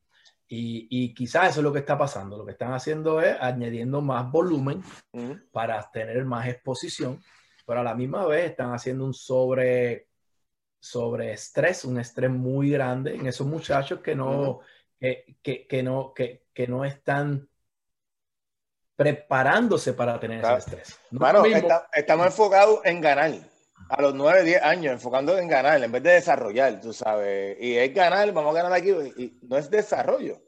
Y, 0.50 0.88
y 0.90 1.14
quizás 1.14 1.50
eso 1.50 1.60
es 1.60 1.64
lo 1.64 1.72
que 1.72 1.80
está 1.80 1.98
pasando. 1.98 2.38
Lo 2.38 2.46
que 2.46 2.52
están 2.52 2.72
haciendo 2.72 3.20
es 3.20 3.36
añadiendo 3.40 4.00
más 4.00 4.30
volumen 4.30 4.82
para 5.52 5.90
tener 5.90 6.24
más 6.24 6.48
exposición, 6.48 7.22
pero 7.66 7.80
a 7.80 7.84
la 7.84 7.94
misma 7.94 8.26
vez 8.26 8.50
están 8.50 8.72
haciendo 8.72 9.04
un 9.04 9.12
sobre, 9.12 10.08
sobre 10.80 11.32
estrés, 11.32 11.84
un 11.84 12.00
estrés 12.00 12.30
muy 12.30 12.70
grande 12.70 13.14
en 13.14 13.26
esos 13.26 13.46
muchachos 13.46 14.00
que 14.00 14.14
no, 14.14 14.60
que, 14.98 15.36
que, 15.42 15.66
que, 15.66 15.82
no, 15.82 16.14
que, 16.14 16.46
que 16.54 16.66
no 16.66 16.84
están 16.84 17.46
preparándose 18.96 19.92
para 19.92 20.18
tener 20.18 20.44
ese 20.44 20.56
estrés. 20.56 21.00
bueno, 21.10 21.44
estamos 21.92 22.26
enfocados 22.26 22.80
en 22.84 23.00
ganar. 23.00 23.32
A 23.88 24.02
los 24.02 24.14
9, 24.14 24.44
10 24.44 24.62
años, 24.62 24.92
enfocando 24.92 25.38
en 25.38 25.48
ganar, 25.48 25.82
en 25.82 25.90
vez 25.90 26.02
de 26.02 26.12
desarrollar, 26.12 26.80
tú 26.80 26.92
sabes. 26.92 27.56
Y 27.60 27.76
es 27.76 27.94
ganar, 27.94 28.30
vamos 28.32 28.54
a 28.54 28.62
ganar 28.62 28.72
aquí, 28.72 28.90
y 28.90 29.38
no 29.42 29.56
es 29.56 29.70
desarrollo. 29.70 30.42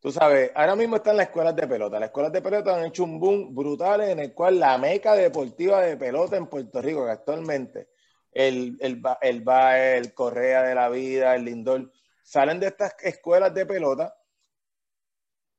Tú 0.00 0.12
sabes, 0.12 0.52
ahora 0.54 0.76
mismo 0.76 0.96
están 0.96 1.16
las 1.16 1.26
escuelas 1.26 1.56
de 1.56 1.66
pelota. 1.66 1.98
Las 1.98 2.10
escuelas 2.10 2.32
de 2.32 2.40
pelota 2.40 2.76
han 2.76 2.86
hecho 2.86 3.02
un 3.02 3.18
boom 3.18 3.52
brutal 3.52 4.00
en 4.02 4.20
el 4.20 4.32
cual 4.32 4.60
la 4.60 4.78
meca 4.78 5.14
deportiva 5.14 5.80
de 5.80 5.96
pelota 5.96 6.36
en 6.36 6.46
Puerto 6.46 6.80
Rico, 6.80 7.04
que 7.04 7.10
actualmente 7.10 7.88
el, 8.30 8.76
el, 8.80 9.02
el, 9.22 9.44
el 9.48 10.14
Correa 10.14 10.62
de 10.62 10.74
la 10.76 10.88
Vida, 10.88 11.34
el 11.34 11.44
Lindor, 11.44 11.90
salen 12.22 12.60
de 12.60 12.68
estas 12.68 12.94
escuelas 13.02 13.52
de 13.52 13.66
pelota. 13.66 14.14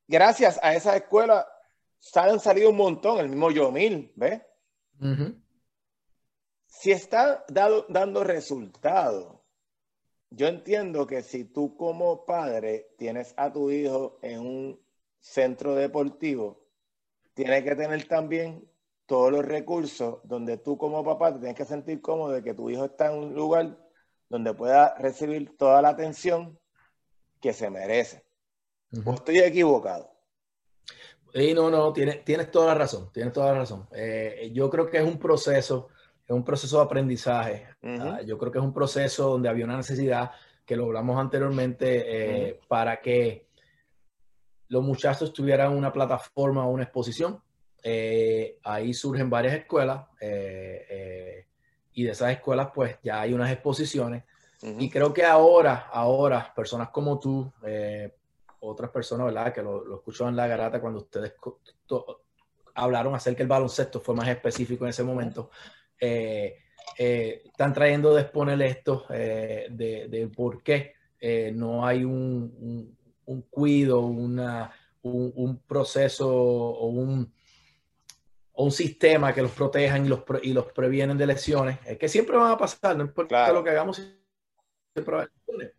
Gracias 0.07 0.57
a 0.63 0.73
esas 0.73 0.95
escuelas 0.95 1.45
han 2.15 2.39
salido 2.39 2.69
un 2.69 2.77
montón, 2.77 3.19
el 3.19 3.29
mismo 3.29 3.51
Yomil, 3.51 4.11
¿ves? 4.15 4.41
Si 6.69 6.91
está 6.91 7.43
dando 7.49 8.23
resultado, 8.23 9.43
yo 10.29 10.47
entiendo 10.47 11.07
que 11.07 11.23
si 11.23 11.43
tú 11.43 11.75
como 11.75 12.25
padre 12.25 12.93
tienes 12.97 13.33
a 13.35 13.51
tu 13.51 13.71
hijo 13.71 14.19
en 14.21 14.39
un 14.39 14.79
centro 15.19 15.75
deportivo, 15.75 16.65
tienes 17.33 17.63
que 17.63 17.75
tener 17.75 18.07
también 18.07 18.69
todos 19.05 19.31
los 19.31 19.43
recursos 19.43 20.19
donde 20.23 20.57
tú 20.57 20.77
como 20.77 21.03
papá 21.03 21.33
te 21.33 21.39
tienes 21.39 21.57
que 21.57 21.65
sentir 21.65 21.99
cómodo 21.99 22.33
de 22.33 22.43
que 22.43 22.53
tu 22.53 22.69
hijo 22.69 22.85
está 22.85 23.11
en 23.11 23.17
un 23.17 23.33
lugar 23.33 23.77
donde 24.29 24.53
pueda 24.53 24.95
recibir 24.99 25.57
toda 25.57 25.81
la 25.81 25.89
atención 25.89 26.59
que 27.41 27.51
se 27.51 27.69
merece. 27.71 28.23
¿O 29.03 29.13
estoy 29.13 29.39
equivocado? 29.39 30.11
Sí, 31.33 31.53
no, 31.53 31.69
no, 31.69 31.91
tienes, 31.93 32.23
tienes 32.23 32.51
toda 32.51 32.67
la 32.67 32.75
razón, 32.75 33.11
tienes 33.11 33.33
toda 33.33 33.51
la 33.51 33.59
razón. 33.59 33.87
Eh, 33.91 34.51
yo 34.53 34.69
creo 34.69 34.87
que 34.89 34.97
es 34.97 35.03
un 35.03 35.17
proceso, 35.19 35.89
es 36.29 36.35
un 36.35 36.43
proceso 36.43 36.77
de 36.77 36.83
aprendizaje. 36.83 37.65
Ah, 37.81 38.21
yo 38.23 38.37
creo 38.37 38.51
que 38.51 38.59
es 38.59 38.63
un 38.63 38.73
proceso 38.73 39.31
donde 39.31 39.49
había 39.49 39.65
una 39.65 39.77
necesidad, 39.77 40.29
que 40.63 40.75
lo 40.75 40.85
hablamos 40.85 41.19
anteriormente, 41.19 42.03
eh, 42.05 42.59
para 42.67 43.01
que 43.01 43.47
los 44.67 44.83
muchachos 44.83 45.33
tuvieran 45.33 45.75
una 45.75 45.91
plataforma 45.91 46.67
o 46.67 46.69
una 46.69 46.83
exposición. 46.83 47.41
Eh, 47.81 48.59
ahí 48.63 48.93
surgen 48.93 49.27
varias 49.27 49.55
escuelas 49.55 50.05
y 50.21 52.03
de 52.03 52.11
esas 52.11 52.31
escuelas 52.31 52.69
pues 52.75 52.97
ya 53.01 53.21
hay 53.21 53.33
unas 53.33 53.51
exposiciones. 53.51 54.23
Y 54.61 54.87
creo 54.87 55.11
que 55.11 55.25
ahora, 55.25 55.87
ahora, 55.91 56.53
personas 56.53 56.89
como 56.89 57.19
tú, 57.19 57.51
otras 58.59 58.91
personas, 58.91 59.25
¿verdad? 59.25 59.51
Que 59.51 59.63
lo, 59.63 59.83
lo 59.83 59.95
escuchó 59.95 60.29
en 60.29 60.35
la 60.35 60.45
garata 60.45 60.79
cuando 60.79 60.99
ustedes 60.99 61.33
hablaron 62.75 63.15
acerca 63.15 63.39
del 63.39 63.47
baloncesto, 63.47 63.99
fue 63.99 64.13
más 64.13 64.27
específico 64.27 64.85
en 64.85 64.91
ese 64.91 65.03
momento. 65.03 65.49
Eh, 65.99 66.57
eh, 66.97 67.41
están 67.45 67.73
trayendo 67.73 68.13
de 68.13 68.21
exponer 68.21 68.61
esto 68.61 69.05
eh, 69.09 69.67
de, 69.69 70.31
por 70.35 70.63
qué 70.63 70.95
no 71.53 71.85
hay 71.85 72.03
un, 72.03 72.97
un, 73.25 73.41
cuido, 73.43 74.01
una, 74.01 74.71
un, 75.01 75.61
proceso 75.67 76.29
o 76.29 76.87
un, 76.87 77.31
un 78.53 78.71
sistema 78.71 79.33
que 79.33 79.41
los 79.41 79.51
protejan 79.51 80.05
y 80.05 80.09
los, 80.09 80.23
y 80.43 80.53
los 80.53 80.71
previenen 80.71 81.17
de 81.17 81.27
lesiones, 81.27 81.79
que 81.97 82.07
siempre 82.07 82.37
van 82.37 82.51
a 82.51 82.57
pasar, 82.57 82.95
no 82.95 83.03
importa 83.03 83.51
lo 83.51 83.63
que 83.63 83.71
hagamos, 83.71 84.01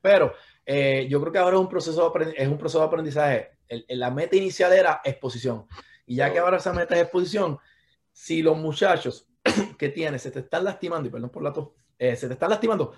pero 0.01 0.35
eh, 0.65 1.07
yo 1.09 1.21
creo 1.21 1.33
que 1.33 1.39
ahora 1.39 1.57
es 1.57 1.61
un 1.61 1.69
proceso 1.69 2.11
de, 2.11 2.35
es 2.37 2.49
un 2.49 2.59
proceso 2.59 2.81
de 2.81 2.87
aprendizaje. 2.87 3.51
la 3.89 4.11
meta 4.11 4.37
inicial 4.37 4.73
era 4.73 5.01
exposición. 5.05 5.67
Y 6.07 6.17
ya 6.17 6.33
que 6.33 6.39
ahora 6.39 6.57
esa 6.57 6.73
meta 6.73 6.95
es 6.97 7.03
exposición, 7.03 7.59
si 8.13 8.43
los 8.43 8.57
muchachos 8.57 9.30
que 9.79 9.89
tienes 9.89 10.23
se 10.23 10.31
te 10.31 10.41
están 10.41 10.65
lastimando, 10.65 11.09
y 11.09 11.13
perdón 11.13 11.31
por 11.31 11.43
la 11.43 11.53
tos, 11.53 11.69
eh, 11.99 12.17
se 12.17 12.27
te 12.27 12.35
están 12.35 12.51
lastimando, 12.51 12.93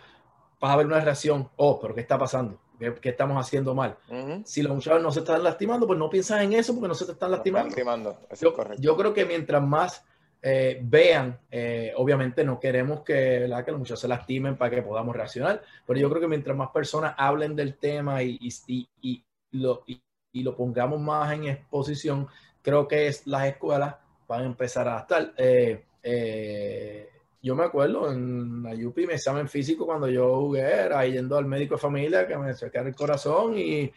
vas 0.60 0.72
a 0.72 0.76
ver 0.76 0.86
una 0.86 1.00
reacción, 1.00 1.48
oh, 1.56 1.80
pero 1.80 1.94
¿qué 1.94 2.00
está 2.00 2.18
pasando? 2.18 2.58
¿Qué, 2.78 3.10
estamos 3.10 3.38
haciendo 3.38 3.74
mal? 3.74 3.96
Si 4.44 4.62
los 4.62 4.74
muchachos 4.74 5.02
no 5.02 5.12
se 5.12 5.20
están 5.20 5.42
lastimando, 5.42 5.86
pues 5.86 5.98
no 5.98 6.10
piensas 6.10 6.42
en 6.42 6.52
eso 6.52 6.74
porque 6.74 6.88
no 6.88 6.94
se 6.94 7.06
te 7.06 7.12
están 7.12 7.30
lastimando. 7.30 7.68
lastimando. 7.68 8.18
yo, 8.40 8.54
yo 8.78 8.96
creo 8.96 9.14
que 9.14 9.24
mientras 9.24 9.62
más 9.62 10.04
eh, 10.44 10.80
vean, 10.82 11.38
eh, 11.52 11.92
obviamente 11.96 12.44
no 12.44 12.58
queremos 12.58 13.02
que, 13.02 13.48
que 13.64 13.70
los 13.70 13.78
muchachos 13.78 14.00
se 14.00 14.08
lastimen 14.08 14.56
para 14.56 14.74
que 14.74 14.82
podamos 14.82 15.14
reaccionar, 15.14 15.62
pero 15.86 16.00
yo 16.00 16.10
creo 16.10 16.20
que 16.20 16.26
mientras 16.26 16.56
más 16.56 16.70
personas 16.70 17.14
hablen 17.16 17.54
del 17.54 17.76
tema 17.76 18.24
y, 18.24 18.40
y, 18.66 18.88
y, 19.00 19.24
lo, 19.52 19.84
y, 19.86 20.02
lo, 20.42 20.56
pongamos 20.56 21.00
más 21.00 21.32
en 21.32 21.44
exposición, 21.44 22.26
creo 22.60 22.88
que 22.88 23.06
es, 23.06 23.24
las 23.24 23.46
escuelas 23.46 23.94
van 24.26 24.42
a 24.42 24.46
empezar 24.46 24.88
a 24.88 24.98
estar. 24.98 25.32
Eh, 25.36 25.84
yo 26.04 27.54
me 27.54 27.64
acuerdo 27.64 28.10
en 28.10 28.62
la 28.62 28.70
UPI, 28.74 29.06
mi 29.06 29.14
examen 29.14 29.48
físico, 29.48 29.84
cuando 29.86 30.08
yo 30.08 30.36
jugué, 30.36 30.60
era 30.60 31.04
yendo 31.06 31.36
al 31.36 31.46
médico 31.46 31.74
de 31.74 31.80
familia 31.80 32.26
que 32.26 32.36
me 32.36 32.54
chequeara 32.54 32.88
el 32.88 32.94
corazón 32.94 33.58
y, 33.58 33.92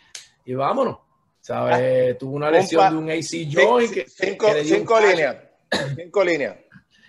y 0.46 0.54
vámonos. 0.54 0.98
¿Sabes? 1.42 2.14
Ah, 2.14 2.18
Tuvo 2.18 2.38
una 2.38 2.50
lesión 2.50 2.92
de 2.92 2.98
un 2.98 3.12
AC 3.12 3.48
joint. 3.54 4.08
Cinco, 4.08 4.48
cinco 4.64 5.00
líneas. 5.00 5.38
Cinco 5.96 6.24
líneas. 6.24 6.58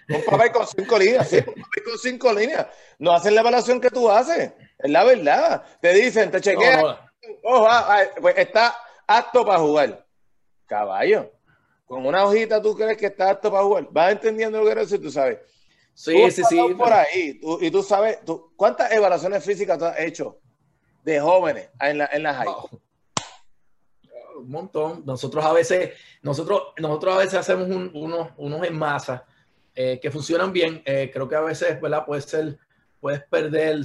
Un 0.09 0.23
papel 0.25 0.53
con 0.53 0.67
cinco 0.67 0.99
líneas, 0.99 1.29
sí, 1.29 1.37
un 1.37 1.63
papel 1.63 1.83
con 1.85 1.99
cinco 1.99 2.33
líneas. 2.35 2.67
No 2.99 3.13
hacen 3.13 3.35
la 3.35 3.41
evaluación 3.41 3.81
que 3.81 3.89
tú 3.91 4.11
haces. 4.11 4.53
Es 4.79 4.91
la 4.91 5.05
verdad. 5.05 5.65
Te 5.81 5.95
dicen, 5.95 6.31
te 6.31 6.41
chequean. 6.41 6.85
Oh, 7.43 7.69
pues 8.21 8.37
está 8.37 8.77
apto 9.07 9.45
para 9.45 9.59
jugar. 9.59 10.07
Caballo. 10.67 11.33
Con 11.87 12.05
una 12.05 12.25
hojita 12.25 12.61
tú 12.61 12.75
crees 12.75 12.97
que 12.97 13.07
está 13.07 13.31
apto 13.31 13.51
para 13.51 13.63
jugar. 13.63 13.89
Vas 13.91 14.13
entendiendo 14.13 14.59
lo 14.59 14.65
que 14.65 14.71
quiero 14.71 14.81
decir, 14.83 15.01
tú 15.01 15.11
sabes. 15.11 15.39
Sí, 15.95 16.31
sí, 16.31 16.43
sí. 16.49 16.59
Por 16.77 16.93
ahí. 16.93 17.41
y 17.61 17.71
tú 17.71 17.83
sabes, 17.83 18.23
tú, 18.25 18.53
¿cuántas 18.57 18.93
evaluaciones 18.93 19.43
físicas 19.45 19.79
tú 19.79 19.85
has 19.85 19.99
hecho 20.01 20.39
de 21.05 21.21
jóvenes 21.21 21.71
en 21.81 21.99
la, 21.99 22.11
en 22.13 22.23
la 22.25 22.35
high? 22.35 22.49
Un 24.37 24.51
montón. 24.51 25.05
Nosotros 25.07 25.45
a 25.45 25.53
veces, 25.53 25.93
nosotros, 26.23 26.75
nosotros 26.77 27.15
a 27.15 27.19
veces 27.19 27.35
hacemos 27.35 27.69
unos, 27.95 28.31
unos 28.37 28.67
en 28.67 28.77
masa 28.77 29.25
eh, 29.75 30.01
que 30.03 30.11
funcionan 30.11 30.53
bien. 30.53 30.83
Eh, 30.85 31.11
creo 31.13 31.29
que 31.29 31.37
a 31.37 31.41
veces, 31.41 31.81
¿verdad? 31.81 32.05
Puede 32.05 32.21
ser, 32.21 32.59
puedes 33.01 33.23
perder 33.23 33.79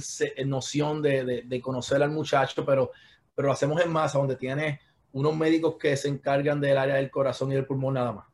noción 0.44 1.00
de, 1.00 1.44
de, 1.44 1.60
conocer 1.60 2.02
al 2.02 2.10
muchacho, 2.10 2.64
pero, 2.66 2.90
pero 3.34 3.46
lo 3.46 3.52
hacemos 3.52 3.80
en 3.80 3.90
masa, 3.92 4.18
donde 4.18 4.36
tienes 4.36 4.80
unos 5.12 5.36
médicos 5.36 5.76
que 5.78 5.96
se 5.96 6.08
encargan 6.08 6.60
del 6.60 6.78
área 6.78 6.96
del 6.96 7.10
corazón 7.10 7.52
y 7.52 7.54
del 7.54 7.66
pulmón 7.66 7.94
nada 7.94 8.12
más 8.12 8.32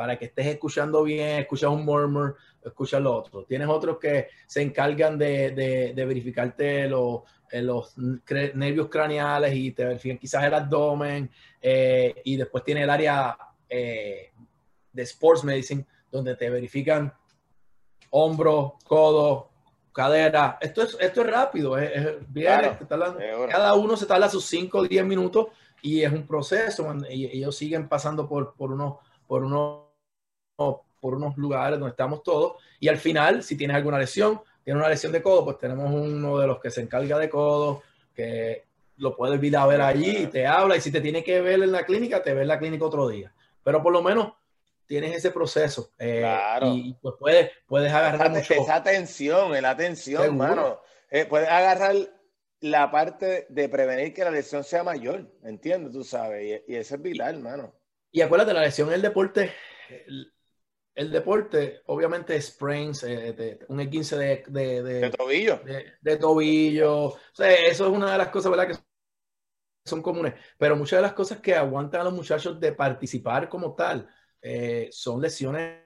para 0.00 0.18
que 0.18 0.24
estés 0.24 0.46
escuchando 0.46 1.02
bien, 1.02 1.40
escuchas 1.40 1.68
un 1.68 1.84
murmur, 1.84 2.34
escuchas 2.64 3.02
lo 3.02 3.14
otro. 3.14 3.44
Tienes 3.44 3.68
otros 3.68 3.98
que 3.98 4.28
se 4.46 4.62
encargan 4.62 5.18
de, 5.18 5.50
de, 5.94 6.04
verificarte 6.06 6.88
los, 6.88 7.24
eh, 7.52 7.60
los 7.60 7.98
nervios 7.98 8.88
craneales 8.88 9.54
y 9.54 9.72
te 9.72 9.84
verifican 9.84 10.16
quizás 10.16 10.44
el 10.44 10.54
abdomen. 10.54 11.30
Eh, 11.60 12.14
y 12.24 12.38
después 12.38 12.64
tiene 12.64 12.84
el 12.84 12.88
área 12.88 13.36
eh, 13.68 14.32
de 14.90 15.02
sports 15.02 15.44
medicine, 15.44 15.84
donde 16.10 16.34
te 16.34 16.48
verifican 16.48 17.12
hombro, 18.08 18.78
codo, 18.86 19.50
cadera. 19.92 20.56
Esto 20.62 20.82
es, 20.82 20.96
esto 20.98 21.20
es 21.20 21.26
rápido, 21.26 21.76
es, 21.76 21.92
cada 23.50 23.74
uno 23.74 23.98
se 23.98 24.06
tarda 24.06 24.30
sus 24.30 24.46
5 24.46 24.78
o 24.78 24.84
10 24.84 25.04
minutos 25.04 25.48
y 25.82 26.02
es 26.02 26.12
un 26.12 26.26
proceso. 26.26 26.86
Y 27.08 27.26
ellos 27.26 27.56
siguen 27.56 27.88
pasando 27.88 28.28
por, 28.28 28.54
por 28.54 28.72
unos 28.72 28.96
por 29.26 29.44
unos 29.44 29.90
por 31.00 31.14
unos 31.14 31.36
lugares 31.36 31.78
donde 31.78 31.90
estamos 31.90 32.22
todos. 32.22 32.54
Y 32.78 32.88
al 32.88 32.98
final, 32.98 33.42
si 33.42 33.56
tienes 33.56 33.76
alguna 33.76 33.98
lesión, 33.98 34.40
tienes 34.62 34.80
una 34.80 34.90
lesión 34.90 35.12
de 35.12 35.22
codo, 35.22 35.44
pues 35.44 35.58
tenemos 35.58 35.90
uno 35.92 36.38
de 36.38 36.46
los 36.46 36.60
que 36.60 36.70
se 36.70 36.82
encarga 36.82 37.18
de 37.18 37.30
codo, 37.30 37.82
que 38.14 38.64
lo 38.98 39.16
puedes 39.16 39.42
ir 39.42 39.56
a 39.56 39.66
ver 39.66 39.80
allí 39.80 40.18
y 40.18 40.26
te 40.26 40.46
habla. 40.46 40.76
Y 40.76 40.80
si 40.80 40.92
te 40.92 41.00
tiene 41.00 41.24
que 41.24 41.40
ver 41.40 41.62
en 41.62 41.72
la 41.72 41.84
clínica, 41.84 42.22
te 42.22 42.34
ve 42.34 42.42
en 42.42 42.48
la 42.48 42.58
clínica 42.58 42.84
otro 42.84 43.08
día. 43.08 43.32
Pero 43.64 43.82
por 43.82 43.92
lo 43.92 44.02
menos 44.02 44.34
tienes 44.86 45.16
ese 45.16 45.30
proceso. 45.30 45.92
Eh, 45.98 46.26
y 46.62 46.94
pues 46.94 47.14
puedes, 47.18 47.50
puedes 47.66 47.92
agarrar 47.92 48.36
esa, 48.36 48.54
esa 48.54 48.74
atención, 48.74 49.52
la 49.62 49.70
atención, 49.70 50.22
hermano. 50.22 50.80
Eh, 51.10 51.24
puedes 51.24 51.48
agarrar 51.48 51.94
la 52.60 52.90
parte 52.90 53.46
de 53.48 53.68
prevenir 53.68 54.12
que 54.12 54.24
la 54.24 54.30
lesión 54.30 54.64
sea 54.64 54.82
mayor, 54.82 55.30
¿entiendes? 55.42 55.92
Tú 55.92 56.04
sabes, 56.04 56.62
y, 56.66 56.72
y 56.72 56.76
eso 56.76 56.94
es 56.96 57.02
vital, 57.02 57.36
hermano. 57.36 57.74
Y 58.12 58.20
acuérdate, 58.20 58.52
la 58.52 58.62
lesión 58.62 58.88
en 58.88 58.94
el 58.94 59.02
deporte 59.02 59.52
el 61.00 61.10
deporte, 61.10 61.80
obviamente, 61.86 62.40
sprains, 62.40 63.04
eh, 63.04 63.58
un 63.68 63.88
15 63.88 64.18
de, 64.18 64.44
de, 64.48 64.82
de, 64.82 65.10
tobillo. 65.10 65.60
De, 66.02 66.16
tobillo. 66.16 67.16
eso 67.38 67.86
es 67.86 67.90
una 67.90 68.12
de 68.12 68.18
las 68.18 68.28
cosas, 68.28 68.50
¿verdad? 68.50 68.68
Que 68.68 68.74
son 69.86 70.02
comunes. 70.02 70.34
Pero 70.58 70.76
muchas 70.76 70.98
de 70.98 71.02
las 71.02 71.14
cosas 71.14 71.40
que 71.40 71.54
aguantan 71.54 72.02
a 72.02 72.04
los 72.04 72.12
muchachos 72.12 72.60
de 72.60 72.72
participar 72.72 73.48
como 73.48 73.74
tal 73.74 74.08
eh, 74.42 74.88
son 74.92 75.22
lesiones 75.22 75.84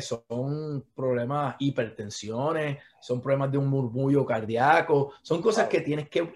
son 0.00 0.86
problemas, 0.94 1.56
hipertensiones, 1.58 2.78
son 3.00 3.20
problemas 3.20 3.50
de 3.50 3.58
un 3.58 3.66
murmullo 3.66 4.24
cardíaco, 4.24 5.12
son 5.22 5.42
cosas 5.42 5.68
que 5.68 5.80
tienes 5.80 6.08
que 6.08 6.32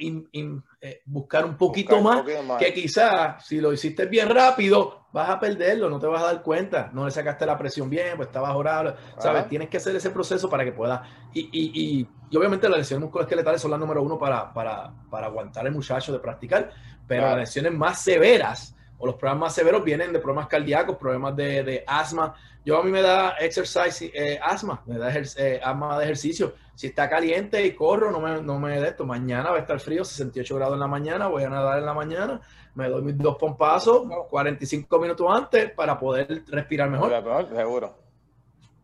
eh, 0.81 1.03
buscar 1.07 1.45
un 1.45 1.57
poquito 1.57 2.01
más, 2.01 2.25
que 2.59 2.75
quizás 2.75 3.47
si 3.47 3.61
lo 3.61 3.73
hiciste 3.73 4.07
bien 4.07 4.29
rápido, 4.29 5.07
vas 5.13 5.31
a 5.31 5.41
perderlo, 5.41 5.89
no 5.89 5.99
te 5.99 6.07
vas 6.07 6.23
a 6.23 6.27
dar 6.27 6.43
cuenta, 6.43 6.91
no 6.93 7.05
le 7.05 7.11
sacaste 7.11 7.47
la 7.47 7.57
presión 7.57 7.89
bien, 7.89 8.17
pues 8.17 8.29
estabas 8.29 8.55
orable, 8.55 8.95
¿sabes? 9.19 9.49
Tienes 9.49 9.69
que 9.69 9.79
hacer 9.79 9.97
ese 9.97 10.11
proceso 10.11 10.51
para 10.51 10.65
que 10.65 10.73
puedas, 10.73 11.09
y, 11.33 11.49
y, 11.53 12.07
y, 12.31 12.37
obviamente 12.37 12.69
las 12.69 12.79
lesiones 12.79 13.05
musculoesqueletales 13.05 13.61
son 13.61 13.71
las 13.71 13.81
número 13.81 14.03
uno 14.03 14.19
para, 14.19 14.53
para, 14.53 14.93
para 15.09 15.29
aguantar 15.29 15.67
el 15.67 15.73
muchacho 15.73 16.13
de 16.13 16.19
practicar, 16.19 16.71
pero 17.07 17.23
las 17.23 17.39
lesiones 17.39 17.73
más 17.73 18.03
severas, 18.03 18.77
o 18.99 19.07
los 19.07 19.17
problemas 19.17 19.41
más 19.41 19.55
severos 19.55 19.85
vienen 19.85 20.13
de 20.13 20.19
problemas 20.19 20.47
cardíacos, 20.49 20.97
problemas 20.97 21.37
de, 21.37 21.63
de 21.63 21.85
asma, 21.87 22.35
yo 22.67 22.77
a 22.79 22.83
mí 22.83 22.91
me 22.91 23.01
da 23.01 23.37
exercise, 23.39 24.11
eh, 24.13 24.41
asma, 24.43 24.83
me 24.87 24.99
da 24.99 25.13
eh, 25.15 25.61
asma 25.63 25.97
de 25.99 26.05
ejercicio. 26.05 26.55
Si 26.75 26.89
está 26.89 27.09
caliente 27.09 27.65
y 27.65 27.73
corro, 27.77 28.11
no 28.11 28.19
me, 28.19 28.43
no 28.43 28.59
me 28.59 28.81
de 28.81 28.89
esto. 28.89 29.07
Mañana 29.07 29.51
va 29.51 29.59
a 29.59 29.61
estar 29.61 29.79
frío, 29.79 30.05
68 30.05 30.57
grados 30.57 30.75
en 30.75 30.81
la 30.81 30.89
mañana, 30.89 31.29
voy 31.29 31.45
a 31.45 31.49
nadar 31.49 31.79
en 31.79 31.87
la 31.87 31.95
mañana, 31.95 32.41
me 32.75 32.89
doy 32.89 33.03
mis 33.03 33.17
dos 33.17 33.37
pompazos 33.37 34.03
45 34.29 34.99
minutos 34.99 35.27
antes 35.31 35.71
para 35.71 35.97
poder 35.97 36.43
respirar 36.49 36.91
mejor. 36.91 37.13
Seguro. 37.55 37.95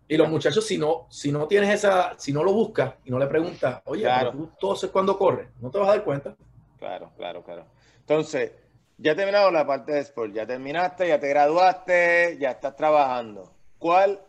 Y 0.07 0.17
los 0.17 0.29
muchachos, 0.29 0.65
si 0.65 0.79
no, 0.79 1.07
si 1.11 1.33
no 1.33 1.49
tienes 1.49 1.71
esa, 1.71 2.15
si 2.19 2.33
no 2.33 2.45
lo 2.45 2.53
buscas 2.53 2.95
y 3.05 3.11
no 3.11 3.19
le 3.19 3.27
preguntas, 3.27 3.83
oye, 3.87 4.03
claro. 4.03 4.31
tú 4.31 4.51
toses 4.61 4.91
cuando 4.91 5.19
corres, 5.19 5.49
no 5.61 5.71
te 5.71 5.79
vas 5.79 5.89
a 5.89 5.93
dar 5.93 6.05
cuenta. 6.05 6.37
Claro, 6.79 7.11
claro, 7.17 7.43
claro. 7.43 7.67
Entonces, 7.99 8.53
ya 8.99 9.13
he 9.13 9.15
terminado 9.15 9.51
la 9.51 9.67
parte 9.67 9.93
de 9.93 10.01
sport, 10.01 10.33
ya 10.33 10.47
terminaste, 10.47 11.09
ya 11.09 11.19
te 11.19 11.29
graduaste, 11.29 12.39
ya 12.39 12.53
estás 12.53 12.77
trabajando. 12.77 13.53
¿Cuál 13.79 14.21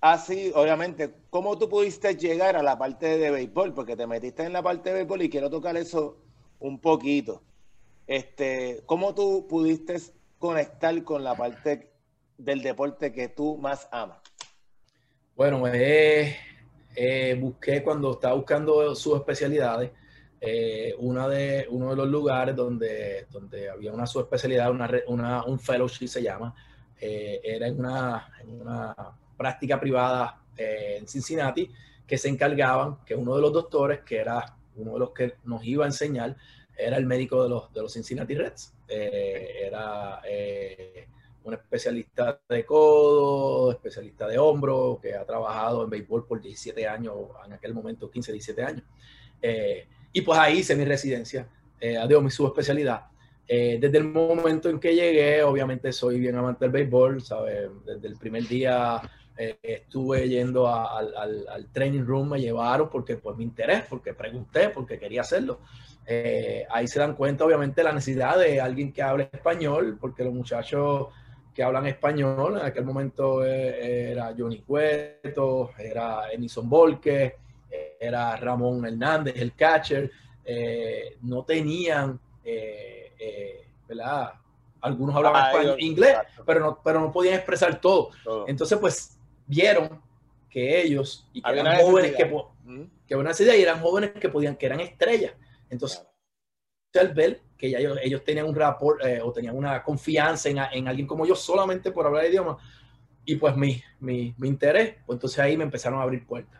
ha 0.00 0.18
sido, 0.18 0.60
obviamente, 0.60 1.12
cómo 1.30 1.58
tú 1.58 1.68
pudiste 1.68 2.16
llegar 2.16 2.56
a 2.56 2.62
la 2.62 2.78
parte 2.78 3.18
de 3.18 3.30
béisbol? 3.30 3.74
Porque 3.74 3.96
te 3.96 4.06
metiste 4.06 4.44
en 4.44 4.52
la 4.52 4.62
parte 4.62 4.90
de 4.90 4.96
béisbol 4.96 5.22
y 5.22 5.30
quiero 5.30 5.50
tocar 5.50 5.76
eso 5.76 6.18
un 6.60 6.78
poquito. 6.78 7.42
Este, 8.06 8.82
¿Cómo 8.86 9.14
tú 9.14 9.46
pudiste 9.48 9.96
conectar 10.38 11.02
con 11.04 11.22
la 11.22 11.34
parte 11.34 11.90
del 12.38 12.62
deporte 12.62 13.12
que 13.12 13.28
tú 13.28 13.56
más 13.56 13.88
amas? 13.90 14.18
Bueno, 15.36 15.66
eh, 15.68 16.36
eh, 16.94 17.36
busqué 17.40 17.82
cuando 17.82 18.12
estaba 18.12 18.34
buscando 18.34 18.94
sus 18.94 19.16
especialidades, 19.16 19.90
eh, 20.42 20.94
una 20.98 21.28
de, 21.28 21.66
uno 21.68 21.90
de 21.90 21.96
los 21.96 22.08
lugares 22.08 22.56
donde, 22.56 23.26
donde 23.30 23.68
había 23.68 23.92
una 23.92 24.06
subespecialidad, 24.06 24.70
una, 24.70 24.90
una, 25.08 25.44
un 25.44 25.58
fellowship 25.60 26.08
se 26.08 26.22
llama, 26.22 26.54
eh, 26.98 27.40
era 27.44 27.66
en 27.66 27.78
una, 27.78 28.26
una, 28.48 28.96
práctica 29.36 29.78
privada 29.78 30.42
eh, 30.56 30.96
en 30.98 31.08
Cincinnati 31.08 31.70
que 32.06 32.18
se 32.18 32.28
encargaban, 32.28 33.04
que 33.04 33.14
uno 33.14 33.36
de 33.36 33.42
los 33.42 33.52
doctores, 33.52 34.00
que 34.00 34.18
era 34.18 34.56
uno 34.76 34.94
de 34.94 34.98
los 34.98 35.10
que 35.10 35.34
nos 35.44 35.64
iba 35.64 35.84
a 35.84 35.88
enseñar, 35.88 36.36
era 36.76 36.96
el 36.96 37.06
médico 37.06 37.42
de 37.42 37.48
los, 37.50 37.72
de 37.72 37.82
los 37.82 37.92
Cincinnati 37.92 38.34
Reds. 38.34 38.74
Eh, 38.88 39.66
era 39.66 40.20
un 41.44 41.54
especialista 41.54 42.40
de 42.48 42.64
codo, 42.64 43.72
especialista 43.72 44.26
de 44.26 44.38
hombro, 44.38 44.98
que 45.00 45.14
ha 45.14 45.24
trabajado 45.24 45.84
en 45.84 45.90
béisbol 45.90 46.26
por 46.26 46.40
17 46.40 46.86
años, 46.86 47.14
en 47.46 47.52
aquel 47.52 47.74
momento 47.74 48.10
15, 48.10 48.32
17 48.32 48.62
años. 48.62 48.84
Y 50.12 50.20
pues 50.22 50.38
ahí 50.38 50.58
hice 50.58 50.76
mi 50.76 50.84
residencia, 50.84 51.46
adiós, 51.80 52.22
mi 52.22 52.30
subespecialidad. 52.30 53.10
Eh, 53.52 53.78
desde 53.80 53.98
el 53.98 54.04
momento 54.04 54.70
en 54.70 54.78
que 54.78 54.94
llegué, 54.94 55.42
obviamente 55.42 55.92
soy 55.92 56.20
bien 56.20 56.36
amante 56.36 56.66
del 56.66 56.70
béisbol, 56.70 57.20
¿sabes? 57.20 57.68
Desde 57.84 58.06
el 58.06 58.14
primer 58.14 58.46
día 58.46 59.02
eh, 59.36 59.58
estuve 59.60 60.28
yendo 60.28 60.68
al, 60.68 61.12
al, 61.16 61.66
training 61.72 62.04
room, 62.04 62.28
me 62.28 62.40
llevaron 62.40 62.88
porque 62.88 63.16
por 63.16 63.36
mi 63.36 63.42
interés, 63.42 63.82
porque 63.90 64.14
pregunté, 64.14 64.68
porque 64.68 65.00
quería 65.00 65.22
hacerlo. 65.22 65.58
Eh, 66.06 66.64
ahí 66.70 66.86
se 66.86 67.00
dan 67.00 67.16
cuenta, 67.16 67.44
obviamente, 67.44 67.82
la 67.82 67.92
necesidad 67.92 68.38
de 68.38 68.60
alguien 68.60 68.92
que 68.92 69.02
hable 69.02 69.28
español, 69.32 69.98
porque 70.00 70.22
los 70.22 70.32
muchachos 70.32 71.08
que 71.52 71.64
hablan 71.64 71.88
español, 71.88 72.56
en 72.56 72.64
aquel 72.64 72.84
momento 72.84 73.44
era 73.44 74.32
Johnny 74.38 74.60
Cueto, 74.60 75.72
era 75.76 76.30
Enison 76.30 76.70
Volque, 76.70 77.34
era 78.00 78.34
Ramón 78.36 78.84
Hernández, 78.84 79.34
el 79.36 79.54
catcher, 79.54 80.10
no 81.22 81.44
tenían 81.44 82.18
eh, 83.20 83.66
¿verdad? 83.86 84.32
Algunos 84.80 85.14
hablaban 85.14 85.42
ah, 85.44 85.50
español, 85.50 85.76
inglés, 85.78 86.16
pero 86.46 86.60
no, 86.60 86.80
pero 86.82 87.00
no 87.00 87.12
podían 87.12 87.34
expresar 87.34 87.80
todo. 87.80 88.10
Entonces, 88.46 88.78
pues, 88.78 89.18
vieron 89.46 90.00
que 90.48 90.80
ellos, 90.80 91.28
y 91.32 91.42
que 91.42 91.58
eran 91.58 91.80
jóvenes 91.80 92.16
que, 92.16 92.44
que 93.06 93.14
una 93.14 93.32
y 93.38 93.62
eran 93.62 93.80
jóvenes 93.80 94.12
que 94.12 94.30
podían, 94.30 94.56
que 94.56 94.66
eran 94.66 94.80
estrellas. 94.80 95.34
Entonces, 95.68 96.02
al 96.98 97.12
ver 97.12 97.42
que 97.58 97.70
ya 97.70 97.78
ellos, 97.78 98.24
tenían 98.24 98.46
un 98.46 98.54
rapport 98.54 99.04
eh, 99.04 99.20
o 99.22 99.30
tenían 99.32 99.54
una 99.54 99.82
confianza 99.82 100.48
en, 100.48 100.58
en, 100.72 100.88
alguien 100.88 101.06
como 101.06 101.26
yo 101.26 101.36
solamente 101.36 101.92
por 101.92 102.06
hablar 102.06 102.24
idioma, 102.24 102.56
y 103.26 103.36
pues 103.36 103.54
mi, 103.54 103.80
mi, 104.00 104.34
mi 104.38 104.48
interés, 104.48 104.96
pues 105.04 105.16
entonces 105.16 105.38
ahí 105.40 105.58
me 105.58 105.64
empezaron 105.64 106.00
a 106.00 106.02
abrir 106.02 106.26
puertas. 106.26 106.59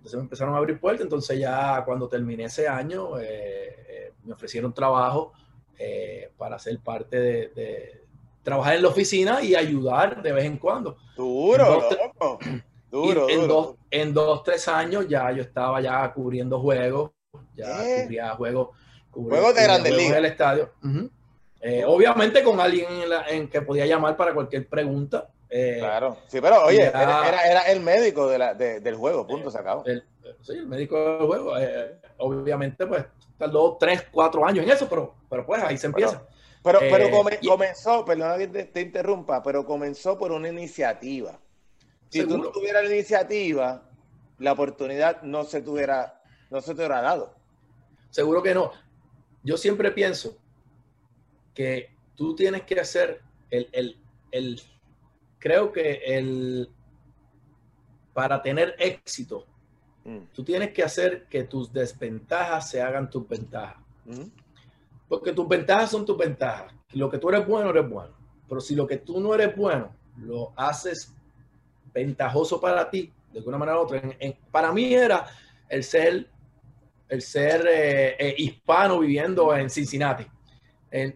Entonces 0.00 0.16
me 0.16 0.22
empezaron 0.22 0.54
a 0.54 0.56
abrir 0.56 0.80
puertas, 0.80 1.04
entonces 1.04 1.38
ya 1.38 1.82
cuando 1.84 2.08
terminé 2.08 2.44
ese 2.44 2.66
año, 2.66 3.18
eh, 3.20 4.14
me 4.24 4.32
ofrecieron 4.32 4.72
trabajo 4.72 5.34
eh, 5.78 6.30
para 6.38 6.58
ser 6.58 6.78
parte 6.78 7.20
de, 7.20 8.00
trabajar 8.42 8.76
en 8.76 8.82
la 8.82 8.88
oficina 8.88 9.42
y 9.42 9.54
ayudar 9.54 10.22
de 10.22 10.32
vez 10.32 10.46
en 10.46 10.56
cuando. 10.56 10.96
Duro, 11.14 11.82
Duro, 12.90 13.28
en, 13.28 13.46
Dos, 13.46 13.76
en 13.90 14.14
dos, 14.14 14.42
tres 14.42 14.66
años 14.68 15.06
ya 15.06 15.30
yo 15.32 15.42
estaba 15.42 15.82
ya 15.82 16.10
cubriendo 16.14 16.58
juegos, 16.60 17.10
ya 17.54 17.86
¿Eh? 17.86 18.04
cubría 18.04 18.30
juegos. 18.30 18.70
juegos 19.10 19.54
de 19.54 19.62
Grandes 19.62 19.94
Ligas. 19.94 20.16
el 20.16 20.24
estadio. 20.24 20.70
Eh, 21.60 21.84
obviamente 21.86 22.42
con 22.42 22.58
alguien 22.58 22.86
en, 23.28 23.48
que 23.48 23.60
podía 23.60 23.84
llamar 23.84 24.16
para 24.16 24.32
cualquier 24.32 24.66
pregunta. 24.66 25.28
Eh, 25.50 25.76
claro, 25.80 26.16
sí, 26.28 26.40
pero 26.40 26.64
oye, 26.64 26.84
era, 26.84 27.62
el 27.66 27.80
médico 27.80 28.28
del 28.28 28.94
juego, 28.94 29.26
punto, 29.26 29.50
se 29.50 29.58
acabó. 29.58 29.84
sí, 30.42 30.52
el 30.52 30.66
médico 30.66 30.96
del 30.96 31.26
juego. 31.26 31.54
obviamente, 32.18 32.86
pues 32.86 33.04
tardó 33.36 33.76
tres, 33.78 34.06
cuatro 34.12 34.46
años 34.46 34.64
en 34.64 34.70
eso, 34.70 34.88
pero, 34.88 35.14
pero 35.28 35.44
pues 35.44 35.62
ahí 35.62 35.76
se 35.76 35.86
empieza. 35.86 36.22
Pero, 36.62 36.78
pero, 36.78 37.08
comenzó, 37.48 38.04
perdona 38.04 38.36
que 38.36 38.46
te, 38.46 38.80
interrumpa, 38.82 39.42
pero 39.42 39.64
comenzó 39.64 40.18
por 40.18 40.30
una 40.30 40.48
iniciativa. 40.48 41.38
Si 42.10 42.24
tú 42.26 42.36
no 42.36 42.50
tuvieras 42.50 42.84
la 42.84 42.94
iniciativa, 42.94 43.82
la 44.38 44.52
oportunidad 44.52 45.22
no 45.22 45.44
se 45.44 45.62
tuviera, 45.62 46.22
no 46.50 46.60
se 46.60 46.74
te 46.74 46.80
hubiera 46.80 47.00
dado. 47.00 47.34
Seguro 48.10 48.42
que 48.42 48.54
no. 48.54 48.72
Yo 49.42 49.56
siempre 49.56 49.90
pienso 49.90 50.36
que 51.54 51.90
tú 52.14 52.34
tienes 52.34 52.62
que 52.62 52.78
hacer 52.78 53.22
el, 53.50 53.68
el, 53.72 53.96
el 54.32 54.60
creo 55.40 55.72
que 55.72 56.02
el, 56.04 56.70
para 58.12 58.40
tener 58.40 58.76
éxito, 58.78 59.46
mm. 60.04 60.18
tú 60.32 60.44
tienes 60.44 60.72
que 60.72 60.84
hacer 60.84 61.24
que 61.24 61.42
tus 61.44 61.72
desventajas 61.72 62.70
se 62.70 62.80
hagan 62.80 63.10
tus 63.10 63.26
ventajas. 63.26 63.82
Mm. 64.04 64.28
Porque 65.08 65.32
tus 65.32 65.48
ventajas 65.48 65.90
son 65.90 66.04
tus 66.04 66.16
ventajas. 66.16 66.72
Lo 66.92 67.10
que 67.10 67.18
tú 67.18 67.30
eres 67.30 67.44
bueno, 67.46 67.70
eres 67.70 67.88
bueno. 67.88 68.12
Pero 68.48 68.60
si 68.60 68.76
lo 68.76 68.86
que 68.86 68.98
tú 68.98 69.20
no 69.20 69.34
eres 69.34 69.56
bueno, 69.56 69.92
lo 70.18 70.52
haces 70.54 71.12
ventajoso 71.92 72.60
para 72.60 72.88
ti, 72.88 73.12
de 73.32 73.38
alguna 73.38 73.58
manera 73.58 73.78
u 73.78 73.82
otra. 73.82 74.02
para 74.50 74.72
mí 74.72 74.94
era 74.94 75.26
el 75.68 75.82
ser, 75.82 76.28
el 77.08 77.22
ser 77.22 77.66
eh, 77.66 78.16
eh, 78.18 78.34
hispano 78.38 79.00
viviendo 79.00 79.54
en 79.56 79.70
Cincinnati. 79.70 80.26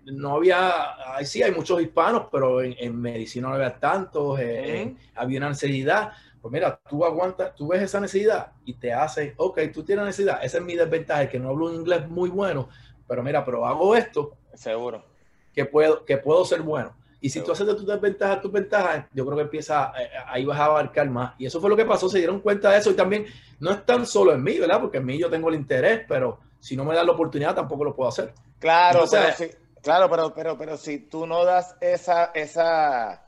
No 0.04 0.36
había, 0.36 1.14
ahí 1.16 1.26
sí 1.26 1.42
hay 1.42 1.52
muchos 1.52 1.80
hispanos, 1.80 2.28
pero 2.30 2.62
en, 2.62 3.00
medicina 3.00 3.48
no 3.48 3.54
había 3.54 3.78
tantos, 3.78 4.38
eh, 4.40 4.94
había 5.14 5.38
una 5.38 5.48
necesidad. 5.50 6.12
Pues 6.40 6.52
mira, 6.52 6.78
tú 6.88 7.04
aguantas, 7.04 7.54
tú 7.54 7.68
ves 7.68 7.82
esa 7.82 8.00
necesidad 8.00 8.52
y 8.64 8.74
te 8.74 8.92
haces, 8.92 9.32
ok, 9.36 9.60
tú 9.72 9.82
tienes 9.82 10.04
necesidad, 10.04 10.44
esa 10.44 10.58
es 10.58 10.64
mi 10.64 10.76
desventaja, 10.76 11.28
que 11.28 11.38
no 11.38 11.48
hablo 11.48 11.66
un 11.66 11.76
inglés 11.76 12.06
muy 12.08 12.28
bueno, 12.28 12.68
pero 13.08 13.22
mira, 13.22 13.44
pero 13.44 13.66
hago 13.66 13.96
esto. 13.96 14.36
Seguro. 14.52 15.04
Que 15.52 15.64
puedo, 15.64 16.04
que 16.04 16.18
puedo 16.18 16.44
ser 16.44 16.60
bueno. 16.62 16.94
Y 17.20 17.30
si 17.30 17.40
tú 17.40 17.52
haces 17.52 17.66
de 17.66 17.74
tus 17.74 17.86
desventajas 17.86 18.42
tus 18.42 18.52
ventajas, 18.52 19.06
yo 19.14 19.24
creo 19.24 19.38
que 19.38 19.44
empieza, 19.44 19.94
eh, 19.98 20.10
ahí 20.26 20.44
vas 20.44 20.60
a 20.60 20.66
abarcar 20.66 21.08
más. 21.08 21.34
Y 21.38 21.46
eso 21.46 21.58
fue 21.58 21.70
lo 21.70 21.76
que 21.76 21.86
pasó, 21.86 22.06
se 22.06 22.18
dieron 22.18 22.40
cuenta 22.40 22.70
de 22.70 22.78
eso. 22.78 22.90
Y 22.90 22.94
también 22.94 23.24
no 23.60 23.70
es 23.70 23.86
tan 23.86 24.04
solo 24.04 24.34
en 24.34 24.42
mí, 24.42 24.58
¿verdad? 24.58 24.78
Porque 24.78 24.98
en 24.98 25.06
mí 25.06 25.18
yo 25.18 25.30
tengo 25.30 25.48
el 25.48 25.54
interés, 25.54 26.02
pero 26.06 26.38
si 26.60 26.76
no 26.76 26.84
me 26.84 26.94
das 26.94 27.06
la 27.06 27.12
oportunidad 27.12 27.54
tampoco 27.54 27.82
lo 27.82 27.96
puedo 27.96 28.10
hacer. 28.10 28.34
Claro, 28.58 29.04
pero, 29.10 29.48
claro 29.84 30.10
pero, 30.10 30.34
pero, 30.34 30.58
pero 30.58 30.76
si 30.76 30.98
tú 30.98 31.26
no 31.26 31.44
das 31.44 31.76
esa, 31.80 32.32
esa, 32.34 33.24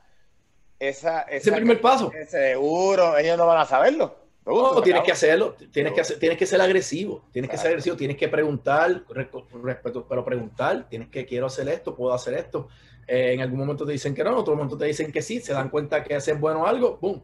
esa, 0.79 1.21
ese 1.21 1.51
primer 1.51 1.79
paso. 1.79 2.11
Seguro, 2.27 3.17
ellos 3.17 3.37
no 3.37 3.47
van 3.47 3.59
a 3.59 3.65
saberlo. 3.65 4.27
No, 4.47 4.81
tienes 4.81 5.03
que 5.03 5.11
hacerlo, 5.11 5.55
tienes 5.73 5.91
que, 5.91 5.99
hacer, 5.99 6.19
tienes 6.19 6.37
que 6.37 6.45
ser 6.45 6.61
agresivo, 6.61 7.25
tienes 7.33 7.51
que 7.51 7.57
ser 7.57 7.67
agresivo, 7.67 7.97
tienes 7.97 8.15
que 8.15 8.29
preguntar, 8.29 9.03
respeto, 9.61 10.07
pero 10.07 10.23
preguntar, 10.23 10.87
tienes 10.87 11.09
que 11.09 11.25
quiero 11.25 11.47
hacer 11.47 11.67
esto, 11.67 11.93
puedo 11.93 12.13
hacer 12.13 12.33
esto. 12.35 12.69
Eh, 13.05 13.33
en 13.33 13.41
algún 13.41 13.59
momento 13.59 13.85
te 13.85 13.91
dicen 13.91 14.15
que 14.15 14.23
no, 14.23 14.29
en 14.29 14.37
otro 14.37 14.55
momento 14.55 14.77
te 14.77 14.85
dicen 14.85 15.11
que 15.11 15.21
sí, 15.21 15.41
se 15.41 15.51
dan 15.51 15.69
cuenta 15.69 16.01
que 16.01 16.15
hacer 16.15 16.37
bueno 16.37 16.65
algo, 16.65 16.97
¡boom! 16.97 17.23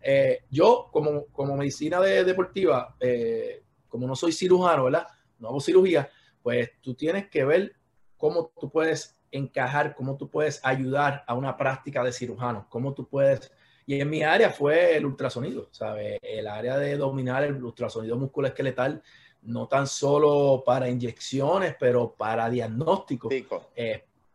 Eh, 0.00 0.40
yo, 0.50 0.88
como, 0.90 1.26
como 1.26 1.56
medicina 1.56 2.00
deportiva, 2.00 2.96
eh, 2.98 3.62
como 3.88 4.08
no 4.08 4.16
soy 4.16 4.32
cirujano, 4.32 4.84
¿verdad? 4.84 5.06
No 5.38 5.48
hago 5.48 5.60
cirugía, 5.60 6.10
pues 6.42 6.70
tú 6.80 6.94
tienes 6.94 7.28
que 7.28 7.44
ver 7.44 7.76
cómo 8.18 8.52
tú 8.60 8.70
puedes 8.70 9.16
encajar, 9.30 9.94
cómo 9.94 10.16
tú 10.16 10.28
puedes 10.28 10.60
ayudar 10.64 11.24
a 11.26 11.34
una 11.34 11.56
práctica 11.56 12.04
de 12.04 12.12
cirujano, 12.12 12.66
cómo 12.68 12.92
tú 12.92 13.08
puedes... 13.08 13.50
Y 13.86 13.98
en 13.98 14.10
mi 14.10 14.22
área 14.22 14.50
fue 14.50 14.96
el 14.96 15.06
ultrasonido, 15.06 15.68
¿sabes? 15.70 16.18
El 16.20 16.46
área 16.46 16.76
de 16.76 16.98
dominar 16.98 17.44
el 17.44 17.62
ultrasonido 17.64 18.16
musculoesqueletal, 18.16 19.02
no 19.42 19.66
tan 19.66 19.86
solo 19.86 20.62
para 20.66 20.90
inyecciones, 20.90 21.74
pero 21.78 22.14
para 22.14 22.50
diagnóstico 22.50 23.30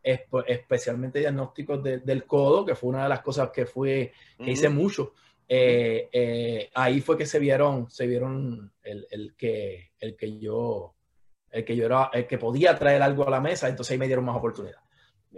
especialmente 0.04 1.20
diagnósticos 1.20 1.82
del 1.84 2.26
codo, 2.26 2.66
que 2.66 2.76
fue 2.76 2.90
una 2.90 3.04
de 3.04 3.10
las 3.10 3.22
cosas 3.22 3.50
que 3.52 3.66
fue 3.66 4.12
que 4.38 4.52
hice 4.52 4.70
mucho. 4.70 5.14
Eh, 5.48 6.10
eh, 6.12 6.70
ahí 6.74 7.02
fue 7.02 7.18
que 7.18 7.26
se 7.26 7.40
vieron, 7.40 7.90
se 7.90 8.08
vieron 8.08 8.72
el, 8.84 9.34
que, 9.38 9.92
el 10.00 10.16
que 10.16 10.38
yo, 10.40 10.94
el 11.54 11.64
que 11.64 11.76
yo 11.76 11.86
era, 11.86 12.10
el 12.12 12.28
que 12.28 12.38
podía 12.38 12.78
traer 12.78 13.01
algo 13.01 13.28
a 13.28 13.32
la 13.32 13.39
mesa, 13.39 13.70
entonces 13.70 13.91
ahí 13.91 13.97
me 13.97 14.08
dieron 14.08 14.26
más 14.26 14.36
oportunidad. 14.36 14.80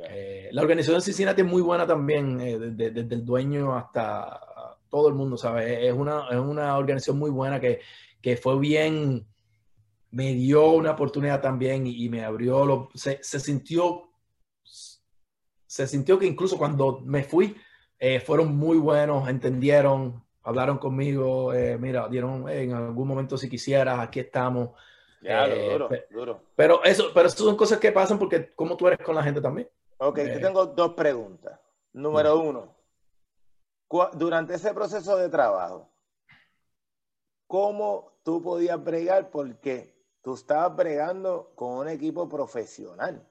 Eh, 0.09 0.49
la 0.51 0.61
organización 0.61 0.97
de 0.97 1.05
Cincinnati 1.05 1.41
es 1.41 1.47
muy 1.47 1.61
buena 1.61 1.85
también, 1.85 2.37
desde, 2.75 3.01
el 3.01 3.23
dueño 3.25 3.75
hasta 3.75 4.39
todo 4.89 5.07
el 5.09 5.13
mundo, 5.13 5.37
¿sabe? 5.37 5.87
Es 5.87 5.93
una, 5.93 6.27
es 6.29 6.37
una 6.37 6.77
organización 6.77 7.19
muy 7.19 7.29
buena 7.29 7.59
que, 7.59 7.81
que 8.21 8.37
fue 8.37 8.57
bien, 8.57 9.27
me 10.11 10.33
dio 10.33 10.71
una 10.71 10.91
oportunidad 10.91 11.41
también 11.41 11.85
y, 11.85 12.09
me 12.09 12.23
abrió, 12.23 12.65
lo, 12.65 12.89
se, 12.95 13.19
se 13.21 13.39
sintió 13.39 14.09
se 15.75 15.87
sintió 15.87 16.17
que 16.17 16.25
incluso 16.25 16.57
cuando 16.57 17.01
me 17.03 17.21
fui, 17.21 17.53
eh, 17.99 18.21
fueron 18.21 18.55
muy 18.55 18.77
buenos, 18.77 19.27
entendieron, 19.27 20.23
hablaron 20.41 20.77
conmigo, 20.77 21.53
eh, 21.53 21.77
mira, 21.77 22.07
dieron 22.07 22.47
en 22.47 22.71
algún 22.71 23.05
momento 23.05 23.37
si 23.37 23.49
quisieras, 23.49 23.99
aquí 23.99 24.21
estamos. 24.21 24.69
Ya, 25.25 25.47
eh, 25.47 25.71
duro, 25.71 25.89
duro. 26.11 26.41
Pero 26.55 26.83
eso, 26.83 27.05
pero 27.11 27.27
eso 27.27 27.43
son 27.43 27.57
cosas 27.57 27.79
que 27.79 27.91
pasan 27.91 28.19
porque 28.19 28.53
como 28.53 28.77
tú 28.77 28.87
eres 28.87 29.03
con 29.03 29.15
la 29.15 29.23
gente 29.23 29.41
también. 29.41 29.67
Ok, 29.97 30.19
yo 30.19 30.39
tengo 30.39 30.67
dos 30.67 30.93
preguntas. 30.93 31.59
Número 31.93 32.39
uno, 32.39 32.75
durante 34.13 34.53
ese 34.53 34.71
proceso 34.73 35.17
de 35.17 35.29
trabajo, 35.29 35.89
¿cómo 37.47 38.19
tú 38.23 38.39
podías 38.43 38.83
bregar? 38.83 39.31
Porque 39.31 39.95
tú 40.21 40.35
estabas 40.35 40.75
bregando 40.75 41.53
con 41.55 41.79
un 41.79 41.87
equipo 41.87 42.29
profesional. 42.29 43.27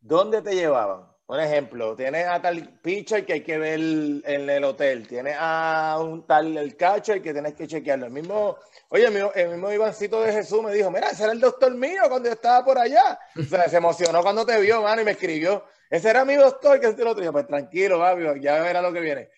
¿Dónde 0.00 0.40
te 0.40 0.54
llevaban? 0.54 1.08
Un 1.28 1.40
ejemplo, 1.40 1.94
tienes 1.94 2.26
a 2.26 2.40
tal 2.40 2.80
pitcher 2.80 3.26
que 3.26 3.34
hay 3.34 3.42
que 3.42 3.58
ver 3.58 3.78
en 3.78 4.48
el 4.48 4.64
hotel, 4.64 5.06
tienes 5.06 5.36
a 5.38 5.98
un 6.00 6.26
tal 6.26 6.56
el 6.56 6.74
catcher 6.74 7.20
que 7.20 7.34
tienes 7.34 7.52
que 7.52 7.66
chequearlo. 7.66 8.06
El 8.06 8.12
mismo, 8.12 8.56
oye, 8.88 9.04
el 9.34 9.48
mismo, 9.50 9.70
Ivancito 9.70 10.22
de 10.22 10.32
Jesús 10.32 10.62
me 10.62 10.72
dijo, 10.72 10.90
mira, 10.90 11.10
ese 11.10 11.24
era 11.24 11.32
el 11.32 11.40
doctor 11.40 11.74
mío 11.74 12.04
cuando 12.08 12.30
yo 12.30 12.32
estaba 12.32 12.64
por 12.64 12.78
allá. 12.78 13.18
O 13.38 13.42
sea, 13.42 13.68
se 13.68 13.76
emocionó 13.76 14.22
cuando 14.22 14.46
te 14.46 14.58
vio, 14.58 14.80
mano, 14.80 15.02
y 15.02 15.04
me 15.04 15.10
escribió, 15.10 15.66
ese 15.90 16.08
era 16.08 16.24
mi 16.24 16.34
doctor, 16.34 16.80
que 16.80 16.86
es 16.86 16.98
el 16.98 17.06
otro. 17.06 17.20
día. 17.20 17.30
pues 17.30 17.46
tranquilo, 17.46 17.98
papi, 17.98 18.40
ya 18.40 18.62
verá 18.62 18.80
lo 18.80 18.90
que 18.90 19.00
viene. 19.00 19.28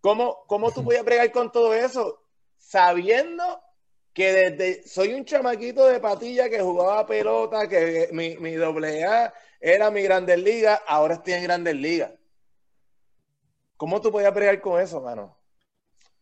¿Cómo, 0.00 0.42
¿Cómo 0.48 0.72
tú 0.72 0.82
podías 0.82 1.04
bregar 1.04 1.30
con 1.30 1.52
todo 1.52 1.72
eso? 1.72 2.20
Sabiendo 2.58 3.62
que 4.12 4.32
desde 4.32 4.88
soy 4.88 5.14
un 5.14 5.24
chamaquito 5.24 5.86
de 5.86 6.00
patilla 6.00 6.50
que 6.50 6.60
jugaba 6.60 7.06
pelota, 7.06 7.68
que 7.68 8.08
mi, 8.10 8.36
mi 8.38 8.54
doble 8.54 9.04
A 9.04 9.32
era 9.62 9.92
mi 9.92 10.02
Grandes 10.02 10.42
Liga, 10.42 10.82
ahora 10.88 11.14
estoy 11.14 11.34
en 11.34 11.44
Grandes 11.44 11.76
Ligas. 11.76 12.10
¿Cómo 13.76 14.00
tú 14.00 14.10
podías 14.10 14.32
pelear 14.32 14.60
con 14.60 14.80
eso, 14.80 15.00
mano? 15.00 15.38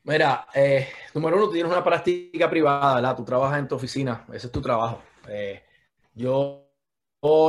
Mira, 0.02 0.46
eh, 0.54 0.88
número 1.14 1.36
uno, 1.36 1.46
tú 1.46 1.52
tienes 1.52 1.72
una 1.72 1.82
práctica 1.82 2.48
privada, 2.50 2.96
¿verdad? 2.96 3.16
Tú 3.16 3.24
trabajas 3.24 3.58
en 3.58 3.66
tu 3.68 3.74
oficina, 3.74 4.26
ese 4.32 4.46
es 4.46 4.52
tu 4.52 4.60
trabajo. 4.60 5.02
Eh, 5.26 5.62
yo, 6.14 6.70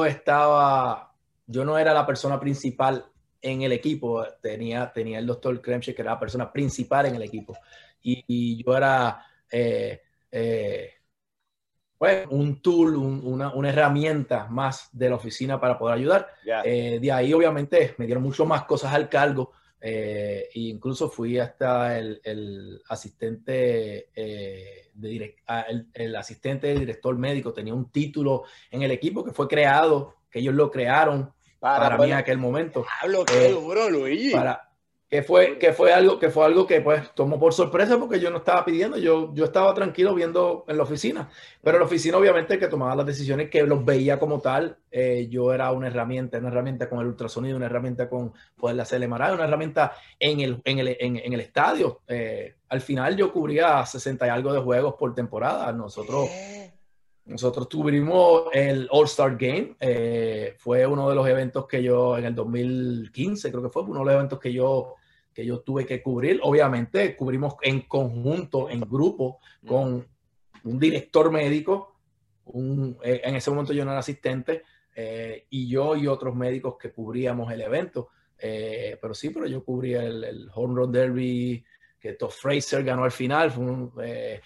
estaba, 0.08 1.14
yo 1.46 1.66
no 1.66 1.78
era 1.78 1.94
la 1.94 2.06
persona 2.06 2.40
principal 2.40 3.06
en 3.42 3.62
el 3.62 3.74
equipo, 3.74 4.26
tenía, 4.42 4.92
tenía 4.94 5.20
el 5.20 5.28
doctor 5.28 5.62
Kremche, 5.62 5.94
que 5.94 6.02
era 6.02 6.12
la 6.12 6.20
persona 6.20 6.52
principal 6.52 7.06
en 7.08 7.16
el 7.16 7.24
equipo, 7.24 7.58
y, 8.02 8.64
yo 8.64 8.78
era 8.78 9.26
eh, 9.50 10.02
pues, 12.02 12.26
un 12.32 12.64
tool, 12.64 12.96
una, 12.96 13.54
una, 13.54 13.70
herramienta 13.70 14.48
más 14.48 14.90
de 14.92 15.08
la 15.08 15.18
oficina 15.18 15.62
para 15.62 15.78
poder 15.78 16.00
ayudar. 16.00 16.30
Eh, 16.66 16.98
de 17.00 17.12
ahí, 17.12 17.32
obviamente, 17.32 17.94
me 18.00 18.08
dieron 18.08 18.24
mucho 18.24 18.44
más 18.44 18.64
cosas 18.64 18.92
al 18.92 19.08
cargo. 19.08 19.52
Eh, 19.80 20.50
e 20.52 20.62
incluso 20.62 21.12
fui 21.12 21.38
hasta 21.38 22.00
el, 22.00 22.20
el 22.24 22.82
asistente 22.90 24.10
eh, 24.16 24.90
de 24.96 25.36
el, 25.94 26.16
asistente 26.16 26.66
del 26.66 26.80
director 26.80 27.16
médico 27.20 27.54
tenía 27.54 27.76
un 27.76 27.92
título 27.92 28.46
en 28.72 28.82
el 28.82 28.90
equipo 28.90 29.24
que 29.24 29.32
fue 29.32 29.48
creado, 29.48 30.16
que 30.32 30.40
ellos 30.40 30.56
lo 30.56 30.72
crearon 30.72 31.32
para, 31.60 31.96
mí 32.00 32.06
en 32.06 32.14
aquel 32.14 32.40
momento. 32.40 32.84
Hablo 33.00 33.26
que 33.26 33.50
duro, 33.50 33.92
Luigi. 33.92 34.32
Para, 34.32 34.71
que 35.12 35.24
fue, 35.24 35.58
que 35.58 35.74
fue 35.74 35.92
algo 35.92 36.18
que 36.18 36.30
fue 36.30 36.46
algo 36.46 36.66
que 36.66 36.80
pues 36.80 37.14
tomó 37.14 37.38
por 37.38 37.54
sorpresa 37.54 38.00
porque 38.00 38.18
yo 38.18 38.32
no 38.32 38.38
estaba 38.38 38.64
pidiendo, 38.64 38.98
yo, 38.98 39.34
yo 39.34 39.44
estaba 39.44 39.74
tranquilo 39.74 40.16
viendo 40.16 40.64
en 40.70 40.78
la 40.78 40.84
oficina, 40.84 41.30
pero 41.62 41.78
la 41.80 41.84
oficina 41.84 42.18
obviamente 42.18 42.58
que 42.58 42.70
tomaba 42.70 42.96
las 42.96 43.06
decisiones 43.06 43.50
que 43.50 43.64
los 43.64 43.84
veía 43.84 44.18
como 44.18 44.40
tal, 44.40 44.78
eh, 44.90 45.28
yo 45.30 45.52
era 45.52 45.70
una 45.74 45.88
herramienta, 45.88 46.38
una 46.38 46.48
herramienta 46.48 46.88
con 46.88 47.02
el 47.02 47.08
ultrasonido, 47.08 47.58
una 47.58 47.66
herramienta 47.66 48.08
con 48.08 48.32
poder 48.56 48.80
hacer 48.80 49.06
MRI, 49.06 49.34
una 49.34 49.44
herramienta 49.44 49.92
en 50.18 50.40
el, 50.40 50.62
en 50.64 50.80
el, 50.80 50.98
en, 50.98 51.34
el 51.34 51.42
estadio. 51.42 52.00
Eh, 52.08 52.56
al 52.70 52.80
final 52.80 53.18
yo 53.18 53.34
cubría 53.34 53.86
60 53.86 54.26
y 54.26 54.30
algo 54.30 54.54
de 54.54 54.62
juegos 54.62 54.96
por 54.98 55.14
temporada, 55.14 55.74
nosotros... 55.74 56.30
Nosotros 57.24 57.70
tuvimos 57.70 58.46
el 58.52 58.88
All-Star 58.90 59.38
Game, 59.38 59.76
eh, 59.80 60.56
fue 60.58 60.88
uno 60.88 61.08
de 61.08 61.16
los 61.16 61.26
eventos 61.28 61.68
que 61.68 61.82
yo 61.82 62.18
en 62.18 62.26
el 62.26 62.34
2015, 62.34 63.52
creo 63.52 63.62
que 63.62 63.70
fue 63.70 63.84
uno 63.84 64.00
de 64.00 64.06
los 64.06 64.14
eventos 64.16 64.40
que 64.40 64.52
yo 64.52 64.96
que 65.34 65.46
yo 65.46 65.60
tuve 65.62 65.86
que 65.86 66.02
cubrir. 66.02 66.40
Obviamente, 66.44 67.16
cubrimos 67.16 67.56
en 67.62 67.82
conjunto, 67.82 68.70
en 68.70 68.82
grupo, 68.82 69.40
con 69.66 70.06
un 70.64 70.80
director 70.80 71.32
médico. 71.32 71.96
Un, 72.46 72.98
eh, 73.04 73.22
en 73.24 73.36
ese 73.36 73.50
momento 73.50 73.74
yo 73.74 73.86
no 73.86 73.92
era 73.92 74.00
asistente, 74.00 74.64
eh, 74.96 75.46
y 75.50 75.70
yo 75.70 75.96
y 75.96 76.08
otros 76.08 76.36
médicos 76.36 76.76
que 76.78 76.92
cubríamos 76.92 77.52
el 77.52 77.62
evento. 77.62 78.10
Eh, 78.38 78.98
pero 79.02 79.14
sí, 79.14 79.30
pero 79.30 79.46
yo 79.48 79.64
cubrí 79.64 79.94
el, 79.94 80.24
el 80.24 80.50
Home 80.54 80.76
Run 80.76 80.92
Derby, 80.92 81.64
que 82.00 82.14
Todd 82.14 82.32
Fraser 82.32 82.84
ganó 82.84 83.04
al 83.04 83.12
final. 83.12 83.52
Fue 83.52 84.42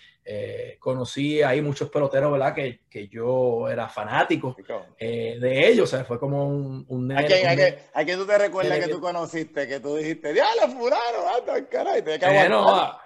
conocí 0.79 1.41
ahí 1.41 1.61
muchos 1.61 1.89
peloteros, 1.89 2.31
¿verdad? 2.31 2.53
Que, 2.53 2.81
que 2.89 3.07
yo 3.07 3.69
era 3.69 3.87
fanático 3.87 4.55
de 4.99 5.67
ellos. 5.67 5.91
O 5.91 5.95
sea, 5.95 6.05
fue 6.05 6.19
como 6.19 6.47
un... 6.47 6.85
un, 6.87 7.11
¿A, 7.11 7.23
quién, 7.23 7.47
a, 7.93 8.03
quién, 8.03 8.19
tú 8.19 8.25
te 8.25 8.37
recuerdas 8.37 8.79
que, 8.79 8.87
tú 8.87 8.99
conociste? 8.99 9.67
Que 9.67 9.79
tú 9.79 9.95
dijiste, 9.95 10.33
¡diablo, 10.33 10.67
fulano! 10.69 11.29
¡Anda, 11.37 11.67
caray! 11.67 12.01
Te 12.01 12.15
eh, 12.15 12.49
no, 12.49 12.99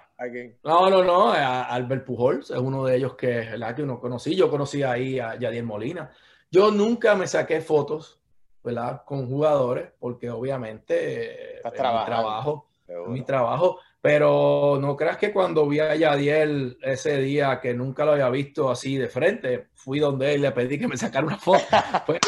no, 0.63 0.89
no, 0.89 1.03
no, 1.03 1.31
a 1.31 1.63
Albert 1.63 2.05
Pujols 2.05 2.51
es 2.51 2.57
uno 2.57 2.85
de 2.85 2.97
ellos 2.97 3.15
que, 3.15 3.27
¿verdad? 3.27 3.75
que 3.75 3.83
uno 3.83 3.99
conocí. 3.99 4.35
Yo 4.35 4.49
conocí 4.49 4.83
ahí 4.83 5.19
a 5.19 5.35
Yadier 5.39 5.63
Molina. 5.63 6.11
Yo 6.51 6.71
nunca 6.71 7.15
me 7.15 7.25
saqué 7.25 7.61
fotos, 7.61 8.19
¿verdad? 8.63 9.03
Con 9.05 9.27
jugadores, 9.27 9.91
porque 9.97 10.29
obviamente 10.29 11.61
mi 11.63 11.71
trabajo, 11.71 12.69
mi 13.07 13.23
trabajo 13.23 13.79
pero 14.01 14.77
no 14.79 14.95
creas 14.95 15.17
que 15.17 15.33
cuando 15.33 15.67
vi 15.67 15.79
a 15.79 15.95
Yadiel 15.95 16.77
ese 16.81 17.17
día, 17.17 17.59
que 17.61 17.73
nunca 17.73 18.05
lo 18.05 18.13
había 18.13 18.29
visto 18.29 18.69
así 18.69 18.97
de 18.97 19.09
frente, 19.09 19.67
fui 19.73 19.99
donde 19.99 20.33
él 20.33 20.41
le 20.41 20.51
pedí 20.51 20.79
que 20.79 20.87
me 20.87 20.97
sacara 20.97 21.25
una 21.25 21.37
foto. 21.37 21.59
Fue, 22.05 22.19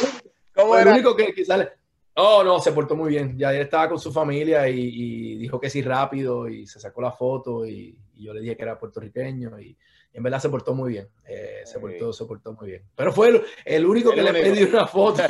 ¿Cómo 0.53 0.75
era? 0.75 0.91
el 0.91 0.95
único 0.95 1.15
que 1.15 1.33
quizás... 1.33 1.67
Oh, 2.15 2.43
no, 2.43 2.59
se 2.59 2.73
portó 2.73 2.95
muy 2.95 3.09
bien. 3.09 3.37
Yadiel 3.37 3.63
estaba 3.63 3.87
con 3.87 3.97
su 3.97 4.11
familia 4.11 4.67
y, 4.67 5.37
dijo 5.37 5.59
que 5.61 5.69
sí 5.69 5.81
rápido 5.81 6.49
y 6.49 6.67
se 6.67 6.79
sacó 6.79 7.01
la 7.01 7.13
foto 7.13 7.65
y, 7.65 7.97
y 8.15 8.25
yo 8.25 8.33
le 8.33 8.41
dije 8.41 8.57
que 8.57 8.63
era 8.63 8.77
puertorriqueño 8.77 9.57
y, 9.59 9.77
en 10.13 10.23
verdad 10.23 10.39
se 10.39 10.49
portó 10.49 10.73
muy 10.73 10.91
bien. 10.91 11.09
Eh, 11.25 11.61
se, 11.65 11.79
portó, 11.79 12.11
se 12.11 12.25
portó 12.25 12.53
muy 12.53 12.67
bien. 12.67 12.83
Pero 12.95 13.13
fue 13.13 13.43
el, 13.65 13.85
único 13.85 14.11
que 14.11 14.21
le 14.21 14.33
pedí 14.33 14.63
una 14.63 14.85
foto. 14.85 15.23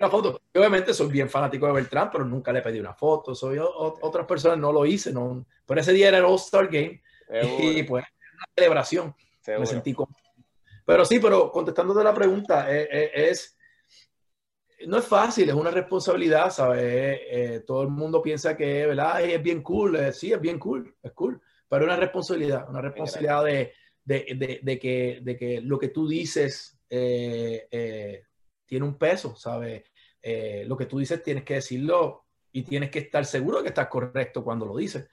una 0.00 0.10
foto. 0.10 0.40
obviamente 0.54 0.92
soy 0.92 1.08
bien 1.08 1.30
fanático 1.30 1.66
de 1.66 1.72
Beltrán, 1.72 2.10
pero 2.10 2.24
nunca 2.24 2.52
le 2.52 2.62
pedí 2.62 2.80
una 2.80 2.94
foto. 2.94 3.34
Soy 3.34 3.58
otras 3.60 4.26
personas 4.26 4.58
no 4.58 4.72
lo 4.72 4.84
hice. 4.84 5.12
No, 5.12 5.44
pero 5.64 5.80
ese 5.80 5.92
día 5.92 6.08
era 6.08 6.18
el 6.18 6.24
All-Star 6.24 6.66
Game. 6.66 7.00
Y 7.60 7.82
pues 7.84 8.04
una 8.34 8.46
celebración. 8.56 9.14
Me 9.46 9.66
sentí 9.66 9.94
como. 9.94 10.14
Pero 10.84 11.04
sí, 11.04 11.20
pero 11.20 11.52
contestándote 11.52 12.02
la 12.02 12.12
pregunta, 12.12 12.74
eh, 12.74 12.88
eh, 12.90 13.10
es, 13.14 13.56
no 14.88 14.98
es 14.98 15.04
fácil, 15.04 15.48
es 15.48 15.54
una 15.54 15.70
responsabilidad, 15.70 16.50
¿sabes? 16.50 17.64
todo 17.64 17.82
el 17.82 17.88
mundo 17.88 18.20
piensa 18.20 18.56
que, 18.56 18.84
¿verdad? 18.84 19.22
Es 19.22 19.40
bien 19.40 19.62
cool, 19.62 20.12
sí, 20.12 20.32
es 20.32 20.40
bien 20.40 20.58
cool, 20.58 20.92
es 21.00 21.12
cool, 21.12 21.40
pero 21.68 21.84
es 21.84 21.86
una 21.86 21.96
responsabilidad, 21.96 22.68
una 22.68 22.80
responsabilidad 22.80 23.44
de, 23.44 23.72
de, 24.04 24.60
de, 24.62 24.78
que, 24.78 25.20
de 25.22 25.36
que 25.36 25.60
lo 25.60 25.78
que 25.78 25.88
tú 25.88 26.08
dices 26.08 26.78
eh, 26.88 27.68
eh, 27.70 28.24
tiene 28.66 28.84
un 28.84 28.98
peso, 28.98 29.36
¿sabes? 29.36 29.84
Eh, 30.22 30.64
lo 30.66 30.76
que 30.76 30.86
tú 30.86 30.98
dices 30.98 31.22
tienes 31.22 31.44
que 31.44 31.54
decirlo 31.54 32.24
y 32.52 32.62
tienes 32.62 32.90
que 32.90 33.00
estar 33.00 33.24
seguro 33.24 33.58
de 33.58 33.62
que 33.64 33.68
estás 33.70 33.88
correcto 33.88 34.44
cuando 34.44 34.66
lo 34.66 34.76
dices. 34.76 35.08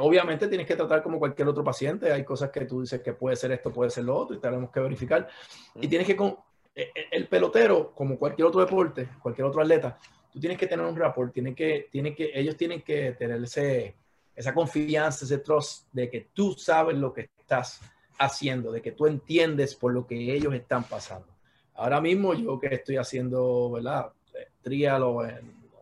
obviamente 0.00 0.48
tienes 0.48 0.66
que 0.66 0.74
tratar 0.76 1.02
como 1.02 1.18
cualquier 1.18 1.48
otro 1.48 1.62
paciente, 1.62 2.12
hay 2.12 2.24
cosas 2.24 2.50
que 2.50 2.64
tú 2.64 2.80
dices 2.80 3.00
que 3.02 3.12
puede 3.12 3.36
ser 3.36 3.52
esto, 3.52 3.72
puede 3.72 3.90
ser 3.90 4.04
lo 4.04 4.16
otro 4.16 4.36
y 4.36 4.40
tenemos 4.40 4.70
que 4.70 4.80
verificar. 4.80 5.28
Y 5.76 5.86
tienes 5.86 6.06
que, 6.06 6.16
con, 6.16 6.36
el 6.74 7.28
pelotero, 7.28 7.92
como 7.94 8.18
cualquier 8.18 8.48
otro 8.48 8.60
deporte, 8.60 9.08
cualquier 9.22 9.46
otro 9.46 9.62
atleta, 9.62 9.96
tú 10.32 10.40
tienes 10.40 10.58
que 10.58 10.66
tener 10.66 10.84
un 10.84 10.96
rapport, 10.96 11.32
tiene 11.32 11.54
que, 11.54 11.88
tiene 11.90 12.14
que, 12.14 12.32
ellos 12.34 12.56
tienen 12.56 12.82
que 12.82 13.12
tener 13.12 13.42
ese, 13.42 13.94
esa 14.34 14.52
confianza, 14.52 15.24
ese 15.24 15.38
trust 15.38 15.86
de 15.92 16.10
que 16.10 16.28
tú 16.34 16.52
sabes 16.52 16.96
lo 16.96 17.12
que 17.12 17.30
estás 17.38 17.80
haciendo, 18.18 18.72
de 18.72 18.82
que 18.82 18.92
tú 18.92 19.06
entiendes 19.06 19.74
por 19.74 19.92
lo 19.92 20.06
que 20.06 20.32
ellos 20.34 20.54
están 20.54 20.84
pasando. 20.84 21.28
Ahora 21.74 22.00
mismo 22.00 22.34
yo 22.34 22.58
que 22.58 22.74
estoy 22.74 22.96
haciendo, 22.96 23.70
¿verdad? 23.72 24.12
Trialo, 24.62 25.22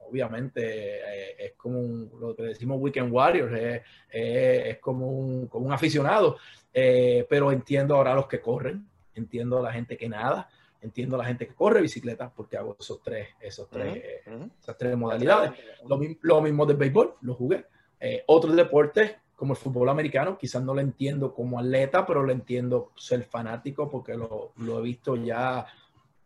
obviamente 0.09 0.63
eh, 0.63 1.37
es 1.39 1.53
como 1.55 2.09
lo 2.19 2.35
que 2.35 2.43
decimos 2.43 2.81
Weekend 2.81 3.13
Warriors, 3.13 3.83
es 4.11 4.79
como, 4.79 5.09
un, 5.09 5.47
como 5.49 5.67
un 5.67 5.73
aficionado, 5.73 6.37
eh, 6.73 7.25
pero 7.29 7.53
entiendo 7.53 7.95
ahora 7.95 8.15
los 8.15 8.27
que 8.27 8.41
corren, 8.41 8.89
entiendo 9.15 9.59
a 9.59 9.63
la 9.63 9.73
gente 9.73 9.97
que 9.97 10.09
nada, 10.09 10.49
entiendo 10.81 11.15
a 11.15 11.19
la 11.21 11.25
gente 11.25 11.47
que 11.47 11.55
corre 11.55 11.81
bicicleta, 11.81 12.31
porque 12.35 12.57
hago 12.57 12.77
esos 12.79 13.01
tres, 13.01 13.29
esos 13.41 13.71
tres, 13.71 14.03
esas 14.61 14.77
tres 14.77 14.97
modalidades. 14.97 15.53
Lo, 15.87 15.99
lo, 16.23 16.41
mismo 16.43 16.67
del 16.67 16.77
béisbol, 16.77 17.15
lo 17.23 17.35
jugué. 17.35 17.65
Eh, 18.01 18.25
otros 18.27 18.55
deportes 18.57 19.15
como 19.35 19.53
el 19.53 19.59
fútbol 19.59 19.89
americano, 19.89 20.39
quizás 20.39 20.63
no 20.63 20.75
lo 20.75 20.81
entiendo 20.81 21.35
como 21.35 21.59
atleta, 21.59 22.07
pero 22.07 22.23
lo 22.23 22.33
entiendo 22.33 22.93
ser 22.97 23.25
fanático 23.25 23.89
porque 23.89 24.15
lo, 24.15 24.53
lo 24.59 24.79
he 24.79 24.83
visto 24.83 25.17
ya 25.17 25.67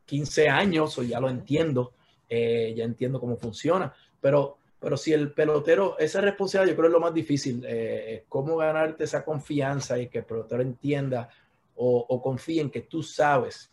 15 0.05 0.49
años 0.49 0.99
o 0.99 1.03
ya 1.03 1.21
lo 1.21 1.29
entiendo, 1.29 1.95
eh, 2.29 2.75
ya 2.77 2.85
entiendo 2.85 3.19
cómo 3.19 3.37
funciona. 3.37 3.93
Pero, 4.21 4.59
pero 4.79 4.97
si 4.97 5.13
el 5.13 5.33
pelotero, 5.33 5.99
esa 5.99 6.21
responsabilidad 6.21 6.73
yo 6.73 6.77
creo 6.77 6.89
es 6.89 6.93
lo 6.93 7.01
más 7.01 7.15
difícil, 7.15 7.65
eh, 7.67 8.25
cómo 8.29 8.57
ganarte 8.57 9.05
esa 9.05 9.25
confianza 9.25 9.99
y 9.99 10.09
que 10.09 10.19
el 10.19 10.25
pelotero 10.25 10.63
entienda 10.63 11.29
o, 11.77 12.07
o 12.09 12.21
confíe 12.21 12.61
en 12.61 12.71
que 12.71 12.83
tú 12.83 13.03
sabes 13.03 13.73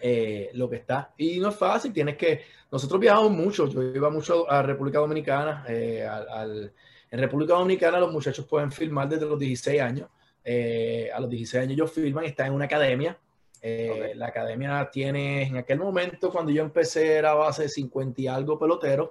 eh, 0.00 0.50
lo 0.54 0.70
que 0.70 0.76
está. 0.76 1.12
Y 1.18 1.40
no 1.40 1.50
es 1.50 1.56
fácil, 1.56 1.92
tienes 1.92 2.16
que, 2.16 2.42
nosotros 2.70 3.00
viajamos 3.00 3.32
mucho, 3.32 3.66
yo 3.66 3.82
iba 3.82 4.08
mucho 4.08 4.50
a 4.50 4.62
República 4.62 4.98
Dominicana, 4.98 5.64
al 5.66 6.72
en 7.10 7.18
República 7.18 7.54
Dominicana 7.54 7.98
los 7.98 8.12
muchachos 8.12 8.46
pueden 8.46 8.70
filmar 8.70 9.08
desde 9.08 9.26
los 9.26 9.38
16 9.38 9.80
años. 9.80 10.08
Eh, 10.44 11.10
a 11.12 11.20
los 11.20 11.28
16 11.28 11.64
años 11.64 11.72
ellos 11.74 11.92
filman, 11.92 12.24
están 12.24 12.48
en 12.48 12.52
una 12.54 12.66
academia. 12.66 13.18
Eh, 13.62 14.12
la 14.14 14.28
academia 14.28 14.88
tiene, 14.90 15.42
en 15.42 15.56
aquel 15.56 15.78
momento, 15.78 16.30
cuando 16.30 16.52
yo 16.52 16.62
empecé, 16.62 17.16
era 17.16 17.34
base 17.34 17.62
de 17.62 17.68
50 17.68 18.20
y 18.20 18.26
algo 18.28 18.58
peloteros. 18.58 19.10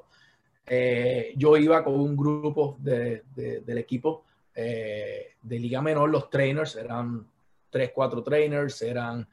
Eh, 0.65 1.33
yo 1.35 1.57
iba 1.57 1.83
con 1.83 1.95
un 1.95 2.15
grupo 2.15 2.77
de, 2.79 3.23
del 3.35 3.77
equipo 3.77 4.25
de 4.53 5.57
Liga 5.57 5.81
Menor, 5.81 6.09
los 6.09 6.29
trainers, 6.29 6.75
eran 6.75 7.25
3, 7.69 7.91
4 7.95 8.23
trainers, 8.23 8.81
eran 8.81 9.25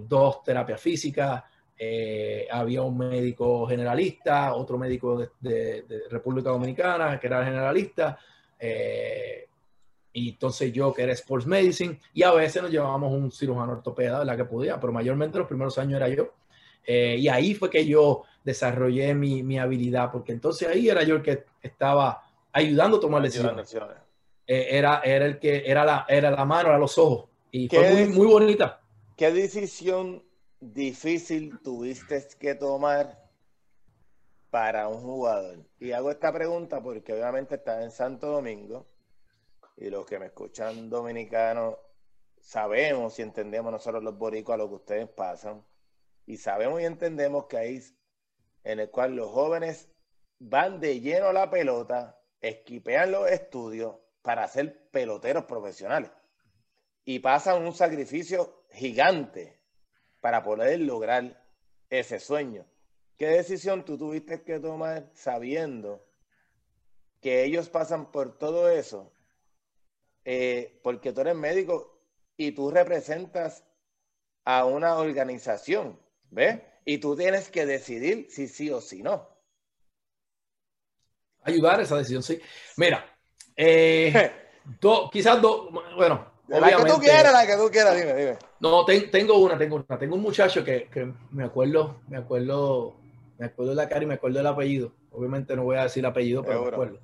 dos 0.00 0.42
terapias 0.42 0.80
físicas, 0.80 1.44
eh, 1.78 2.48
había 2.50 2.82
un 2.82 2.96
médico 2.96 3.66
generalista, 3.66 4.54
otro 4.54 4.78
médico 4.78 5.28
de, 5.40 5.84
República 6.10 6.48
Dominicana 6.48 7.20
que 7.20 7.26
era 7.26 7.44
generalista, 7.44 8.18
eh, 8.58 9.46
y 10.14 10.30
entonces 10.30 10.72
yo 10.72 10.94
que 10.94 11.02
era 11.02 11.12
Sports 11.12 11.46
Medicine, 11.46 12.00
y 12.14 12.22
a 12.22 12.32
veces 12.32 12.62
nos 12.62 12.70
llevábamos 12.70 13.12
un 13.12 13.30
cirujano 13.30 13.72
ortopeda, 13.72 14.24
la 14.24 14.36
que 14.36 14.46
podía, 14.46 14.80
pero 14.80 14.92
mayormente 14.92 15.38
los 15.38 15.46
primeros 15.46 15.76
años 15.76 15.96
era 15.96 16.08
yo. 16.08 16.32
Eh, 16.86 17.16
y 17.18 17.28
ahí 17.28 17.54
fue 17.54 17.68
que 17.68 17.84
yo 17.84 18.22
desarrollé 18.42 19.12
mi, 19.14 19.42
mi, 19.42 19.58
habilidad, 19.58 20.10
porque 20.10 20.32
entonces 20.32 20.68
ahí 20.68 20.88
era 20.88 21.02
yo 21.02 21.16
el 21.16 21.22
que 21.22 21.44
estaba 21.60 22.22
ayudando 22.52 22.96
a 22.96 23.00
tomar 23.00 23.20
decisiones. 23.20 23.76
era, 24.46 25.00
era 25.04 25.26
el 25.26 25.38
que 25.38 25.64
era 25.66 25.84
la, 25.84 26.06
era 26.08 26.30
la 26.30 26.44
mano, 26.46 26.70
era 26.70 26.78
los 26.78 26.96
ojos, 26.96 27.28
y 27.50 27.68
fue 27.68 27.90
muy, 27.92 28.06
muy 28.06 28.26
bonita. 28.26 28.80
¿Qué 29.16 29.30
decisión 29.32 30.22
difícil 30.60 31.58
tuviste 31.60 32.26
que 32.38 32.54
tomar 32.54 33.30
para 34.50 34.88
un 34.88 35.02
jugador? 35.02 35.66
Y 35.78 35.92
hago 35.92 36.10
esta 36.10 36.32
pregunta 36.32 36.82
porque 36.82 37.12
obviamente 37.12 37.56
está 37.56 37.82
en 37.82 37.90
Santo 37.90 38.28
Domingo 38.28 38.86
y 39.76 39.90
los 39.90 40.06
que 40.06 40.18
me 40.18 40.26
escuchan 40.26 40.88
dominicanos 40.88 41.76
sabemos 42.40 43.18
y 43.18 43.22
entendemos 43.22 43.72
nosotros 43.72 44.02
los 44.02 44.14
a 44.14 44.56
lo 44.56 44.68
que 44.68 44.74
ustedes 44.74 45.08
pasan. 45.08 45.64
Y 46.26 46.38
sabemos 46.38 46.80
y 46.80 46.84
entendemos 46.84 47.46
que 47.46 47.58
ahí 47.58 47.80
en 48.64 48.80
el 48.80 48.90
cual 48.90 49.14
los 49.14 49.30
jóvenes 49.30 49.88
van 50.38 50.80
de 50.80 51.00
lleno 51.00 51.28
a 51.28 51.32
la 51.32 51.50
pelota, 51.50 52.20
esquipean 52.40 53.12
los 53.12 53.30
estudios 53.30 53.96
para 54.22 54.48
ser 54.48 54.88
peloteros 54.90 55.44
profesionales. 55.44 56.10
Y 57.04 57.20
pasan 57.20 57.64
un 57.64 57.72
sacrificio 57.72 58.64
gigante 58.70 59.55
para 60.26 60.42
poder 60.42 60.80
lograr 60.80 61.40
ese 61.88 62.18
sueño. 62.18 62.66
¿Qué 63.16 63.28
decisión 63.28 63.84
tú 63.84 63.96
tuviste 63.96 64.42
que 64.42 64.58
tomar 64.58 65.08
sabiendo 65.14 66.04
que 67.20 67.44
ellos 67.44 67.68
pasan 67.68 68.10
por 68.10 68.36
todo 68.36 68.68
eso 68.68 69.12
eh, 70.24 70.80
porque 70.82 71.12
tú 71.12 71.20
eres 71.20 71.36
médico 71.36 72.02
y 72.36 72.50
tú 72.50 72.72
representas 72.72 73.62
a 74.44 74.64
una 74.64 74.96
organización, 74.96 75.96
¿ves? 76.30 76.60
Y 76.84 76.98
tú 76.98 77.14
tienes 77.14 77.48
que 77.48 77.64
decidir 77.64 78.26
si 78.28 78.48
sí 78.48 78.68
o 78.68 78.80
si 78.80 79.04
no. 79.04 79.28
Ayudar 81.42 81.78
a 81.78 81.82
esa 81.84 81.98
decisión, 81.98 82.24
sí. 82.24 82.40
Mira, 82.78 83.16
eh, 83.54 84.32
quizás 85.12 85.40
dos, 85.40 85.70
bueno, 85.94 86.35
la 86.48 86.76
que 86.76 86.84
tú 86.84 86.98
quieras, 87.00 87.32
la 87.32 87.46
que 87.46 87.56
tú 87.56 87.70
quieras, 87.70 87.96
dime, 87.96 88.14
dime. 88.14 88.36
No, 88.60 88.84
tengo 88.84 89.38
una, 89.38 89.58
tengo 89.58 89.76
una. 89.76 89.98
Tengo 89.98 90.14
un 90.14 90.22
muchacho 90.22 90.64
que, 90.64 90.88
que, 90.88 91.12
me 91.30 91.44
acuerdo, 91.44 92.00
me 92.08 92.18
acuerdo, 92.18 92.96
me 93.38 93.46
acuerdo 93.46 93.70
de 93.70 93.76
la 93.76 93.88
cara 93.88 94.04
y 94.04 94.06
me 94.06 94.14
acuerdo 94.14 94.38
del 94.38 94.46
apellido. 94.46 94.92
Obviamente 95.10 95.56
no 95.56 95.64
voy 95.64 95.76
a 95.76 95.84
decir 95.84 96.04
el 96.04 96.10
apellido, 96.10 96.42
pero 96.42 96.62
me 96.62 96.68
acuerdo. 96.68 97.00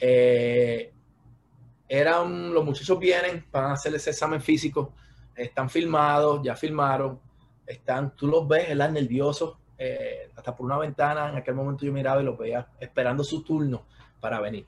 Eh, 0.00 0.92
eran, 1.88 2.54
los 2.54 2.64
muchachos 2.64 2.98
vienen 2.98 3.44
para 3.50 3.72
hacer 3.72 3.94
ese 3.94 4.10
examen 4.10 4.40
físico, 4.40 4.94
están 5.34 5.68
filmados, 5.68 6.40
ya 6.42 6.54
filmaron, 6.54 7.20
están, 7.66 8.14
tú 8.14 8.26
los 8.26 8.46
ves, 8.46 8.68
¿verdad? 8.68 8.90
nerviosos, 8.90 9.56
eh, 9.76 10.30
hasta 10.36 10.54
por 10.54 10.66
una 10.66 10.78
ventana, 10.78 11.30
en 11.30 11.36
aquel 11.36 11.54
momento 11.54 11.84
yo 11.84 11.92
miraba 11.92 12.20
y 12.22 12.24
los 12.24 12.38
veía 12.38 12.66
esperando 12.78 13.24
su 13.24 13.42
turno 13.42 13.86
para 14.20 14.40
venir. 14.40 14.66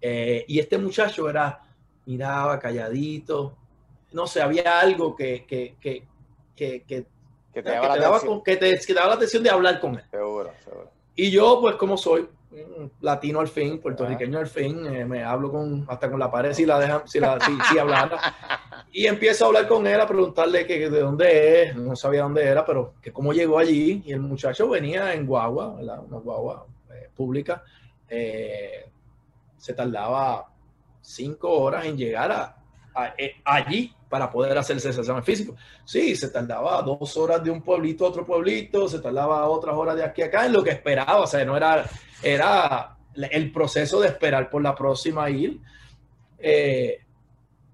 Eh, 0.00 0.44
y 0.46 0.58
este 0.58 0.78
muchacho 0.78 1.28
era, 1.28 1.60
miraba 2.06 2.58
calladito, 2.58 3.56
no 4.12 4.26
sé, 4.26 4.42
había 4.42 4.80
algo 4.80 5.14
que, 5.14 5.44
que, 5.46 5.76
que, 5.80 6.04
que, 6.56 6.82
que, 6.82 7.06
te, 7.52 7.62
daba 7.62 8.20
que, 8.44 8.56
te, 8.56 8.76
que, 8.76 8.86
te, 8.86 8.94
daba 8.94 9.08
la 9.08 9.14
atención 9.14 9.42
de 9.42 9.50
hablar 9.50 9.80
con 9.80 9.94
él. 9.96 10.04
Seguro, 10.10 10.52
seguro. 10.64 10.90
Y 11.14 11.30
yo, 11.30 11.58
pues 11.60 11.76
como 11.76 11.96
soy, 11.96 12.28
latino 13.00 13.40
al 13.40 13.48
fin, 13.48 13.80
puertorriqueño 13.80 14.38
al 14.38 14.46
fin, 14.46 14.84
eh, 14.86 15.04
me 15.04 15.22
hablo 15.22 15.50
con 15.50 15.86
hasta 15.88 16.10
con 16.10 16.18
la 16.18 16.30
pared 16.30 16.52
si 16.52 16.66
la 16.66 16.78
dejan, 16.78 17.06
si 17.06 17.20
la 17.20 17.38
si, 17.40 17.52
si 17.52 17.76
Y 18.92 19.06
empiezo 19.06 19.44
a 19.44 19.48
hablar 19.48 19.68
con 19.68 19.86
él, 19.86 20.00
a 20.00 20.06
preguntarle 20.06 20.66
que, 20.66 20.90
de 20.90 21.00
dónde 21.00 21.62
es, 21.62 21.76
no 21.76 21.94
sabía 21.94 22.22
dónde 22.22 22.44
era, 22.44 22.64
pero 22.64 22.94
que 23.00 23.12
cómo 23.12 23.32
llegó 23.32 23.58
allí. 23.58 24.02
Y 24.04 24.12
el 24.12 24.20
muchacho 24.20 24.68
venía 24.68 25.14
en 25.14 25.26
guagua, 25.26 25.68
una 25.68 26.18
guagua 26.18 26.66
eh, 26.92 27.08
pública. 27.14 27.62
Eh, 28.08 28.90
se 29.56 29.74
tardaba 29.74 30.48
cinco 31.00 31.50
horas 31.50 31.84
en 31.84 31.96
llegar 31.96 32.32
a, 32.32 32.56
allí 33.44 33.94
para 34.10 34.28
poder 34.28 34.58
hacerse 34.58 34.90
ese 34.90 35.00
examen 35.00 35.22
físico. 35.22 35.54
Sí, 35.84 36.16
se 36.16 36.28
tardaba 36.28 36.82
dos 36.82 37.16
horas 37.16 37.42
de 37.42 37.50
un 37.50 37.62
pueblito 37.62 38.04
a 38.04 38.08
otro 38.08 38.26
pueblito, 38.26 38.88
se 38.88 38.98
tardaba 38.98 39.48
otras 39.48 39.74
horas 39.76 39.96
de 39.96 40.04
aquí 40.04 40.20
a 40.20 40.26
acá, 40.26 40.44
en 40.44 40.52
lo 40.52 40.64
que 40.64 40.70
esperaba, 40.70 41.20
o 41.20 41.26
sea, 41.26 41.44
no 41.44 41.56
era, 41.56 41.86
era 42.20 42.96
el 43.14 43.52
proceso 43.52 44.00
de 44.00 44.08
esperar 44.08 44.50
por 44.50 44.62
la 44.62 44.74
próxima 44.74 45.30
ir. 45.30 45.60
Eh, 46.38 46.98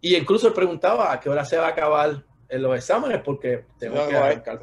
y 0.03 0.15
incluso 0.15 0.53
preguntaba 0.53 1.11
a 1.11 1.19
qué 1.19 1.31
hora 1.31 1.45
se 1.45 1.57
va 1.57 1.69
a 1.69 1.71
acabar 1.71 2.23
en 2.49 2.63
los 2.63 2.77
exámenes, 2.77 3.23
porque 3.25 3.65
tengo 3.79 4.07
que 4.07 4.17
arrancar 4.17 4.61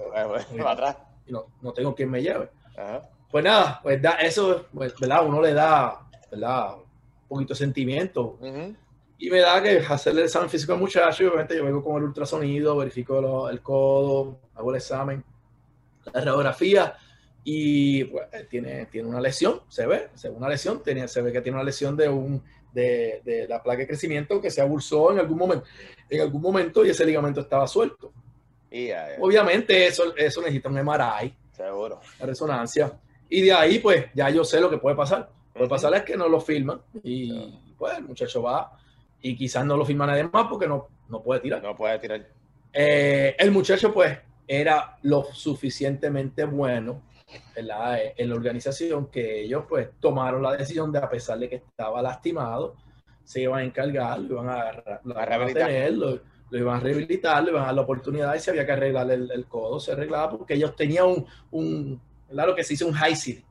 atrás. 0.67 0.97
No, 1.28 1.47
no 1.61 1.74
tengo 1.74 1.95
quien 1.95 2.11
me 2.11 2.21
lleve. 2.21 2.49
Pues 3.32 3.43
nada, 3.43 3.80
pues 3.82 3.99
da, 3.99 4.11
eso, 4.17 4.67
pues, 4.71 4.93
¿verdad? 4.99 5.26
Uno 5.26 5.41
le 5.41 5.53
da, 5.53 6.01
¿verdad? 6.30 6.76
Un 6.76 7.28
poquito 7.28 7.55
de 7.55 7.57
sentimiento. 7.57 8.38
Y 9.24 9.30
me 9.30 9.39
da 9.39 9.63
que 9.63 9.78
hacerle 9.78 10.19
el 10.19 10.26
examen 10.26 10.49
físico 10.49 10.74
al 10.74 10.80
muchacho, 10.80 11.26
obviamente 11.26 11.55
yo 11.55 11.63
vengo 11.63 11.82
con 11.82 11.95
el 11.95 12.03
ultrasonido, 12.03 12.76
verifico 12.76 13.47
el 13.49 13.61
codo, 13.61 14.38
hago 14.53 14.71
el 14.71 14.76
examen, 14.76 15.24
la 16.11 16.19
radiografía 16.19 16.93
y 17.41 18.03
pues, 18.03 18.28
tiene, 18.49 18.88
tiene 18.88 19.07
una 19.07 19.21
lesión, 19.21 19.61
se 19.69 19.88
ve, 19.88 20.09
se 20.13 20.28
ve 20.28 20.36
una 20.36 20.49
lesión, 20.49 20.84
tiene, 20.84 21.07
se 21.07 21.21
ve 21.21 21.32
que 21.32 21.39
tiene 21.39 21.55
una 21.55 21.63
lesión 21.63 21.95
de, 21.95 22.09
un, 22.09 22.43
de, 22.74 23.21
de, 23.24 23.47
la 23.47 23.63
placa 23.63 23.80
de 23.80 23.88
crecimiento 23.88 24.41
que 24.41 24.51
se 24.51 24.59
abulsó 24.59 25.13
en 25.13 25.19
algún 25.19 25.38
momento, 25.38 25.65
en 26.09 26.19
algún 26.19 26.41
momento 26.41 26.86
y 26.86 26.89
ese 26.89 27.05
ligamento 27.05 27.39
estaba 27.39 27.65
suelto. 27.65 28.11
Obviamente 29.21 29.88
eso, 29.88 30.13
eso 30.17 30.41
necesita 30.41 30.67
un 30.67 30.84
MRI, 30.84 31.34
seguro, 31.53 32.01
la 32.19 32.26
resonancia, 32.26 32.91
y 33.30 33.43
de 33.43 33.53
ahí 33.53 33.80
pues 33.80 34.05
ya 34.13 34.30
yo 34.30 34.43
sé 34.43 34.59
lo 34.59 34.69
que 34.69 34.80
puede 34.80 34.97
pasar. 34.97 35.30
Puede 35.53 35.69
pasar 35.69 35.93
es 35.93 36.03
que 36.03 36.17
no 36.17 36.28
lo 36.28 36.41
filman 36.41 36.82
y 37.03 37.74
pues 37.78 37.97
el 37.97 38.03
muchacho 38.03 38.41
va 38.41 38.82
y 39.24 39.36
quizás 39.38 39.65
no 39.65 39.78
lo 39.78 39.86
firma 39.86 40.05
nadie 40.05 40.26
más 40.26 40.47
porque 40.47 40.67
no, 40.67 40.89
no 41.07 41.24
puede 41.24 41.39
tirar. 41.39 41.63
No 41.63 41.76
puede 41.76 41.97
tirar. 41.97 42.28
Eh, 42.74 43.36
el 43.39 43.51
muchacho, 43.51 43.93
pues, 43.93 44.19
era 44.45 44.97
lo 45.03 45.24
suficientemente 45.24 46.43
bueno 46.43 47.01
en 47.55 47.67
la, 47.67 47.99
en 48.01 48.30
la 48.30 48.36
organización 48.36 49.09
que 49.09 49.43
ellos, 49.43 49.63
pues, 49.67 49.91
tomaron 50.01 50.43
la 50.43 50.51
decisión 50.57 50.91
de, 50.91 50.99
a 50.99 51.09
pesar 51.09 51.39
de 51.39 51.49
que 51.49 51.55
estaba 51.55 52.01
lastimado, 52.01 52.76
se 53.24 53.41
iban 53.41 53.61
a 53.61 53.63
encargar, 53.63 54.19
lo 54.19 54.43
iban 54.43 54.49
a, 54.49 54.71
lo, 54.74 55.17
a, 55.17 55.38
lo, 56.51 56.59
iban 56.59 56.76
a 56.76 56.80
rehabilitar, 56.82 57.43
le 57.45 57.51
iban 57.51 57.63
a 57.63 57.67
dar 57.67 57.76
la 57.76 57.82
oportunidad 57.82 58.36
y 58.36 58.39
si 58.39 58.49
había 58.49 58.65
que 58.65 58.74
arreglar 58.74 59.09
el, 59.09 59.45
codo, 59.47 59.80
se 59.80 59.93
arreglaba 59.93 60.32
porque 60.32 60.55
ellos 60.55 60.76
tenían 60.76 61.05
un, 61.05 61.26
un 61.49 62.01
claro 62.30 62.53
que 62.53 62.63
se 62.65 62.74
hizo 62.74 62.88
un 62.88 62.93
high 62.93 63.15
city. 63.15 63.45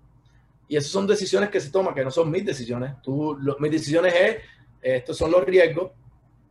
Y 0.69 0.77
esas 0.77 0.91
son 0.91 1.07
decisiones 1.07 1.49
que 1.49 1.61
se 1.61 1.71
toman, 1.71 1.95
que 1.95 2.05
no 2.05 2.11
son 2.11 2.31
mis 2.31 2.45
decisiones. 2.45 3.01
Tú, 3.03 3.39
mis 3.59 3.71
decisiones 3.71 4.15
es 4.15 4.37
estos 4.83 5.17
son 5.17 5.31
los 5.31 5.45
riesgos, 5.45 5.93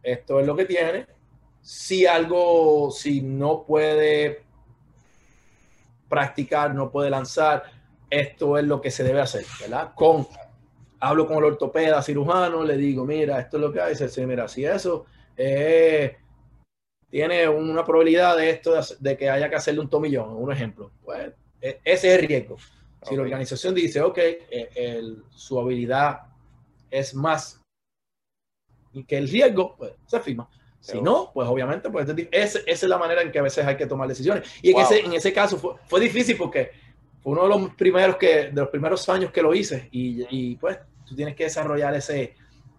esto 0.02 0.40
es 0.40 0.48
lo 0.48 0.56
que 0.56 0.66
tiene. 0.66 1.06
Si 1.62 2.06
algo, 2.06 2.90
si 2.90 3.22
no 3.22 3.64
puede 3.64 4.44
practicar, 6.10 6.74
no 6.74 6.90
puede 6.90 7.10
lanzar, 7.10 7.64
esto 8.10 8.58
es 8.58 8.66
lo 8.66 8.82
que 8.82 8.92
se 8.92 9.04
debe 9.04 9.22
hacer, 9.22 9.46
¿verdad? 9.60 9.92
Con, 9.96 10.28
hablo 11.00 11.28
con 11.28 11.38
el 11.38 11.46
ortopeda, 11.46 12.02
cirujano, 12.02 12.64
le 12.64 12.78
digo, 12.78 13.06
mira, 13.06 13.40
esto 13.40 13.58
es 13.58 13.62
lo 13.62 13.72
que 13.72 13.82
hay, 13.82 13.96
se 13.96 14.28
mira, 14.28 14.48
si 14.48 14.66
eso 14.66 15.06
eh, 15.38 16.18
tiene 17.10 17.48
una 17.48 17.86
probabilidad 17.86 18.38
de 18.38 18.50
esto, 18.50 18.74
de 19.00 19.18
que 19.18 19.30
haya 19.30 19.50
que 19.50 19.56
hacerle 19.56 19.82
un 19.82 19.90
tomillón, 19.90 20.36
un 20.36 20.52
ejemplo, 20.52 20.92
pues 21.04 21.32
e, 21.62 21.80
ese 21.84 22.14
es 22.14 22.20
el 22.20 22.28
riesgo. 22.28 22.58
Si 23.04 23.16
la 23.16 23.24
organización 23.24 23.74
dice, 23.74 24.02
ok, 24.02 24.18
eh, 24.18 25.02
su 25.32 25.60
habilidad 25.60 26.22
es 26.92 27.16
más 27.16 27.61
y 28.94 29.04
que 29.04 29.18
el 29.18 29.30
riesgo 29.30 29.76
pues, 29.78 29.94
se 30.06 30.20
firma. 30.20 30.50
Si 30.80 31.00
no, 31.00 31.30
pues 31.32 31.48
obviamente, 31.48 31.92
pues 31.92 32.08
esa 32.32 32.60
es 32.66 32.84
la 32.84 32.98
manera 32.98 33.22
en 33.22 33.32
que 33.32 33.38
a 33.38 33.44
veces 33.44 33.64
hay 33.66 33.78
que 33.78 33.86
tomar 33.86 34.08
decisiones. 34.08 34.50
Y 34.64 34.72
en, 34.72 34.80
ese, 34.80 35.00
en 35.02 35.14
ese 35.14 35.32
caso 35.32 35.58
fue, 35.58 35.76
fue 35.86 36.00
difícil 36.00 36.36
porque 36.38 36.72
fue 37.22 37.34
uno 37.34 37.44
de 37.44 37.50
los 37.50 37.76
primeros 37.76 38.16
que, 38.18 38.50
de 38.50 38.62
los 38.62 38.70
primeros 38.70 39.08
años 39.08 39.32
que 39.32 39.44
lo 39.44 39.54
hice 39.54 39.90
y, 39.92 40.26
y 40.32 40.56
pues 40.56 40.80
tú 41.08 41.16
tienes 41.16 41.36
que 41.36 41.44
desarrollar 41.44 41.94
ese, 41.94 42.34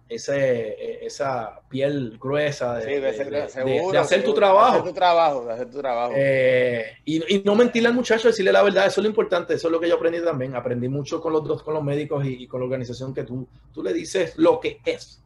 ese, 0.09 0.67
e, 0.67 1.05
esa 1.05 1.61
piel 1.69 2.17
gruesa 2.19 2.75
de, 2.75 2.99
de, 2.99 3.07
hacer 3.07 4.23
tu 4.23 4.33
trabajo. 4.33 4.73
De 4.73 4.79
hacer 4.79 4.83
tu 4.83 4.93
trabajo, 4.93 5.45
de 5.45 5.53
hacer 5.53 5.69
tu 5.69 5.79
trabajo. 5.79 6.13
Eh, 6.15 6.97
y, 7.05 7.35
y, 7.35 7.43
no 7.43 7.55
mentirle 7.55 7.87
al 7.87 7.95
muchacho, 7.95 8.27
decirle 8.27 8.51
la 8.51 8.63
verdad, 8.63 8.85
eso 8.85 8.99
es 8.99 9.03
lo 9.03 9.09
importante, 9.09 9.53
eso 9.53 9.69
es 9.69 9.71
lo 9.71 9.79
que 9.79 9.87
yo 9.87 9.95
aprendí 9.95 10.21
también. 10.21 10.55
Aprendí 10.55 10.89
mucho 10.89 11.21
con 11.21 11.31
los 11.31 11.43
dos, 11.45 11.63
con 11.63 11.73
los 11.73 11.83
médicos 11.83 12.25
y, 12.25 12.43
y 12.43 12.47
con 12.47 12.59
la 12.59 12.65
organización 12.65 13.13
que 13.13 13.23
tú, 13.23 13.47
tú 13.73 13.81
le 13.81 13.93
dices 13.93 14.33
lo 14.37 14.59
que 14.59 14.81
es. 14.83 15.23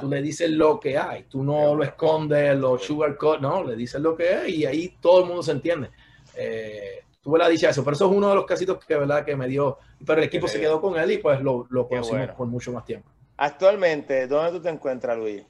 Tú 0.00 0.08
le 0.08 0.22
dices 0.22 0.50
lo 0.50 0.80
que 0.80 0.96
hay, 0.96 1.24
tú 1.24 1.42
no 1.42 1.74
lo 1.74 1.84
escondes, 1.84 2.56
lo 2.56 2.78
sugarcoat, 2.78 3.40
no, 3.40 3.62
le 3.64 3.76
dices 3.76 4.00
lo 4.00 4.16
que 4.16 4.32
es 4.32 4.48
y 4.48 4.64
ahí 4.64 4.96
todo 5.00 5.20
el 5.20 5.26
mundo 5.26 5.42
se 5.42 5.52
entiende. 5.52 5.90
Eh, 6.34 7.04
tuve 7.20 7.38
la 7.38 7.48
dicha 7.48 7.68
eso, 7.68 7.84
pero 7.84 7.94
eso 7.94 8.10
es 8.10 8.16
uno 8.16 8.30
de 8.30 8.34
los 8.34 8.46
casitos 8.46 8.82
que, 8.82 8.96
¿verdad? 8.96 9.24
que 9.24 9.36
me 9.36 9.46
dio, 9.46 9.78
pero 10.06 10.20
el 10.20 10.26
equipo 10.26 10.48
se 10.48 10.58
quedó 10.58 10.80
con 10.80 10.98
él 10.98 11.12
y 11.12 11.18
pues 11.18 11.40
lo, 11.42 11.66
lo 11.68 11.86
conocimos 11.86 12.30
por 12.30 12.46
mucho 12.46 12.72
más 12.72 12.84
tiempo. 12.84 13.10
Actualmente, 13.36 14.26
¿dónde 14.26 14.52
tú 14.52 14.62
te 14.62 14.70
encuentras, 14.70 15.16
Luis? 15.18 15.44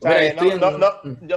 no, 0.00 0.10
no, 0.56 0.78
no, 0.78 0.78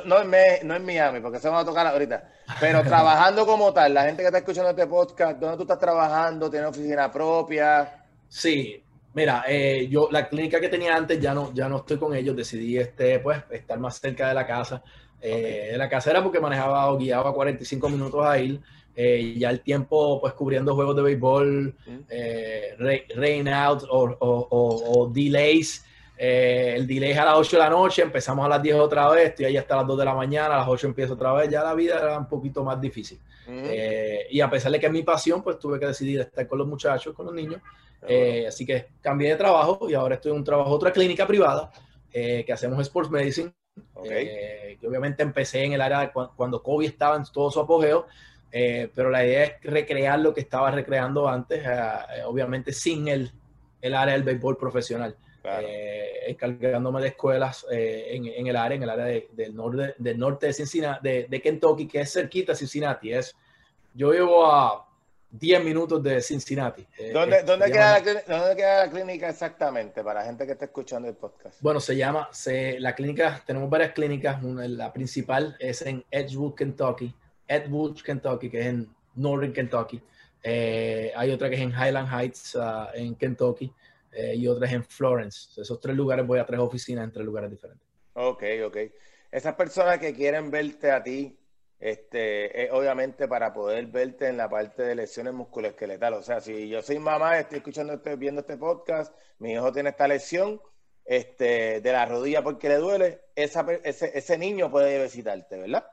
no, 0.05 0.21
en, 0.21 0.67
no, 0.67 0.75
en, 0.75 0.85
Miami, 0.85 1.19
porque 1.19 1.39
eso 1.39 1.49
vamos 1.49 1.63
a 1.63 1.65
tocar 1.65 1.87
ahorita. 1.87 2.31
Pero 2.59 2.83
trabajando 2.85 3.45
como 3.45 3.73
tal, 3.73 3.93
la 3.93 4.03
gente 4.03 4.21
que 4.21 4.27
está 4.27 4.37
escuchando 4.39 4.69
este 4.69 4.87
podcast, 4.87 5.39
¿dónde 5.39 5.57
tú 5.57 5.63
estás 5.63 5.79
trabajando? 5.79 6.49
¿Tienes 6.49 6.69
oficina 6.69 7.11
propia? 7.11 8.05
Sí, 8.27 8.83
Mira, 9.13 9.43
eh, 9.47 9.87
yo 9.89 10.07
la 10.09 10.29
clínica 10.29 10.59
que 10.61 10.69
tenía 10.69 10.95
antes 10.95 11.19
ya 11.19 11.33
no, 11.33 11.53
ya 11.53 11.67
no 11.67 11.77
estoy 11.77 11.97
con 11.97 12.15
ellos, 12.15 12.35
decidí 12.35 12.77
este, 12.77 13.19
pues, 13.19 13.43
estar 13.51 13.77
más 13.79 13.99
cerca 13.99 14.29
de 14.29 14.33
la 14.33 14.47
casa. 14.47 14.81
Eh, 15.21 15.69
de 15.71 15.77
la 15.77 15.89
casa 15.89 16.11
era 16.11 16.23
porque 16.23 16.39
manejaba 16.39 16.91
o 16.91 16.97
guiaba 16.97 17.33
45 17.33 17.89
minutos 17.89 18.25
a 18.25 18.39
ir. 18.39 18.61
Eh, 18.95 19.35
ya 19.37 19.49
el 19.49 19.61
tiempo, 19.61 20.19
pues 20.19 20.33
cubriendo 20.33 20.75
juegos 20.75 20.95
de 20.95 21.01
béisbol, 21.01 21.75
rain 23.15 23.47
out 23.49 23.83
o, 23.89 24.17
o, 24.19 25.11
delays. 25.13 25.85
El 26.23 26.85
delay 26.85 27.11
es 27.11 27.17
a 27.17 27.25
las 27.25 27.35
8 27.35 27.57
de 27.57 27.63
la 27.63 27.69
noche, 27.69 28.01
empezamos 28.03 28.45
a 28.45 28.49
las 28.49 28.61
10 28.61 28.75
otra 28.75 29.09
vez, 29.09 29.29
estoy 29.29 29.45
ahí 29.45 29.57
hasta 29.57 29.75
las 29.77 29.87
2 29.87 29.97
de 29.97 30.05
la 30.05 30.13
mañana, 30.13 30.53
a 30.55 30.59
las 30.59 30.67
8 30.67 30.87
empiezo 30.87 31.13
otra 31.15 31.33
vez, 31.33 31.49
ya 31.49 31.63
la 31.63 31.73
vida 31.73 31.97
era 31.97 32.17
un 32.17 32.27
poquito 32.27 32.63
más 32.63 32.79
difícil. 32.79 33.19
y 34.29 34.39
a 34.39 34.49
pesar 34.49 34.71
de 34.71 34.79
que 34.79 34.85
es 34.85 34.91
mi 34.91 35.01
pasión, 35.01 35.41
pues 35.41 35.57
tuve 35.57 35.79
que 35.79 35.87
decidir 35.87 36.21
estar 36.21 36.47
con 36.47 36.59
los 36.59 36.67
muchachos, 36.67 37.15
con 37.15 37.25
los 37.25 37.33
niños. 37.33 37.59
Eh, 38.07 38.45
así 38.47 38.65
que 38.65 38.87
cambié 39.01 39.29
de 39.29 39.35
trabajo 39.35 39.87
y 39.89 39.93
ahora 39.93 40.15
estoy 40.15 40.31
en 40.31 40.39
un 40.39 40.43
trabajo, 40.43 40.71
otra 40.71 40.91
clínica 40.91 41.27
privada 41.27 41.71
eh, 42.11 42.43
que 42.45 42.53
hacemos 42.53 42.79
Sports 42.81 43.09
Medicine. 43.09 43.51
Eh, 44.03 44.77
que 44.79 44.87
obviamente 44.87 45.23
empecé 45.23 45.63
en 45.63 45.73
el 45.73 45.81
área 45.81 46.11
cuando 46.11 46.61
COVID 46.61 46.87
estaba 46.87 47.15
en 47.15 47.23
todo 47.31 47.49
su 47.51 47.59
apogeo, 47.59 48.05
pero 48.51 49.09
la 49.09 49.25
idea 49.25 49.43
es 49.45 49.53
recrear 49.63 50.19
lo 50.19 50.33
que 50.33 50.41
estaba 50.41 50.71
recreando 50.71 51.29
antes, 51.29 51.63
obviamente 52.25 52.73
sin 52.73 53.07
el, 53.07 53.31
el 53.81 53.95
área 53.95 54.13
del 54.13 54.23
béisbol 54.23 54.57
profesional. 54.57 55.15
Eh, 55.43 56.25
encargándome 56.27 57.01
de 57.01 57.07
escuelas 57.07 57.65
eh, 57.71 58.09
en, 58.11 58.47
el 58.47 58.55
área, 58.55 58.75
en 58.75 58.83
el 58.83 58.89
área 58.89 59.05
del, 59.05 59.55
norte, 59.55 59.95
del 59.97 60.19
norte 60.19 60.47
de 60.47 60.53
Cincinnati, 60.53 61.07
de, 61.27 61.41
Kentucky, 61.41 61.87
que 61.87 62.01
es 62.01 62.13
cerquita 62.13 62.51
a 62.51 62.55
Cincinnati. 62.55 63.11
Es, 63.11 63.35
yo 63.93 64.11
vivo 64.11 64.45
a 64.45 64.87
10 65.31 65.63
minutos 65.63 66.03
de 66.03 66.21
Cincinnati. 66.21 66.85
Eh, 66.97 67.11
¿Dónde, 67.11 67.41
dónde, 67.41 67.71
queda 67.71 68.85
la, 68.85 68.89
clínica 68.91 69.29
exactamente 69.29 70.03
para 70.03 70.19
la 70.19 70.25
gente 70.27 70.45
que 70.45 70.51
está 70.51 70.65
escuchando 70.65 71.07
el 71.07 71.15
podcast? 71.15 71.59
Bueno, 71.59 71.79
se 71.79 71.95
llama, 71.95 72.29
se, 72.31 72.79
la 72.79 72.93
clínica, 72.93 73.41
tenemos 73.45 73.67
varias 73.67 73.93
clínicas, 73.93 74.43
la 74.43 74.93
principal 74.93 75.55
es 75.59 75.81
en 75.81 76.05
Edgewood, 76.11 76.53
Kentucky, 76.53 77.15
Edgewood, 77.47 77.99
Kentucky, 78.01 78.49
que 78.49 78.59
es 78.59 78.65
en 78.67 78.95
Northern 79.15 79.53
Kentucky. 79.53 80.03
hay 80.43 81.31
otra 81.31 81.49
que 81.49 81.55
es 81.55 81.61
en 81.61 81.71
Highland 81.71 82.09
Heights, 82.13 82.53
uh, 82.53 82.87
en 82.93 83.15
Kentucky. 83.15 83.73
Eh, 84.11 84.35
y 84.35 84.47
otras 84.47 84.71
en 84.73 84.83
Florence. 84.83 85.61
Esos 85.61 85.79
tres 85.79 85.95
lugares 85.95 86.27
voy 86.27 86.39
a 86.39 86.45
tres 86.45 86.59
oficinas 86.59 87.05
en 87.05 87.11
tres 87.11 87.25
lugares 87.25 87.49
diferentes. 87.49 87.87
Ok, 88.13 88.43
ok. 88.65 88.77
Esas 89.31 89.55
personas 89.55 89.99
que 89.99 90.13
quieren 90.13 90.51
verte 90.51 90.91
a 90.91 91.01
ti, 91.01 91.39
este, 91.79 92.69
obviamente 92.71 93.27
para 93.27 93.53
poder 93.53 93.87
verte 93.87 94.27
en 94.27 94.37
la 94.37 94.49
parte 94.49 94.83
de 94.83 94.95
lesiones 94.95 95.33
musculoesqueletales. 95.33 96.19
O 96.19 96.23
sea, 96.23 96.41
si 96.41 96.67
yo 96.67 96.81
soy 96.81 96.99
mamá, 96.99 97.39
estoy 97.39 97.59
escuchando, 97.59 97.93
este, 97.93 98.17
viendo 98.17 98.41
este 98.41 98.57
podcast, 98.57 99.15
mi 99.39 99.53
hijo 99.53 99.71
tiene 99.71 99.91
esta 99.91 100.07
lesión 100.07 100.61
este, 101.05 101.79
de 101.79 101.91
la 101.91 102.05
rodilla 102.05 102.43
porque 102.43 102.67
le 102.67 102.75
duele, 102.75 103.21
esa, 103.35 103.65
ese, 103.83 104.11
ese 104.17 104.37
niño 104.37 104.69
puede 104.69 105.01
visitarte, 105.01 105.57
¿verdad? 105.57 105.85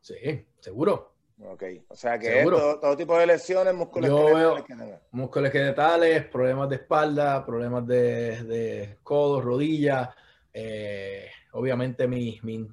Sí, 0.00 0.46
seguro. 0.60 1.13
Ok, 1.40 1.64
o 1.88 1.96
sea 1.96 2.18
que 2.18 2.44
todo, 2.44 2.96
tipo 2.96 3.18
de 3.18 3.26
lesiones 3.26 3.74
musculoesqueletales. 3.74 5.00
musculoesqueletales, 5.10 6.26
problemas 6.26 6.68
de 6.68 6.76
espalda, 6.76 7.44
problemas 7.44 7.86
de, 7.86 8.44
de 8.44 8.98
codos, 9.02 9.44
rodillas. 9.44 10.10
Eh, 10.52 11.28
obviamente 11.52 12.06
mi, 12.06 12.38
mi, 12.42 12.68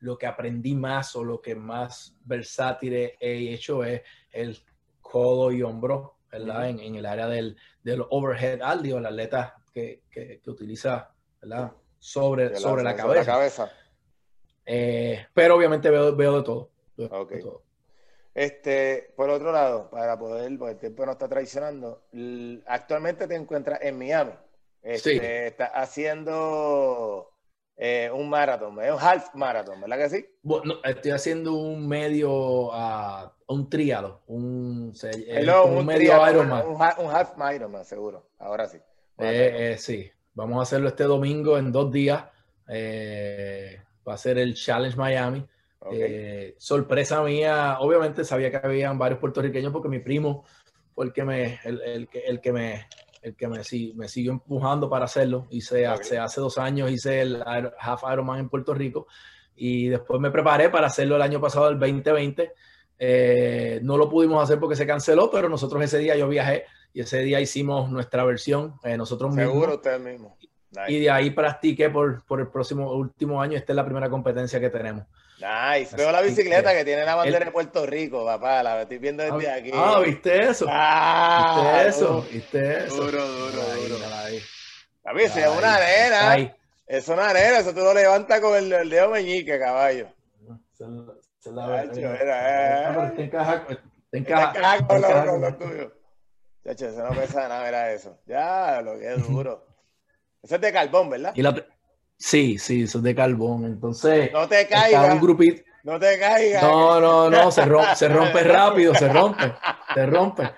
lo 0.00 0.18
que 0.18 0.26
aprendí 0.26 0.74
más 0.74 1.16
o 1.16 1.24
lo 1.24 1.40
que 1.40 1.54
más 1.54 2.14
versátil 2.24 2.92
he 3.18 3.54
hecho 3.54 3.84
es 3.84 4.02
el 4.32 4.58
codo 5.00 5.50
y 5.50 5.62
hombro, 5.62 6.18
¿verdad? 6.30 6.68
en, 6.68 6.94
el 6.94 7.06
área 7.06 7.26
del, 7.26 7.56
del 7.82 8.04
overhead 8.10 8.60
aldio, 8.62 8.98
el 8.98 9.06
atleta 9.06 9.56
que, 9.72 10.02
que, 10.10 10.40
utiliza, 10.46 11.10
¿verdad? 11.40 11.72
Sobre, 11.98 12.50
la, 12.50 12.56
sobre 12.56 12.82
la 12.82 12.94
cabeza. 12.94 13.70
Eh, 14.64 15.26
pero 15.34 15.56
obviamente 15.56 15.90
veo, 15.90 16.14
veo 16.14 16.36
de 16.36 16.42
todo. 16.42 16.69
Este, 18.34 19.12
por 19.16 19.28
otro 19.30 19.52
lado, 19.52 19.90
para 19.90 20.18
poder, 20.18 20.56
porque 20.58 20.72
el 20.72 20.78
tiempo 20.78 21.04
no 21.04 21.12
está 21.12 21.28
traicionando, 21.28 22.02
actualmente 22.66 23.26
te 23.26 23.34
encuentras 23.34 23.80
en 23.82 23.98
Miami. 23.98 24.32
Este, 24.82 25.10
sí. 25.10 25.20
Estás 25.22 25.70
haciendo 25.74 27.30
eh, 27.82 28.10
un 28.12 28.28
maratón, 28.28 28.76
un 28.76 28.98
half 29.00 29.34
maratón, 29.34 29.80
¿verdad 29.80 29.96
que 29.96 30.10
sí? 30.10 30.26
Bueno, 30.42 30.74
estoy 30.84 31.10
haciendo 31.12 31.54
un 31.54 31.88
medio, 31.88 32.68
uh, 32.68 33.30
un 33.48 33.68
triado, 33.68 34.22
un, 34.26 34.92
un, 34.94 35.86
medio 35.86 36.30
Ironman. 36.30 36.66
Un, 36.66 37.10
half 37.10 37.32
Ironman, 37.54 37.84
seguro. 37.84 38.30
Ahora 38.38 38.68
sí. 38.68 38.76
Eh, 39.18 39.72
eh, 39.72 39.78
sí, 39.78 40.10
vamos 40.34 40.58
a 40.58 40.62
hacerlo 40.62 40.88
este 40.88 41.04
domingo 41.04 41.58
en 41.58 41.72
dos 41.72 41.90
días. 41.90 42.24
va 42.68 44.12
a 44.14 44.18
ser 44.18 44.38
el 44.38 44.54
Challenge 44.54 44.96
Miami. 44.96 45.46
Eh, 45.92 46.54
sorpresa 46.58 47.22
mía, 47.22 47.78
obviamente 47.80 48.24
sabía 48.24 48.50
que 48.50 48.58
habían 48.58 48.98
varios 48.98 49.18
puertorriqueños 49.18 49.72
porque 49.72 49.88
mi 49.88 49.98
primo 49.98 50.44
fue 50.94 51.06
el 51.06 51.12
que 51.12 51.24
me, 51.24 51.58
el, 51.64 52.08
que, 52.08 52.20
el 52.20 52.40
que 52.40 52.52
me, 52.52 52.86
el 53.22 53.34
que 53.34 53.48
me, 53.48 53.60
me 53.94 54.08
siguió 54.08 54.32
empujando 54.32 54.90
para 54.90 55.06
hacerlo. 55.06 55.46
Hice 55.50 55.86
hace, 55.86 56.18
hace 56.18 56.40
dos 56.40 56.58
años 56.58 56.90
hice 56.90 57.22
el 57.22 57.42
Half 57.42 58.02
Ironman 58.12 58.40
en 58.40 58.48
Puerto 58.48 58.74
Rico 58.74 59.06
y 59.56 59.88
después 59.88 60.20
me 60.20 60.30
preparé 60.30 60.70
para 60.70 60.86
hacerlo 60.86 61.16
el 61.16 61.22
año 61.22 61.40
pasado, 61.40 61.68
el 61.68 61.78
2020. 61.78 62.52
Eh, 62.98 63.80
no 63.82 63.96
lo 63.96 64.08
pudimos 64.10 64.42
hacer 64.42 64.58
porque 64.60 64.76
se 64.76 64.86
canceló, 64.86 65.30
pero 65.30 65.48
nosotros 65.48 65.82
ese 65.82 65.98
día 65.98 66.16
yo 66.16 66.28
viajé 66.28 66.64
y 66.92 67.00
ese 67.00 67.20
día 67.20 67.40
hicimos 67.40 67.90
nuestra 67.90 68.24
versión 68.24 68.74
eh, 68.84 68.96
nosotros 68.96 69.34
mismos. 69.34 69.54
Seguro 69.54 69.74
usted 69.76 69.98
mismo. 70.00 70.36
Y 70.86 71.00
de 71.00 71.10
ahí 71.10 71.30
practiqué 71.30 71.90
por, 71.90 72.24
por 72.24 72.40
el 72.40 72.48
próximo 72.48 72.92
último 72.92 73.42
año. 73.42 73.56
Esta 73.56 73.72
es 73.72 73.76
la 73.76 73.84
primera 73.84 74.08
competencia 74.08 74.60
que 74.60 74.70
tenemos. 74.70 75.04
Nice. 75.40 75.96
Veo 75.96 76.12
la 76.12 76.20
bicicleta 76.20 76.74
que, 76.74 76.84
tiene 76.84 77.04
la 77.04 77.14
bandera 77.14 77.46
de 77.46 77.50
Puerto 77.50 77.86
Rico, 77.86 78.24
papá. 78.24 78.62
La 78.62 78.82
estoy 78.82 78.98
viendo 78.98 79.22
desde 79.22 79.50
ah, 79.50 79.54
aquí. 79.54 79.70
Ah, 79.72 80.02
¿viste 80.04 80.50
eso? 80.50 80.66
Ah, 80.68 81.62
¿Viste 81.62 81.88
eso? 81.88 82.26
¿Viste 82.30 82.78
eso? 82.84 82.96
Duro, 82.96 83.26
duro, 83.26 83.62
duro. 83.88 83.96
Papi, 85.02 85.22
es 85.22 85.36
una 85.36 85.74
arena. 85.76 86.54
Es 86.86 87.08
una 87.08 87.30
arena. 87.30 87.58
Eso 87.60 87.72
tú 87.72 87.80
lo 87.80 87.94
levantas 87.94 88.40
con 88.40 88.54
el, 88.56 88.90
dedo 88.90 89.10
meñique, 89.10 89.58
caballo. 89.58 90.08
Se, 90.74 90.84
se 91.38 91.52
la 91.52 91.66
ve. 91.66 91.88
Te 91.88 93.22
encaja, 93.22 93.66
te 94.10 94.18
encaja. 94.18 94.86
con 94.86 95.40
lo 95.40 95.54
tuyo. 95.56 95.92
Chacho, 96.64 96.88
eso 96.88 97.02
no 97.02 97.10
pesa 97.18 97.48
nada, 97.48 97.66
era 97.66 97.92
eso. 97.92 98.18
Ya, 98.26 98.82
lo 98.82 98.98
que 98.98 99.14
es 99.14 99.28
duro. 99.28 99.66
Eso 100.42 100.54
es 100.54 100.60
de 100.62 100.72
carbón, 100.72 101.10
¿verdad? 101.10 101.32
Y 101.34 101.42
la, 101.42 101.54
Sí, 102.20 102.58
sí, 102.58 102.82
eso 102.82 102.98
es 102.98 103.04
de 103.04 103.14
carbón. 103.14 103.64
Entonces, 103.64 104.30
no 104.30 104.46
te 104.46 104.68
caigas. 104.68 105.14
Un 105.14 105.20
grupito. 105.20 105.62
No 105.82 105.98
te 105.98 106.18
caigas. 106.18 106.62
No, 106.62 107.00
no, 107.00 107.30
no, 107.30 107.50
se 107.50 107.64
rompe, 107.64 107.96
se 107.96 108.08
rompe 108.08 108.44
rápido, 108.44 108.94
se 108.94 109.08
rompe, 109.08 109.54
se 109.94 110.06
rompe. 110.06 110.50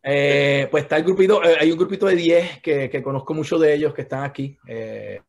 Eh, 0.00 0.68
pues 0.70 0.84
está 0.84 0.96
el 0.96 1.04
grupito, 1.04 1.42
eh, 1.44 1.56
hay 1.60 1.72
un 1.72 1.78
grupito 1.78 2.06
de 2.06 2.14
10 2.14 2.60
que, 2.60 2.88
que, 2.88 3.02
conozco 3.02 3.34
mucho 3.34 3.58
de 3.58 3.74
ellos 3.74 3.92
que 3.92 4.02
están 4.02 4.22
aquí. 4.22 4.56
Eh, 4.66 5.20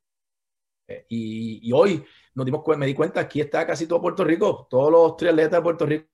y, 1.09 1.67
y, 1.67 1.71
hoy 1.71 2.03
nos 2.35 2.45
dimos 2.45 2.63
me 2.77 2.85
di 2.85 2.93
cuenta, 2.93 3.21
aquí 3.21 3.41
está 3.41 3.65
casi 3.65 3.87
todo 3.87 4.01
Puerto 4.01 4.23
Rico, 4.23 4.67
todos 4.69 4.91
los 4.91 5.17
triatletas 5.17 5.53
de 5.59 5.61
Puerto 5.61 5.85
Rico, 5.85 6.07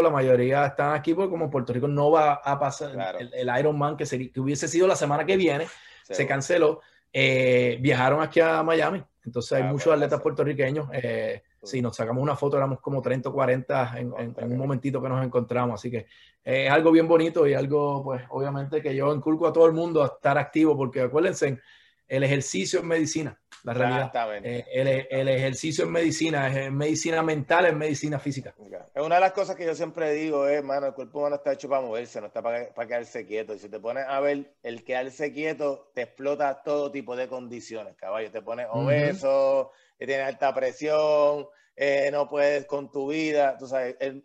la 0.00 0.10
mayoría 0.10 0.66
están 0.66 0.94
aquí 0.94 1.14
porque 1.14 1.30
como 1.30 1.50
Puerto 1.50 1.72
Rico 1.72 1.86
no 1.86 2.10
va 2.10 2.34
a 2.34 2.58
pasar 2.58 3.16
el, 3.20 3.32
el, 3.34 3.58
Ironman 3.58 3.96
que, 3.96 4.04
que 4.32 4.40
hubiese 4.40 4.66
sido 4.66 4.86
la 4.88 4.96
semana 4.96 5.24
que 5.24 5.36
viene, 5.36 5.66
se 6.04 6.26
canceló. 6.26 6.80
Eh, 7.16 7.78
viajaron 7.80 8.20
aquí 8.20 8.40
a 8.40 8.60
Miami. 8.64 9.00
Entonces 9.24 9.52
hay 9.52 9.62
ah, 9.62 9.66
muchos 9.72 9.92
atletas 9.92 10.20
puertorriqueños. 10.20 10.88
Eh, 10.92 11.42
si 11.62 11.80
nos 11.80 11.94
sacamos 11.96 12.20
una 12.20 12.34
foto, 12.34 12.56
éramos 12.56 12.80
como 12.80 13.00
30 13.00 13.28
o 13.28 13.32
40 13.32 13.98
en, 13.98 14.12
un 14.12 14.58
momentito 14.58 15.00
que 15.00 15.08
nos 15.08 15.24
encontramos. 15.24 15.80
Así 15.80 15.92
que 15.92 15.98
eh, 16.44 16.66
es 16.66 16.70
algo 16.72 16.90
bien 16.90 17.06
bonito 17.06 17.46
y 17.46 17.54
algo, 17.54 18.02
pues, 18.02 18.22
obviamente 18.30 18.82
que 18.82 18.94
yo 18.96 19.14
inculco 19.14 19.46
a 19.46 19.52
todo 19.52 19.66
el 19.66 19.72
mundo 19.72 20.02
a 20.02 20.06
estar 20.06 20.36
activo, 20.36 20.76
porque 20.76 21.02
acuérdense, 21.02 21.60
el 22.08 22.24
ejercicio 22.24 22.80
es 22.80 22.84
medicina, 22.84 23.40
la 23.64 23.72
realidad. 23.72 24.44
Eh, 24.44 25.08
el, 25.10 25.28
ejercicio 25.28 25.84
es 25.84 25.90
medicina, 25.90 26.48
es 26.48 26.70
medicina 26.70 27.22
mental, 27.22 27.64
es 27.66 27.74
medicina 27.74 28.18
física. 28.18 28.54
Es 28.94 29.02
una 29.02 29.14
de 29.14 29.20
las 29.22 29.32
cosas 29.32 29.56
que 29.56 29.64
yo 29.64 29.74
siempre 29.74 30.12
digo, 30.12 30.46
es, 30.46 30.62
mano, 30.62 30.86
el 30.86 30.92
cuerpo 30.92 31.20
humano 31.20 31.36
está 31.36 31.54
hecho 31.54 31.68
para 31.68 31.80
moverse, 31.80 32.20
no 32.20 32.26
está 32.26 32.42
para, 32.42 32.72
quedarse 32.72 33.26
quieto. 33.26 33.54
Y 33.54 33.58
si 33.58 33.70
te 33.70 33.80
pones 33.80 34.04
a 34.06 34.20
ver, 34.20 34.54
el 34.62 34.84
quedarse 34.84 35.32
quieto 35.32 35.90
te 35.94 36.02
explota 36.02 36.62
todo 36.62 36.92
tipo 36.92 37.16
de 37.16 37.26
condiciones, 37.26 37.96
caballo. 37.96 38.30
Te 38.30 38.42
pones 38.42 38.66
obeso, 38.70 39.72
tienes 39.98 40.26
alta 40.26 40.54
presión, 40.54 41.46
eh, 41.74 42.10
no 42.12 42.28
puedes 42.28 42.66
con 42.66 42.90
tu 42.90 43.08
vida. 43.08 43.56
Tú 43.56 43.66
sabes, 43.66 43.96
el, 43.98 44.22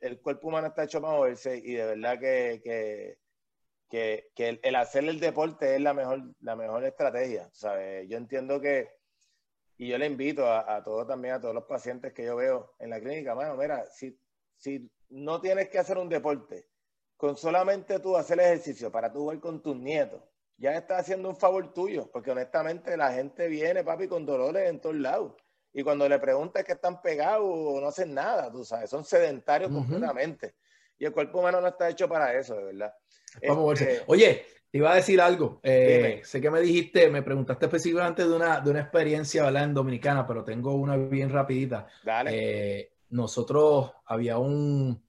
el, 0.00 0.20
cuerpo 0.20 0.46
humano 0.46 0.68
está 0.68 0.84
hecho 0.84 1.00
para 1.00 1.14
moverse 1.14 1.56
y 1.56 1.74
de 1.74 1.86
verdad 1.86 2.20
que 2.20 2.60
que, 2.62 3.18
que 3.88 4.30
el, 4.36 4.76
hacer 4.76 5.04
el 5.04 5.20
deporte 5.20 5.74
es 5.74 5.80
la 5.80 5.94
mejor, 5.94 6.22
la 6.40 6.56
mejor 6.56 6.84
estrategia. 6.84 7.48
¿sabes? 7.52 8.08
Yo 8.08 8.16
entiendo 8.16 8.60
que, 8.60 8.88
y 9.78 9.88
yo 9.88 9.98
le 9.98 10.06
invito 10.06 10.46
a, 10.46 10.76
a 10.76 10.82
todos 10.82 11.06
también, 11.06 11.34
a 11.34 11.40
todos 11.40 11.54
los 11.54 11.64
pacientes 11.64 12.12
que 12.12 12.24
yo 12.24 12.36
veo 12.36 12.74
en 12.78 12.90
la 12.90 13.00
clínica, 13.00 13.34
mano, 13.34 13.56
mira, 13.56 13.86
si, 13.86 14.18
si 14.56 14.90
no 15.10 15.40
tienes 15.40 15.68
que 15.68 15.78
hacer 15.78 15.98
un 15.98 16.08
deporte, 16.08 16.68
con 17.16 17.36
solamente 17.36 17.98
tú 18.00 18.16
hacer 18.16 18.40
ejercicio 18.40 18.90
para 18.90 19.12
tú 19.12 19.20
jugar 19.20 19.40
con 19.40 19.62
tus 19.62 19.76
nietos, 19.76 20.22
ya 20.58 20.74
estás 20.76 21.00
haciendo 21.00 21.28
un 21.28 21.36
favor 21.36 21.72
tuyo, 21.72 22.10
porque 22.10 22.30
honestamente 22.30 22.96
la 22.96 23.12
gente 23.12 23.46
viene, 23.48 23.84
papi, 23.84 24.08
con 24.08 24.24
dolores 24.24 24.68
en 24.68 24.80
todos 24.80 24.96
lados. 24.96 25.34
Y 25.72 25.82
cuando 25.82 26.08
le 26.08 26.18
preguntas 26.18 26.64
que 26.64 26.72
están 26.72 27.02
pegados 27.02 27.44
o 27.46 27.80
no 27.80 27.88
hacen 27.88 28.14
nada, 28.14 28.50
tú 28.50 28.64
sabes, 28.64 28.88
son 28.88 29.04
sedentarios 29.04 29.70
completamente. 29.70 30.54
Y 30.98 31.04
el 31.04 31.12
cuerpo 31.12 31.40
humano 31.40 31.60
no 31.60 31.68
está 31.68 31.88
hecho 31.88 32.08
para 32.08 32.38
eso, 32.38 32.56
de 32.56 32.64
verdad. 32.64 32.94
Este, 33.40 34.02
Oye, 34.06 34.44
te 34.70 34.78
iba 34.78 34.92
a 34.92 34.96
decir 34.96 35.20
algo. 35.20 35.60
Eh, 35.62 36.20
sé 36.24 36.40
que 36.40 36.50
me 36.50 36.60
dijiste, 36.60 37.10
me 37.10 37.22
preguntaste 37.22 37.66
específicamente 37.66 38.26
de 38.26 38.34
una, 38.34 38.60
de 38.60 38.70
una 38.70 38.80
experiencia 38.80 39.44
¿verdad? 39.44 39.64
en 39.64 39.74
Dominicana, 39.74 40.26
pero 40.26 40.44
tengo 40.44 40.74
una 40.74 40.96
bien 40.96 41.30
rapidita. 41.30 41.86
Dale. 42.04 42.30
Eh, 42.32 42.92
nosotros 43.10 43.92
había 44.06 44.38
un, 44.38 45.02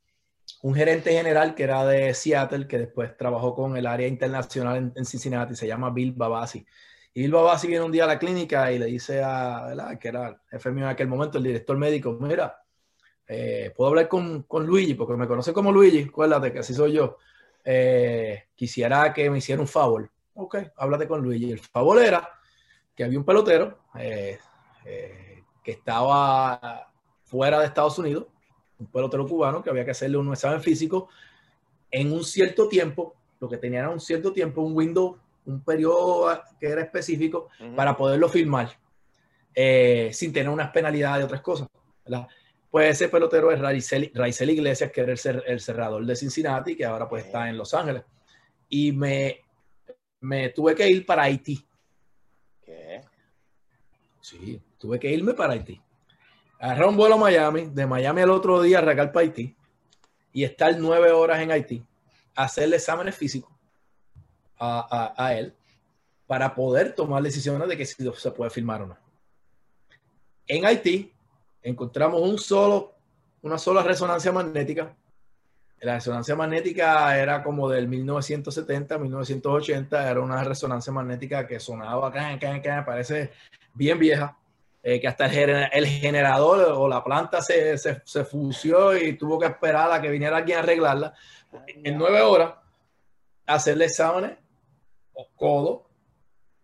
un, 0.61 0.75
gerente 0.75 1.11
general 1.11 1.55
que 1.55 1.63
era 1.63 1.85
de 1.85 2.13
Seattle, 2.13 2.67
que 2.67 2.79
después 2.79 3.15
trabajó 3.17 3.55
con 3.55 3.77
el 3.77 3.87
área 3.87 4.07
internacional 4.07 4.93
en, 4.95 5.05
Cincinnati, 5.05 5.55
se 5.55 5.67
llama 5.67 5.89
Bill 5.89 6.13
Babasi. 6.13 6.65
Y 7.13 7.21
Bill 7.21 7.31
Babasi 7.31 7.67
viene 7.67 7.85
un 7.85 7.91
día 7.91 8.03
a 8.03 8.07
la 8.07 8.19
clínica 8.19 8.71
y 8.71 8.77
le 8.77 8.85
dice 8.85 9.23
a, 9.23 9.65
¿verdad? 9.67 9.97
que 9.97 10.07
era 10.09 10.27
el 10.27 10.35
jefe 10.51 10.69
mío 10.71 10.83
en 10.83 10.91
aquel 10.91 11.07
momento, 11.07 11.39
el 11.39 11.45
director 11.45 11.77
médico, 11.77 12.17
mira, 12.21 12.61
eh, 13.27 13.73
puedo 13.75 13.89
hablar 13.89 14.07
con, 14.07 14.43
con, 14.43 14.65
Luigi, 14.65 14.93
porque 14.93 15.15
me 15.15 15.27
conoce 15.27 15.53
como 15.53 15.71
Luigi, 15.71 16.03
acuérdate 16.03 16.53
que 16.53 16.59
así 16.59 16.73
soy 16.73 16.93
yo. 16.93 17.17
Eh, 17.63 18.45
quisiera 18.55 19.13
que 19.13 19.29
me 19.29 19.39
hiciera 19.39 19.61
un 19.61 19.67
favor. 19.67 20.09
ok, 20.35 20.57
háblate 20.77 21.07
con 21.07 21.21
Luigi. 21.21 21.51
El 21.51 21.59
favor 21.59 22.01
era 22.01 22.29
que 22.95 23.03
había 23.03 23.19
un 23.19 23.25
pelotero 23.25 23.79
eh, 23.99 24.39
eh, 24.85 25.43
que 25.63 25.71
estaba 25.71 26.91
fuera 27.25 27.59
de 27.59 27.65
Estados 27.65 27.99
Unidos, 27.99 28.25
un 28.79 28.87
pelotero 28.87 29.27
cubano 29.27 29.61
que 29.61 29.69
había 29.69 29.85
que 29.85 29.91
hacerle 29.91 30.17
un 30.17 30.31
examen 30.31 30.61
físico 30.61 31.09
en 31.91 32.11
un 32.11 32.23
cierto 32.23 32.67
tiempo, 32.67 33.15
lo 33.39 33.49
que 33.49 33.57
tenía 33.57 33.79
era 33.79 33.89
un 33.89 33.99
cierto 33.99 34.33
tiempo, 34.33 34.61
un 34.61 34.75
window, 34.75 35.17
un 35.45 35.61
periodo 35.63 36.41
que 36.59 36.67
era 36.67 36.81
específico 36.81 37.49
para 37.75 37.95
poderlo 37.95 38.27
filmar 38.29 38.77
eh, 39.53 40.11
sin 40.13 40.31
tener 40.31 40.49
unas 40.49 40.71
penalidades 40.71 41.21
y 41.21 41.25
otras 41.25 41.41
cosas. 41.41 41.67
Pues 42.69 42.91
ese 42.91 43.09
pelotero 43.09 43.51
es 43.51 43.59
Raizel, 43.59 44.49
Iglesias, 44.49 44.91
que 44.91 45.01
era 45.01 45.13
el, 45.13 45.59
cerrador 45.59 46.05
de 46.05 46.15
Cincinnati, 46.15 46.75
que 46.75 46.85
ahora 46.85 47.07
pues 47.07 47.25
está 47.25 47.49
en 47.49 47.57
Los 47.57 47.73
Ángeles. 47.73 48.03
Y 48.67 48.91
me, 48.91 49.41
me 50.19 50.49
tuve 50.49 50.75
que 50.75 50.89
ir 50.89 51.05
para 51.05 51.23
Haití. 51.23 51.65
¿Qué? 52.61 53.01
Sí, 54.21 54.61
tuve 54.77 54.99
que 54.99 55.09
irme 55.09 55.33
para 55.33 55.53
Haití. 55.53 55.81
Agarré 56.59 56.87
un 56.87 56.97
vuelo 56.97 57.15
a 57.15 57.19
Miami, 57.19 57.67
de 57.67 57.85
Miami 57.85 58.21
al 58.21 58.31
otro 58.31 58.61
día 58.61 58.79
arrancar 58.79 59.11
para 59.11 59.25
Haití 59.25 59.55
y 60.33 60.43
estar 60.43 60.75
nueve 60.77 61.11
horas 61.11 61.39
en 61.39 61.51
Haití, 61.51 61.85
hacerle 62.35 62.75
exámenes 62.75 63.15
físicos 63.15 63.51
a, 64.59 65.13
a, 65.15 65.33
él 65.35 65.55
para 66.25 66.53
poder 66.53 66.93
tomar 66.93 67.23
decisiones 67.23 67.67
de 67.67 67.77
que 67.77 67.85
si 67.85 68.11
se 68.11 68.31
puede 68.31 68.51
filmar 68.51 68.81
o 68.81 68.87
no. 68.87 68.97
En 70.47 70.65
Haití 70.65 71.13
encontramos 71.67 72.21
un 72.21 72.37
solo, 72.37 72.93
una 73.41 73.57
sola 73.57 73.83
resonancia 73.83 74.31
magnética. 74.31 74.95
La 75.81 75.95
resonancia 75.95 76.35
magnética 76.35 77.19
era 77.19 77.43
como 77.43 77.69
del 77.69 77.87
1970, 77.87 78.97
1980, 78.97 80.09
era 80.09 80.21
una 80.21 80.43
resonancia 80.43 80.91
magnética 80.91 81.45
que 81.45 81.59
sonaba, 81.59 82.11
parece 82.85 83.31
bien 83.73 83.99
vieja, 83.99 84.35
eh, 84.81 84.99
que 84.99 85.07
hasta 85.07 85.25
el, 85.27 85.85
generador 85.85 86.71
o 86.71 86.87
la 86.87 87.03
planta 87.03 87.41
se, 87.41 87.77
se, 87.77 88.01
se, 88.03 88.25
fusió 88.25 88.97
y 88.97 89.17
tuvo 89.17 89.37
que 89.37 89.47
esperar 89.47 89.91
a 89.91 90.01
que 90.01 90.09
viniera 90.09 90.37
alguien 90.37 90.57
a 90.57 90.61
arreglarla. 90.61 91.13
En 91.67 91.97
nueve 91.97 92.21
horas, 92.21 92.53
hacerle 93.45 93.85
exámenes, 93.85 94.37
codo, 95.35 95.87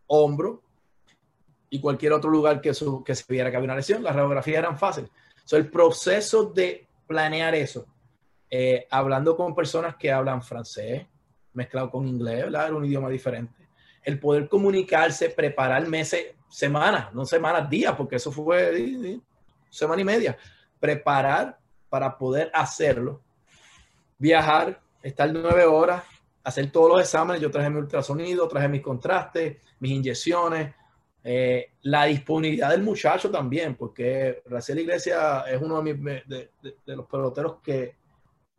hombro, 0.07 0.62
y 1.73 1.79
cualquier 1.79 2.13
otro 2.13 2.29
lugar 2.29 2.61
que, 2.61 2.71
que 3.03 3.15
se 3.15 3.23
viera 3.27 3.49
que 3.49 3.57
había 3.57 3.65
una 3.65 3.75
lesión. 3.75 4.03
Las 4.03 4.15
radiografías 4.15 4.59
eran 4.59 4.77
fáciles. 4.77 5.09
So, 5.43 5.57
el 5.57 5.71
proceso 5.71 6.43
de 6.43 6.85
planear 7.07 7.55
eso, 7.55 7.87
eh, 8.47 8.85
hablando 8.91 9.35
con 9.35 9.55
personas 9.55 9.95
que 9.95 10.11
hablan 10.11 10.43
francés, 10.43 11.03
mezclado 11.53 11.89
con 11.89 12.07
inglés, 12.07 12.45
Era 12.45 12.67
un 12.67 12.85
idioma 12.85 13.09
diferente. 13.09 13.67
El 14.03 14.19
poder 14.19 14.47
comunicarse, 14.47 15.31
preparar 15.31 15.87
meses, 15.87 16.35
semanas, 16.47 17.11
no 17.11 17.25
semanas, 17.25 17.67
días, 17.67 17.95
porque 17.95 18.17
eso 18.17 18.31
fue 18.31 19.19
semana 19.71 19.99
y 19.99 20.05
media. 20.05 20.37
Preparar 20.79 21.57
para 21.89 22.15
poder 22.15 22.51
hacerlo. 22.53 23.19
Viajar, 24.19 24.79
estar 25.01 25.33
nueve 25.33 25.65
horas, 25.65 26.03
hacer 26.43 26.71
todos 26.71 26.87
los 26.91 27.01
exámenes. 27.01 27.41
Yo 27.41 27.49
traje 27.49 27.71
mi 27.71 27.79
ultrasonido, 27.79 28.47
traje 28.47 28.67
mis 28.67 28.83
contrastes, 28.83 29.57
mis 29.79 29.91
inyecciones, 29.93 30.75
eh, 31.25 31.71
la 31.83 32.05
disponibilidad 32.05 32.69
del 32.69 32.83
muchacho 32.83 33.31
también, 33.31 33.75
porque 33.75 34.43
Raciel 34.45 34.79
Iglesias 34.79 35.45
es 35.47 35.61
uno 35.61 35.81
de, 35.81 35.93
mis, 35.93 36.27
de, 36.27 36.49
los 36.87 37.05
peloteros 37.05 37.61
que, 37.63 37.95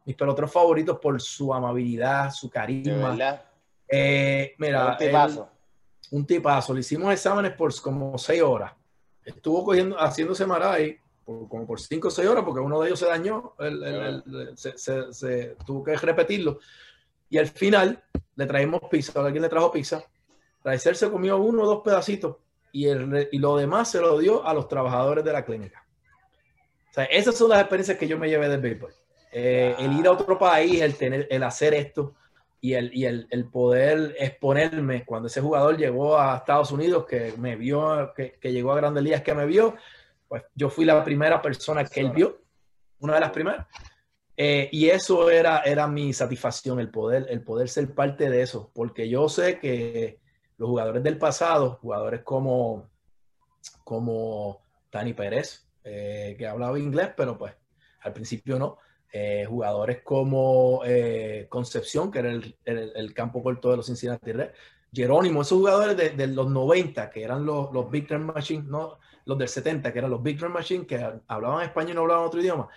mis 0.06 0.16
peloteros 0.16 0.50
favoritos 0.50 0.98
por 0.98 1.20
su 1.20 1.52
amabilidad, 1.52 2.30
su 2.30 2.48
carisma. 2.48 3.44
Eh, 3.86 4.54
mira, 4.56 4.92
un 4.92 4.96
tipazo. 4.96 5.48
un 6.12 6.26
tipazo. 6.26 6.72
Le 6.72 6.80
hicimos 6.80 7.12
exámenes 7.12 7.52
por 7.52 7.78
como 7.82 8.16
seis 8.16 8.40
horas. 8.40 8.72
Estuvo 9.22 9.62
cogiendo, 9.62 9.96
haciéndose 9.98 10.46
maray 10.46 10.98
por, 11.22 11.46
como 11.48 11.66
por 11.66 11.78
cinco 11.78 12.08
o 12.08 12.10
seis 12.10 12.28
horas, 12.28 12.44
porque 12.44 12.60
uno 12.60 12.80
de 12.80 12.88
ellos 12.88 12.98
se 12.98 13.06
dañó, 13.06 13.54
se, 14.54 15.56
tuvo 15.66 15.84
que 15.84 15.96
repetirlo. 15.96 16.60
Y 17.28 17.36
al 17.36 17.48
final 17.48 18.02
le 18.36 18.46
traímos 18.46 18.80
pizza, 18.90 19.20
alguien 19.20 19.42
le 19.42 19.50
trajo 19.50 19.70
pizza. 19.70 20.02
Racer 20.62 20.96
se 20.96 21.10
comió 21.10 21.36
uno 21.36 21.62
o 21.62 21.66
dos 21.66 21.82
pedacitos 21.82 22.36
y, 22.74 22.88
el, 22.88 23.28
y 23.30 23.38
lo 23.38 23.56
demás 23.56 23.88
se 23.88 24.00
lo 24.00 24.18
dio 24.18 24.44
a 24.44 24.52
los 24.52 24.66
trabajadores 24.66 25.24
de 25.24 25.32
la 25.32 25.44
clínica. 25.44 25.86
O 26.90 26.92
sea, 26.92 27.04
esas 27.04 27.36
son 27.36 27.50
las 27.50 27.60
experiencias 27.60 27.96
que 27.96 28.08
yo 28.08 28.18
me 28.18 28.28
llevé 28.28 28.48
del 28.48 28.60
béisbol. 28.60 28.92
Eh, 29.30 29.76
el 29.78 29.92
ir 29.92 30.06
a 30.08 30.10
otro 30.10 30.36
país, 30.36 30.80
el, 30.80 30.96
tener, 30.96 31.28
el 31.30 31.44
hacer 31.44 31.72
esto 31.72 32.14
y, 32.60 32.74
el, 32.74 32.90
y 32.92 33.04
el, 33.04 33.28
el, 33.30 33.44
poder 33.46 34.16
exponerme 34.18 35.04
cuando 35.04 35.28
ese 35.28 35.40
jugador 35.40 35.76
llegó 35.76 36.18
a 36.18 36.38
Estados 36.38 36.72
Unidos, 36.72 37.06
que 37.06 37.32
me 37.38 37.54
vio, 37.54 38.12
que, 38.16 38.32
que 38.40 38.52
llegó 38.52 38.72
a 38.72 38.76
Grandes 38.76 39.04
Ligas, 39.04 39.22
que 39.22 39.34
me 39.34 39.46
vio, 39.46 39.76
pues 40.26 40.42
yo 40.56 40.68
fui 40.68 40.84
la 40.84 41.04
primera 41.04 41.40
persona 41.40 41.84
que 41.84 42.00
él 42.00 42.10
vio, 42.10 42.40
una 42.98 43.14
de 43.14 43.20
las 43.20 43.30
primeras. 43.30 43.66
Eh, 44.36 44.68
y 44.72 44.88
eso 44.88 45.30
era, 45.30 45.60
era 45.60 45.86
mi 45.86 46.12
satisfacción, 46.12 46.80
el 46.80 46.90
poder, 46.90 47.26
el 47.30 47.40
poder 47.42 47.68
ser 47.68 47.94
parte 47.94 48.28
de 48.28 48.42
eso, 48.42 48.72
porque 48.74 49.08
yo 49.08 49.28
sé 49.28 49.60
que 49.60 50.23
los 50.56 50.68
jugadores 50.68 51.02
del 51.02 51.18
pasado, 51.18 51.78
jugadores 51.80 52.22
como, 52.22 52.90
como 53.82 54.60
Tani 54.90 55.14
Pérez, 55.14 55.66
eh, 55.82 56.34
que 56.38 56.46
hablaba 56.46 56.78
inglés, 56.78 57.10
pero 57.16 57.36
pues 57.36 57.54
al 58.00 58.12
principio 58.12 58.58
no. 58.58 58.78
Eh, 59.12 59.44
jugadores 59.48 60.02
como 60.02 60.82
eh, 60.84 61.46
Concepción, 61.48 62.10
que 62.10 62.18
era 62.18 62.30
el, 62.30 63.14
campo 63.14 63.42
corto 63.44 63.70
de 63.70 63.76
los 63.76 63.86
Cincinnati 63.86 64.32
Reds, 64.32 64.54
Jerónimo, 64.92 65.42
esos 65.42 65.58
jugadores 65.58 66.16
de, 66.16 66.26
los 66.28 66.50
90, 66.50 67.10
que 67.10 67.22
eran 67.22 67.44
los, 67.44 67.72
los 67.72 67.90
Big 67.90 68.10
Machine, 68.12 68.64
no 68.66 68.98
los 69.24 69.38
del 69.38 69.48
70, 69.48 69.92
que 69.92 69.98
eran 69.98 70.10
los 70.10 70.22
Big 70.22 70.40
Machine, 70.48 70.86
que 70.86 71.20
hablaban 71.26 71.64
español 71.64 71.92
y 71.92 71.94
no 71.94 72.00
hablaban 72.02 72.26
otro 72.26 72.40
idioma, 72.40 72.68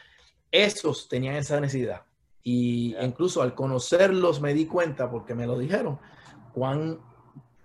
esos 0.51 1.07
tenían 1.07 1.35
esa 1.35 1.59
necesidad. 1.59 2.03
Y 2.43 2.95
incluso 3.01 3.41
al 3.41 3.53
conocerlos 3.53 4.39
me 4.39 4.53
di 4.53 4.65
cuenta, 4.65 5.09
porque 5.09 5.35
me 5.35 5.45
lo 5.45 5.57
dijeron, 5.57 5.99
cuán 6.53 6.99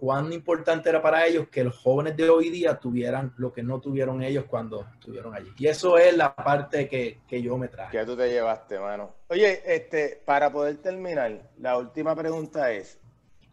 cuán 0.02 0.32
importante 0.32 0.88
era 0.88 1.00
para 1.00 1.24
ellos 1.28 1.46
que 1.48 1.62
los 1.62 1.78
jóvenes 1.78 2.16
de 2.16 2.28
hoy 2.28 2.50
día 2.50 2.76
tuvieran 2.76 3.32
lo 3.36 3.52
que 3.52 3.62
no 3.62 3.80
tuvieron 3.80 4.20
ellos 4.20 4.46
cuando 4.48 4.84
estuvieron 4.94 5.32
allí. 5.32 5.52
Y 5.56 5.68
eso 5.68 5.96
es 5.96 6.16
la 6.16 6.34
parte 6.34 6.88
que, 6.88 7.20
que 7.28 7.40
yo 7.40 7.56
me 7.56 7.68
traje. 7.68 7.96
Que 7.96 8.04
tú 8.04 8.16
te 8.16 8.28
llevaste, 8.28 8.80
mano. 8.80 9.14
Oye, 9.28 9.62
este, 9.64 10.20
para 10.24 10.50
poder 10.50 10.78
terminar, 10.78 11.48
la 11.60 11.78
última 11.78 12.16
pregunta 12.16 12.72
es, 12.72 12.98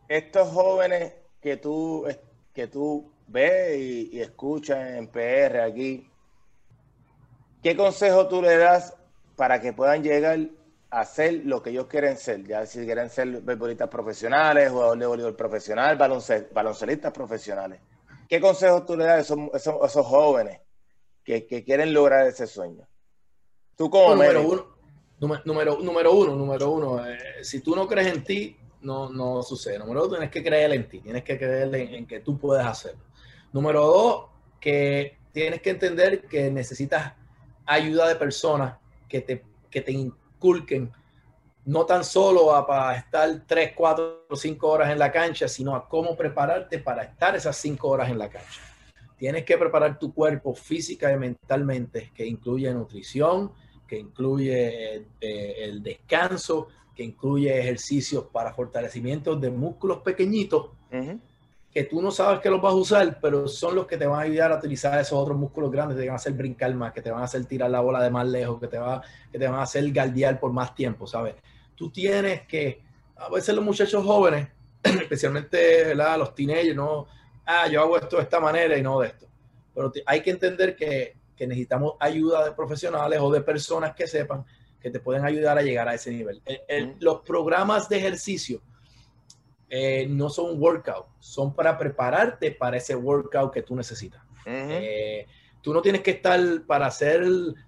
estos 0.08 0.50
jóvenes 0.50 1.14
que 1.40 1.58
tú, 1.58 2.08
que 2.52 2.66
tú 2.66 3.12
ves 3.28 3.78
y, 3.78 4.10
y 4.14 4.20
escuchas 4.20 4.98
en 4.98 5.08
PR 5.08 5.62
aquí, 5.62 6.10
¿qué 7.62 7.78
consejo 7.78 8.28
tú 8.28 8.42
le 8.42 8.58
das 8.58 8.98
para 9.36 9.62
que 9.62 9.72
puedan 9.72 10.02
llegar 10.02 10.40
hacer 10.90 11.42
lo 11.46 11.62
que 11.62 11.70
ellos 11.70 11.86
quieren 11.86 12.18
ser, 12.18 12.44
ya 12.46 12.66
si 12.66 12.86
quieren 12.86 13.10
ser 13.10 13.42
beisbolistas 13.42 13.90
profesionales, 13.90 14.72
jugadores 14.72 15.00
de 15.00 15.06
voleibol 15.06 15.36
profesional, 15.36 15.98
baloncelistas 15.98 17.12
profesionales. 17.12 17.80
¿Qué 18.28 18.40
consejos 18.40 18.86
tú 18.86 18.96
le 18.96 19.06
das 19.06 19.18
a 19.18 19.20
esos, 19.20 19.40
esos, 19.54 20.06
jóvenes 20.06 20.60
que, 21.24 21.46
que, 21.46 21.64
quieren 21.64 21.94
lograr 21.94 22.28
ese 22.28 22.48
sueño? 22.48 22.88
Tú 23.76 23.90
como 23.90 24.16
número, 24.16 24.42
uno, 24.42 24.66
número, 25.46 25.80
número, 25.80 26.14
uno, 26.14 26.36
número 26.36 26.72
uno, 26.72 27.08
eh, 27.08 27.44
si 27.44 27.62
tú 27.62 27.76
no 27.76 27.88
crees 27.88 28.14
en 28.14 28.24
ti, 28.24 28.58
no, 28.82 29.10
no 29.10 29.42
sucede. 29.44 29.80
Número 29.80 30.02
uno, 30.02 30.10
tienes 30.10 30.32
que 30.32 30.44
creer 30.44 30.74
en 30.74 30.88
ti, 30.88 31.00
tienes 31.00 31.24
que 31.24 31.38
creer 31.38 31.74
en, 31.76 31.96
en 31.96 32.08
que 32.08 32.20
tú 32.20 32.38
puedes 32.38 32.66
hacerlo. 32.66 33.02
Número 33.52 33.82
dos, 33.86 34.26
que 34.60 35.18
tienes 35.32 35.62
que 35.62 35.72
entender 35.72 36.24
que 36.24 36.50
necesitas 36.52 37.14
ayuda 37.66 38.08
de 38.08 38.16
personas 38.16 38.78
que 39.08 39.22
te, 39.22 39.44
que 39.70 39.82
te 39.82 39.92
no 41.66 41.86
tan 41.86 42.04
solo 42.04 42.56
a, 42.56 42.66
para 42.66 42.98
estar 42.98 43.44
3, 43.46 43.74
4, 43.76 44.26
5 44.34 44.68
horas 44.68 44.92
en 44.92 45.00
la 45.00 45.12
cancha, 45.12 45.48
sino 45.48 45.76
a 45.76 45.88
cómo 45.88 46.16
prepararte 46.16 46.80
para 46.80 47.04
estar 47.04 47.36
esas 47.36 47.56
5 47.58 47.88
horas 47.88 48.10
en 48.10 48.18
la 48.18 48.30
cancha. 48.30 48.62
Tienes 49.18 49.44
que 49.44 49.58
preparar 49.58 50.00
tu 50.00 50.14
cuerpo 50.14 50.56
física 50.56 51.12
y 51.12 51.18
mentalmente, 51.18 52.12
que 52.16 52.26
incluye 52.26 52.74
nutrición, 52.74 53.52
que 53.86 54.00
incluye 54.00 55.08
eh, 55.20 55.56
el 55.60 55.84
descanso, 55.84 56.70
que 56.96 57.04
incluye 57.04 57.60
ejercicios 57.60 58.26
para 58.32 58.54
fortalecimiento 58.54 59.36
de 59.36 59.50
músculos 59.50 60.00
pequeñitos, 60.00 60.72
que 61.80 61.86
tú 61.86 62.02
no 62.02 62.12
sabes 62.12 62.42
que 62.42 62.50
los 62.50 62.62
vas 62.62 62.74
a 62.74 62.76
usar, 62.76 63.20
pero 63.22 63.48
son 63.48 63.74
los 63.74 63.88
que 63.88 63.96
te 63.96 64.06
van 64.06 64.20
a 64.20 64.24
ayudar 64.24 64.52
a 64.52 64.58
utilizar 64.58 65.00
esos 65.00 65.14
otros 65.14 65.38
músculos 65.38 65.72
grandes, 65.72 65.96
que 65.96 66.02
te 66.02 66.08
van 66.10 66.14
a 66.14 66.18
hacer 66.18 66.34
brincar 66.34 66.76
más, 66.76 66.92
que 66.92 67.02
te 67.02 67.10
van 67.10 67.22
a 67.22 67.24
hacer 67.24 67.46
tirar 67.46 67.72
la 67.72 67.80
bola 67.80 68.04
de 68.04 68.10
más 68.10 68.28
lejos, 68.28 68.60
que 68.60 68.68
te, 68.68 68.78
va, 68.78 69.02
que 69.32 69.40
te 69.40 69.48
van 69.48 69.62
a 69.62 69.62
hacer 69.62 69.90
galdear 69.90 70.42
por 70.42 70.52
más 70.52 70.76
tiempo, 70.76 71.08
¿sabes? 71.08 71.36
Tú 71.76 71.90
tienes 71.90 72.42
que, 72.42 72.84
a 73.16 73.30
veces 73.30 73.56
los 73.56 73.64
muchachos 73.64 74.04
jóvenes, 74.04 74.50
especialmente 74.84 75.96
los 75.96 76.36
teenagers, 76.36 76.76
no, 76.76 77.08
ah, 77.46 77.70
yo 77.70 77.80
hago 77.80 77.98
esto 77.98 78.18
de 78.18 78.24
esta 78.24 78.42
manera 78.42 78.78
y 78.78 78.82
no 78.82 79.00
de 79.00 79.08
esto. 79.08 79.28
Pero 79.74 79.90
hay 80.06 80.22
que 80.22 80.32
entender 80.32 80.76
que, 80.76 81.16
que 81.34 81.48
necesitamos 81.48 81.94
ayuda 82.02 82.44
de 82.44 82.52
profesionales 82.52 83.20
o 83.22 83.32
de 83.32 83.40
personas 83.40 83.96
que 83.96 84.06
sepan 84.06 84.44
que 84.82 84.90
te 84.90 85.00
pueden 85.00 85.24
ayudar 85.24 85.58
a 85.58 85.62
llegar 85.62 85.88
a 85.88 85.94
ese 85.94 86.12
nivel. 86.12 86.42
Los 87.00 87.22
programas 87.22 87.88
de 87.88 88.00
ejercicio 88.00 88.62
eh, 89.70 90.08
no 90.10 90.30
son 90.30 90.62
workout, 90.62 91.08
son 91.20 91.54
para 91.54 91.78
prepararte 91.78 92.52
para 92.52 92.78
ese 92.78 92.96
workout 92.96 93.54
que 93.54 93.62
tú 93.62 93.76
necesitas. 93.76 94.22
Eh, 94.46 95.28
tú 95.62 95.74
no 95.74 95.82
tienes 95.82 96.02
que 96.02 96.12
estar 96.12 96.40
para 96.66 96.88
hacer 96.88 97.24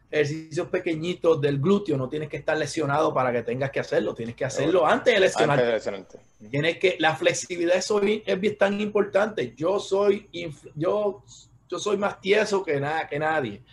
ejercicios 0.10 0.68
pequeñitos 0.70 1.39
del 1.39 1.60
glúteo, 1.60 1.97
no 1.97 2.10
tienes 2.10 2.28
que 2.28 2.38
estar 2.38 2.58
lesionado 2.58 3.14
para 3.14 3.32
que 3.32 3.43
tengas 3.43 3.70
que 3.70 3.80
hacerlo, 3.80 4.16
tienes 4.16 4.36
que 4.36 4.45
hacerlo 4.45 4.86
antes 4.86 5.14
de 5.14 5.20
lesionarte. 5.20 6.20
Tienes 6.49 6.80
que 6.80 6.95
la 6.99 7.16
flexibilidad 7.16 7.76
es, 7.78 7.91
es 8.26 8.58
tan 8.58 8.82
importante. 8.82 9.54
Yo 9.56 9.80
soy 9.80 10.28
yo 10.76 11.24
yo 11.72 11.80
soy 11.80 11.97
más 11.97 12.20
tieso 12.20 12.64
que 12.64 12.80
nada 12.80 13.08
que 13.08 13.18
nadie. 13.18 13.64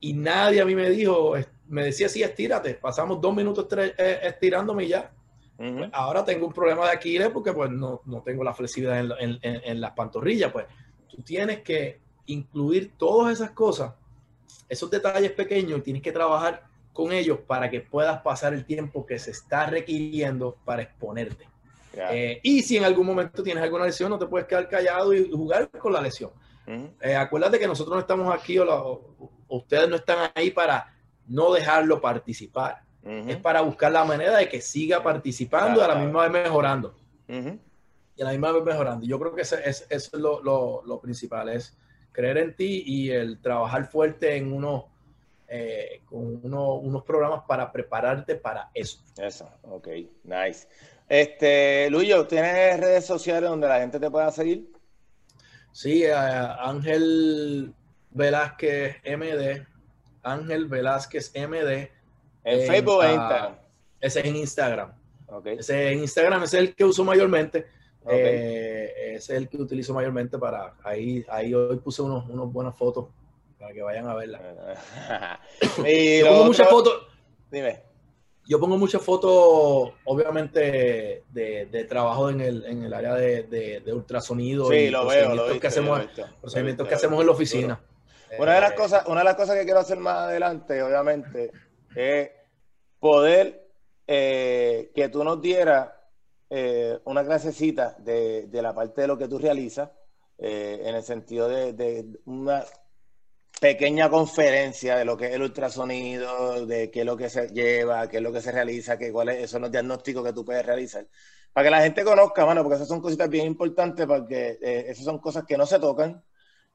Y 0.00 0.12
nadie 0.12 0.60
a 0.60 0.64
mí 0.64 0.74
me 0.74 0.90
dijo, 0.90 1.34
me 1.66 1.84
decía, 1.86 2.08
sí, 2.08 2.22
estírate. 2.22 2.74
Pasamos 2.74 3.20
dos 3.20 3.34
minutos 3.34 3.66
eh, 3.76 4.20
estirándome 4.22 4.84
y 4.84 4.88
ya. 4.88 5.10
Pues 5.56 5.90
ahora 5.92 6.24
tengo 6.24 6.46
un 6.46 6.52
problema 6.52 6.86
de 6.86 6.92
Aquiles 6.92 7.28
porque 7.28 7.52
pues 7.52 7.70
no, 7.70 8.00
tengo 8.24 8.42
la 8.42 8.54
flexibilidad 8.54 8.98
en, 9.20 9.80
las 9.80 9.92
pantorrillas. 9.92 10.50
Pues 10.52 10.66
tú 11.08 11.22
tienes 11.22 11.60
que 11.60 12.00
incluir 12.26 12.92
todas 12.96 13.34
esas 13.34 13.50
cosas, 13.50 13.94
esos 14.68 14.90
detalles 14.90 15.32
pequeños, 15.32 15.78
y 15.78 15.82
tienes 15.82 16.02
que 16.02 16.12
trabajar 16.12 16.64
con 16.92 17.12
ellos 17.12 17.38
para 17.46 17.70
que 17.70 17.80
puedas 17.80 18.20
pasar 18.22 18.54
el 18.54 18.64
tiempo 18.64 19.04
que 19.06 19.18
se 19.18 19.30
está 19.32 19.66
requiriendo 19.66 20.56
para 20.64 20.82
exponerte. 20.82 21.48
Eh, 22.10 22.40
y 22.42 22.62
si 22.62 22.76
en 22.76 22.84
algún 22.84 23.06
momento 23.06 23.42
tienes 23.42 23.62
alguna 23.62 23.84
lesión, 23.84 24.10
no 24.10 24.18
te 24.18 24.26
puedes 24.26 24.48
quedar 24.48 24.68
callado 24.68 25.14
y 25.14 25.30
jugar 25.30 25.70
con 25.70 25.92
la 25.92 26.00
lesión. 26.00 26.30
Eh, 27.00 27.14
acuérdate 27.14 27.58
que 27.58 27.66
nosotros 27.66 27.94
no 27.94 28.00
estamos 28.00 28.34
aquí 28.34 28.58
o, 28.58 29.14
ustedes 29.48 29.88
no 29.88 29.96
están 29.96 30.30
ahí 30.34 30.50
para 30.50 30.94
no 31.26 31.52
dejarlo 31.52 32.00
participar. 32.00 32.83
Es 33.04 33.36
para 33.36 33.60
buscar 33.60 33.92
la 33.92 34.04
manera 34.04 34.38
de 34.38 34.48
que 34.48 34.60
siga 34.62 35.02
participando 35.02 35.80
y 35.80 35.84
a 35.84 35.88
la 35.88 35.96
misma 35.96 36.22
vez 36.22 36.44
mejorando. 36.44 36.94
Y 37.28 38.22
a 38.22 38.24
la 38.24 38.30
misma 38.30 38.52
vez 38.52 38.64
mejorando. 38.64 39.04
Yo 39.04 39.18
creo 39.18 39.34
que 39.34 39.42
eso 39.42 39.56
es, 39.58 40.12
lo, 40.14 41.00
principal, 41.02 41.50
es 41.50 41.76
creer 42.12 42.38
en 42.38 42.56
ti 42.56 42.82
y 42.86 43.10
el 43.10 43.40
trabajar 43.40 43.86
fuerte 43.86 44.36
en 44.36 44.52
uno, 44.52 44.88
eh, 45.48 46.00
con 46.06 46.40
unos 46.42 47.02
programas 47.04 47.42
para 47.46 47.70
prepararte 47.70 48.36
para 48.36 48.70
eso. 48.72 49.00
Eso, 49.18 49.50
ok, 49.62 49.88
nice. 50.22 50.66
Este, 51.06 51.90
Luyo, 51.90 52.26
¿tienes 52.26 52.80
redes 52.80 53.04
sociales 53.04 53.50
donde 53.50 53.68
la 53.68 53.80
gente 53.80 54.00
te 54.00 54.10
pueda 54.10 54.30
seguir? 54.30 54.72
Sí, 55.72 56.04
Ángel 56.06 57.74
Velázquez 58.10 58.96
MD, 59.04 59.66
Ángel 60.22 60.66
Velázquez 60.66 61.32
MD. 61.34 61.90
En, 62.44 62.66
Facebook 62.66 63.02
e 63.02 63.12
Instagram. 63.14 63.54
Ese 64.00 64.20
es 64.20 64.26
en 64.26 64.36
Instagram. 64.36 64.92
Okay. 65.26 65.56
Ese 65.58 65.92
en 65.92 65.98
Instagram 66.00 66.42
es 66.44 66.54
el 66.54 66.74
que 66.74 66.84
uso 66.84 67.04
mayormente. 67.04 67.66
Eh, 68.06 69.14
es 69.16 69.30
el 69.30 69.48
que 69.48 69.56
utilizo 69.56 69.94
mayormente 69.94 70.38
para 70.38 70.74
ahí, 70.84 71.24
ahí 71.28 71.54
hoy 71.54 71.78
puse 71.78 72.02
unos, 72.02 72.28
unos 72.28 72.52
buenas 72.52 72.76
fotos 72.76 73.06
para 73.58 73.72
que 73.72 73.82
vayan 73.82 74.06
a 74.06 74.14
verla. 74.14 75.40
y 75.86 76.20
Yo 76.20 76.28
pongo 76.28 76.44
muchas 76.44 76.68
fotos. 76.68 77.06
Dime 77.50 77.94
yo 78.46 78.60
pongo 78.60 78.76
muchas 78.76 79.00
fotos, 79.02 79.92
obviamente, 80.04 81.24
de, 81.30 81.86
trabajo 81.88 82.28
en 82.30 82.40
el, 82.40 82.64
en 82.66 82.84
el 82.84 82.92
área 82.92 83.14
de, 83.14 83.82
ultrasonido 83.86 84.68
sí, 84.68 84.76
y 84.76 84.90
lo 84.90 85.06
veo, 85.06 85.34
lo 85.34 85.58
que 85.58 85.66
hacemos, 85.66 86.00
procedimientos 86.40 86.86
que 86.86 86.94
hacemos 86.94 87.20
en 87.20 87.26
la 87.26 87.32
oficina. 87.32 87.80
Una 88.38 88.54
de 88.54 88.60
las 88.60 88.72
eh, 88.72 88.76
cosas, 88.76 89.06
una 89.06 89.20
de 89.20 89.24
las 89.24 89.36
cosas 89.36 89.56
que 89.56 89.64
quiero 89.64 89.80
hacer 89.80 89.98
más 89.98 90.16
adelante, 90.18 90.82
obviamente, 90.82 91.52
es 91.94 92.30
poder 92.98 93.68
eh, 94.06 94.90
que 94.94 95.08
tú 95.08 95.24
nos 95.24 95.40
dieras 95.40 95.90
eh, 96.50 96.98
una 97.04 97.24
clasecita 97.24 97.96
de, 97.98 98.46
de, 98.46 98.62
la 98.62 98.74
parte 98.74 99.02
de 99.02 99.08
lo 99.08 99.18
que 99.18 99.28
tú 99.28 99.38
realizas, 99.38 99.90
en 100.36 100.94
el 100.94 101.02
sentido 101.04 101.48
de, 101.48 101.74
de 101.74 102.04
una 102.24 102.64
pequeña 103.60 104.10
conferencia 104.10 104.96
de 104.96 105.04
lo 105.04 105.16
que 105.16 105.26
es 105.26 105.32
el 105.32 105.42
ultrasonido, 105.42 106.66
de 106.66 106.90
qué 106.90 107.00
es 107.00 107.06
lo 107.06 107.16
que 107.16 107.30
se 107.30 107.48
lleva, 107.48 108.08
qué 108.08 108.18
es 108.18 108.22
lo 108.22 108.32
que 108.32 108.40
se 108.40 108.52
realiza, 108.52 108.98
qué, 108.98 109.12
cuáles 109.12 109.48
son 109.50 109.62
los 109.62 109.70
diagnósticos 109.70 110.24
que 110.24 110.32
tú 110.32 110.44
puedes 110.44 110.66
realizar. 110.66 111.06
Para 111.52 111.64
que 111.64 111.70
la 111.70 111.82
gente 111.82 112.04
conozca, 112.04 112.44
mano, 112.44 112.62
porque 112.62 112.76
esas 112.76 112.88
son 112.88 113.00
cositas 113.00 113.28
bien 113.28 113.46
importantes, 113.46 114.06
porque 114.06 114.58
eh, 114.60 114.86
esas 114.88 115.04
son 115.04 115.18
cosas 115.18 115.44
que 115.44 115.56
no 115.56 115.66
se 115.66 115.78
tocan 115.78 116.22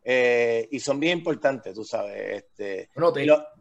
eh, 0.03 0.67
y 0.71 0.79
son 0.79 0.99
bien 0.99 1.19
importantes, 1.19 1.73
tú 1.73 1.83
sabes. 1.83 2.43
Este, 2.43 2.89
bueno, 2.95 3.13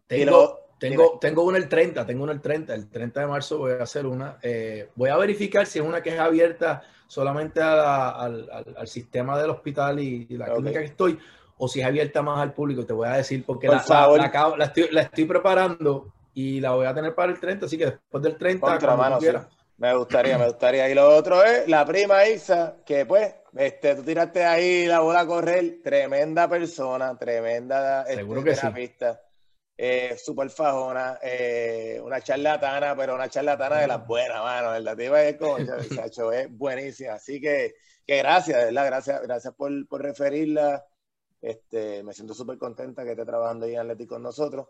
tengo, 0.06 0.67
tengo, 0.78 1.18
tengo 1.20 1.42
una 1.42 1.58
el 1.58 1.68
30, 1.68 2.06
tengo 2.06 2.22
una 2.24 2.32
el 2.32 2.40
30, 2.40 2.74
el 2.74 2.88
30 2.88 3.20
de 3.20 3.26
marzo 3.26 3.58
voy 3.58 3.72
a 3.72 3.82
hacer 3.82 4.06
una. 4.06 4.38
Eh, 4.42 4.88
voy 4.94 5.10
a 5.10 5.16
verificar 5.16 5.66
si 5.66 5.78
es 5.78 5.84
una 5.84 6.02
que 6.02 6.14
es 6.14 6.20
abierta 6.20 6.82
solamente 7.06 7.60
al, 7.60 8.48
al, 8.76 8.86
sistema 8.86 9.38
del 9.40 9.50
hospital 9.50 9.98
y, 9.98 10.26
la 10.36 10.52
clínica 10.54 10.80
que 10.80 10.86
estoy, 10.86 11.18
o 11.56 11.66
si 11.66 11.80
es 11.80 11.86
abierta 11.86 12.22
más 12.22 12.38
al 12.38 12.52
público, 12.52 12.84
te 12.84 12.92
voy 12.92 13.08
a 13.08 13.12
decir 13.12 13.44
porque 13.44 13.66
la, 13.66 13.78
estoy, 14.98 15.24
preparando 15.24 16.12
y 16.34 16.60
la 16.60 16.72
voy 16.72 16.86
a 16.86 16.94
tener 16.94 17.14
para 17.14 17.32
el 17.32 17.40
30, 17.40 17.66
así 17.66 17.78
que 17.78 17.86
después 17.86 18.22
del 18.22 18.36
30, 18.36 18.66
Me 19.78 19.96
gustaría, 19.96 20.38
me 20.38 20.46
gustaría. 20.46 20.88
Y 20.90 20.94
lo 20.94 21.08
otro 21.08 21.42
es 21.42 21.66
la 21.66 21.84
prima 21.86 22.26
Isa, 22.26 22.76
que 22.84 23.06
pues, 23.06 23.34
este, 23.56 23.94
tú 23.96 24.02
tiraste 24.02 24.44
ahí 24.44 24.86
la 24.86 25.00
bola 25.00 25.20
a 25.20 25.26
correr, 25.26 25.78
tremenda 25.82 26.46
persona, 26.46 27.16
tremenda 27.16 28.02
este, 28.02 28.16
Seguro 28.16 28.44
que 28.44 28.52
terapista, 28.52 29.22
eh, 29.80 30.16
súper 30.18 30.50
fajona, 30.50 31.20
eh, 31.22 32.00
una 32.02 32.20
charlatana, 32.20 32.96
pero 32.96 33.14
una 33.14 33.28
charlatana 33.28 33.76
de 33.76 33.86
las 33.86 34.04
buenas, 34.04 34.42
mano. 34.42 34.96
Tipa 34.96 35.22
es 35.22 35.36
como, 35.36 35.56
chacho, 35.94 36.32
es 36.32 36.50
buenísima. 36.50 37.12
Así 37.12 37.40
que, 37.40 37.76
que 38.04 38.16
gracias, 38.18 38.64
¿verdad? 38.64 38.86
Gracias, 38.86 39.22
gracias 39.22 39.54
por, 39.54 39.86
por 39.86 40.02
referirla. 40.02 40.84
Este, 41.40 42.02
me 42.02 42.12
siento 42.12 42.34
súper 42.34 42.58
contenta 42.58 43.04
que 43.04 43.12
esté 43.12 43.24
trabajando 43.24 43.66
ahí 43.66 43.74
en 43.74 43.82
Atlético 43.82 44.16
con 44.16 44.24
nosotros. 44.24 44.66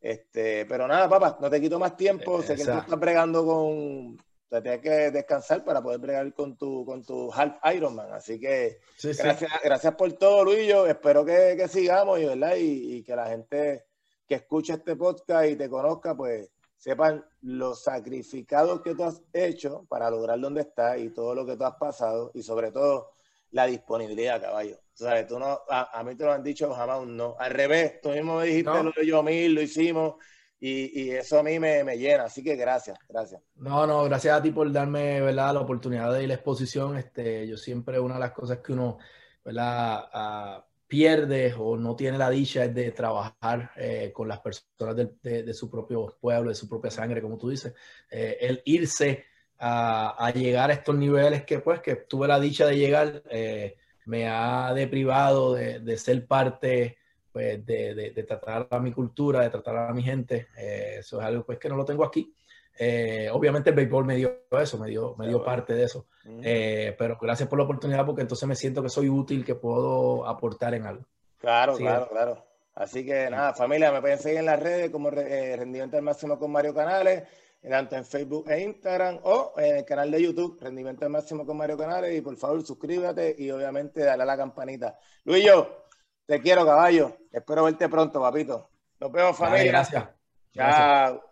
Este, 0.00 0.64
pero 0.66 0.86
nada, 0.86 1.08
papá, 1.08 1.38
no 1.40 1.50
te 1.50 1.60
quito 1.60 1.80
más 1.80 1.96
tiempo. 1.96 2.40
Sé 2.40 2.54
que 2.54 2.64
tú 2.64 2.70
estás 2.70 3.00
bregando 3.00 3.44
con. 3.44 4.16
Te 4.48 4.62
tienes 4.62 4.80
que 4.80 5.10
descansar 5.10 5.64
para 5.64 5.82
poder 5.82 5.98
bregar 5.98 6.32
con 6.34 6.56
tu, 6.56 6.84
con 6.84 7.02
tu 7.04 7.32
Half 7.32 7.56
Ironman. 7.74 8.12
Así 8.12 8.38
que 8.38 8.78
gracias, 9.02 9.50
gracias 9.64 9.94
por 9.96 10.12
todo, 10.12 10.44
Luis. 10.44 10.68
Yo 10.68 10.86
espero 10.86 11.24
que, 11.24 11.54
que 11.56 11.66
sigamos 11.66 12.20
y, 12.20 12.26
¿verdad? 12.26 12.54
Y, 12.54 12.96
y, 12.96 13.02
que 13.02 13.16
la 13.16 13.26
gente 13.26 13.86
que 14.26 14.36
escuche 14.36 14.74
este 14.74 14.96
podcast 14.96 15.50
y 15.50 15.56
te 15.56 15.68
conozca, 15.68 16.16
pues 16.16 16.50
sepan 16.76 17.24
los 17.42 17.84
sacrificados 17.84 18.82
que 18.82 18.94
tú 18.94 19.04
has 19.04 19.22
hecho 19.32 19.86
para 19.88 20.10
lograr 20.10 20.40
donde 20.40 20.62
estás 20.62 20.98
y 20.98 21.10
todo 21.10 21.34
lo 21.34 21.46
que 21.46 21.56
tú 21.56 21.64
has 21.64 21.76
pasado 21.76 22.32
y 22.34 22.42
sobre 22.42 22.72
todo 22.72 23.10
la 23.52 23.66
disponibilidad, 23.66 24.40
caballo. 24.40 24.78
O 25.00 25.26
tú 25.26 25.38
no, 25.38 25.60
a, 25.68 26.02
mí 26.04 26.14
te 26.16 26.24
lo 26.24 26.32
han 26.32 26.42
dicho 26.42 26.72
jamás 26.74 27.00
un 27.00 27.16
no. 27.16 27.36
Al 27.38 27.52
revés, 27.52 28.00
tú 28.00 28.10
mismo 28.10 28.38
me 28.38 28.46
dijiste 28.46 28.82
lo 28.82 28.92
de 28.96 29.06
yo 29.06 29.22
mil, 29.22 29.54
lo 29.54 29.62
hicimos 29.62 30.14
y, 30.58 31.02
y, 31.02 31.10
eso 31.10 31.38
a 31.38 31.42
mí 31.42 31.58
me, 31.58 31.82
me, 31.82 31.98
llena. 31.98 32.24
Así 32.24 32.42
que 32.42 32.56
gracias, 32.56 32.98
gracias. 33.08 33.42
No, 33.56 33.86
no, 33.86 34.04
gracias 34.04 34.36
a 34.36 34.42
ti 34.42 34.50
por 34.52 34.70
darme, 34.70 35.20
¿verdad? 35.20 35.54
La 35.54 35.60
oportunidad 35.60 36.12
de 36.12 36.20
ir 36.20 36.24
a 36.26 36.28
la 36.28 36.34
exposición. 36.34 36.96
Este, 36.96 37.46
yo 37.48 37.56
siempre, 37.56 37.98
una 37.98 38.14
de 38.14 38.20
las 38.20 38.32
cosas 38.32 38.58
que 38.58 38.72
uno, 38.72 38.98
¿verdad? 39.44 40.64
Pierde 40.92 41.54
o 41.58 41.74
no 41.78 41.96
tiene 41.96 42.18
la 42.18 42.28
dicha 42.28 42.68
de 42.68 42.90
trabajar 42.90 43.70
eh, 43.76 44.12
con 44.12 44.28
las 44.28 44.40
personas 44.40 44.94
de, 44.94 45.42
de, 45.42 45.54
su 45.54 45.70
propio 45.70 46.18
pueblo, 46.20 46.50
de 46.50 46.54
su 46.54 46.68
propia 46.68 46.90
sangre, 46.90 47.22
como 47.22 47.38
tú 47.38 47.48
dices. 47.48 47.72
Eh, 48.10 48.36
el 48.38 48.60
irse 48.66 49.24
a, 49.58 50.22
a, 50.22 50.30
llegar 50.34 50.68
a 50.68 50.74
estos 50.74 50.94
niveles 50.94 51.44
que, 51.44 51.60
pues, 51.60 51.80
que 51.80 51.96
tuve 51.96 52.28
la 52.28 52.38
dicha 52.38 52.66
de 52.66 52.76
llegar. 52.76 53.22
Eh, 53.30 53.78
me 54.04 54.28
ha 54.28 54.74
deprivado 54.74 55.54
de, 55.54 55.80
de 55.80 55.96
ser 55.96 56.26
parte 56.26 56.98
pues, 57.32 57.64
de, 57.64 58.24
tratar 58.28 58.68
a 58.70 58.78
mi 58.78 58.92
cultura, 58.92 59.40
de 59.40 59.48
tratar 59.48 59.74
a 59.78 59.94
mi 59.94 60.02
gente. 60.02 60.48
Eso 60.58 61.20
es 61.22 61.26
algo 61.26 61.46
pues, 61.46 61.58
que 61.58 61.70
no 61.70 61.76
lo 61.76 61.86
tengo 61.86 62.04
aquí. 62.04 62.34
Eh, 62.78 63.28
obviamente 63.32 63.70
el 63.70 63.76
béisbol 63.76 64.04
me 64.04 64.16
dio 64.16 64.44
eso, 64.50 64.78
me 64.78 64.88
dio, 64.88 65.14
me 65.18 65.28
dio 65.28 65.44
parte 65.44 65.74
de 65.74 65.84
eso. 65.84 66.06
Eh, 66.24 66.94
pero 66.98 67.18
gracias 67.20 67.48
por 67.48 67.58
la 67.58 67.64
oportunidad 67.64 68.04
porque 68.06 68.22
entonces 68.22 68.48
me 68.48 68.56
siento 68.56 68.82
que 68.82 68.88
soy 68.88 69.08
útil, 69.08 69.44
que 69.44 69.54
puedo 69.54 70.26
aportar 70.26 70.74
en 70.74 70.86
algo. 70.86 71.04
Claro, 71.38 71.76
claro, 71.76 72.08
claro. 72.08 72.44
Así 72.74 73.04
que 73.04 73.28
nada, 73.28 73.52
familia, 73.52 73.92
me 73.92 74.00
pueden 74.00 74.18
seguir 74.18 74.38
en 74.38 74.46
las 74.46 74.60
redes 74.60 74.90
como 74.90 75.10
Rendimiento 75.10 75.96
al 75.96 76.02
Máximo 76.02 76.38
con 76.38 76.50
Mario 76.50 76.74
Canales 76.74 77.24
tanto 77.70 77.96
en 77.96 78.04
Facebook 78.04 78.50
e 78.50 78.60
Instagram 78.60 79.20
o 79.22 79.54
en 79.56 79.76
el 79.76 79.84
canal 79.84 80.10
de 80.10 80.22
YouTube, 80.22 80.58
Rendimiento 80.60 81.08
Máximo 81.08 81.46
con 81.46 81.56
Mario 81.56 81.78
Canales. 81.78 82.16
Y 82.16 82.20
por 82.20 82.36
favor, 82.36 82.64
suscríbete 82.64 83.34
y 83.38 83.50
obviamente 83.50 84.04
dale 84.04 84.22
a 84.22 84.26
la 84.26 84.36
campanita. 84.36 84.98
Luis, 85.24 85.44
yo 85.44 85.84
te 86.26 86.40
quiero, 86.40 86.66
caballo. 86.66 87.16
Espero 87.30 87.64
verte 87.64 87.88
pronto, 87.88 88.20
papito. 88.20 88.68
Nos 88.98 89.12
vemos, 89.12 89.36
familia. 89.36 89.72
gracias. 89.72 90.08
Chao. 90.52 91.22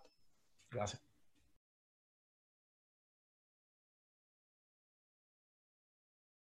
Gracias. 0.71 1.10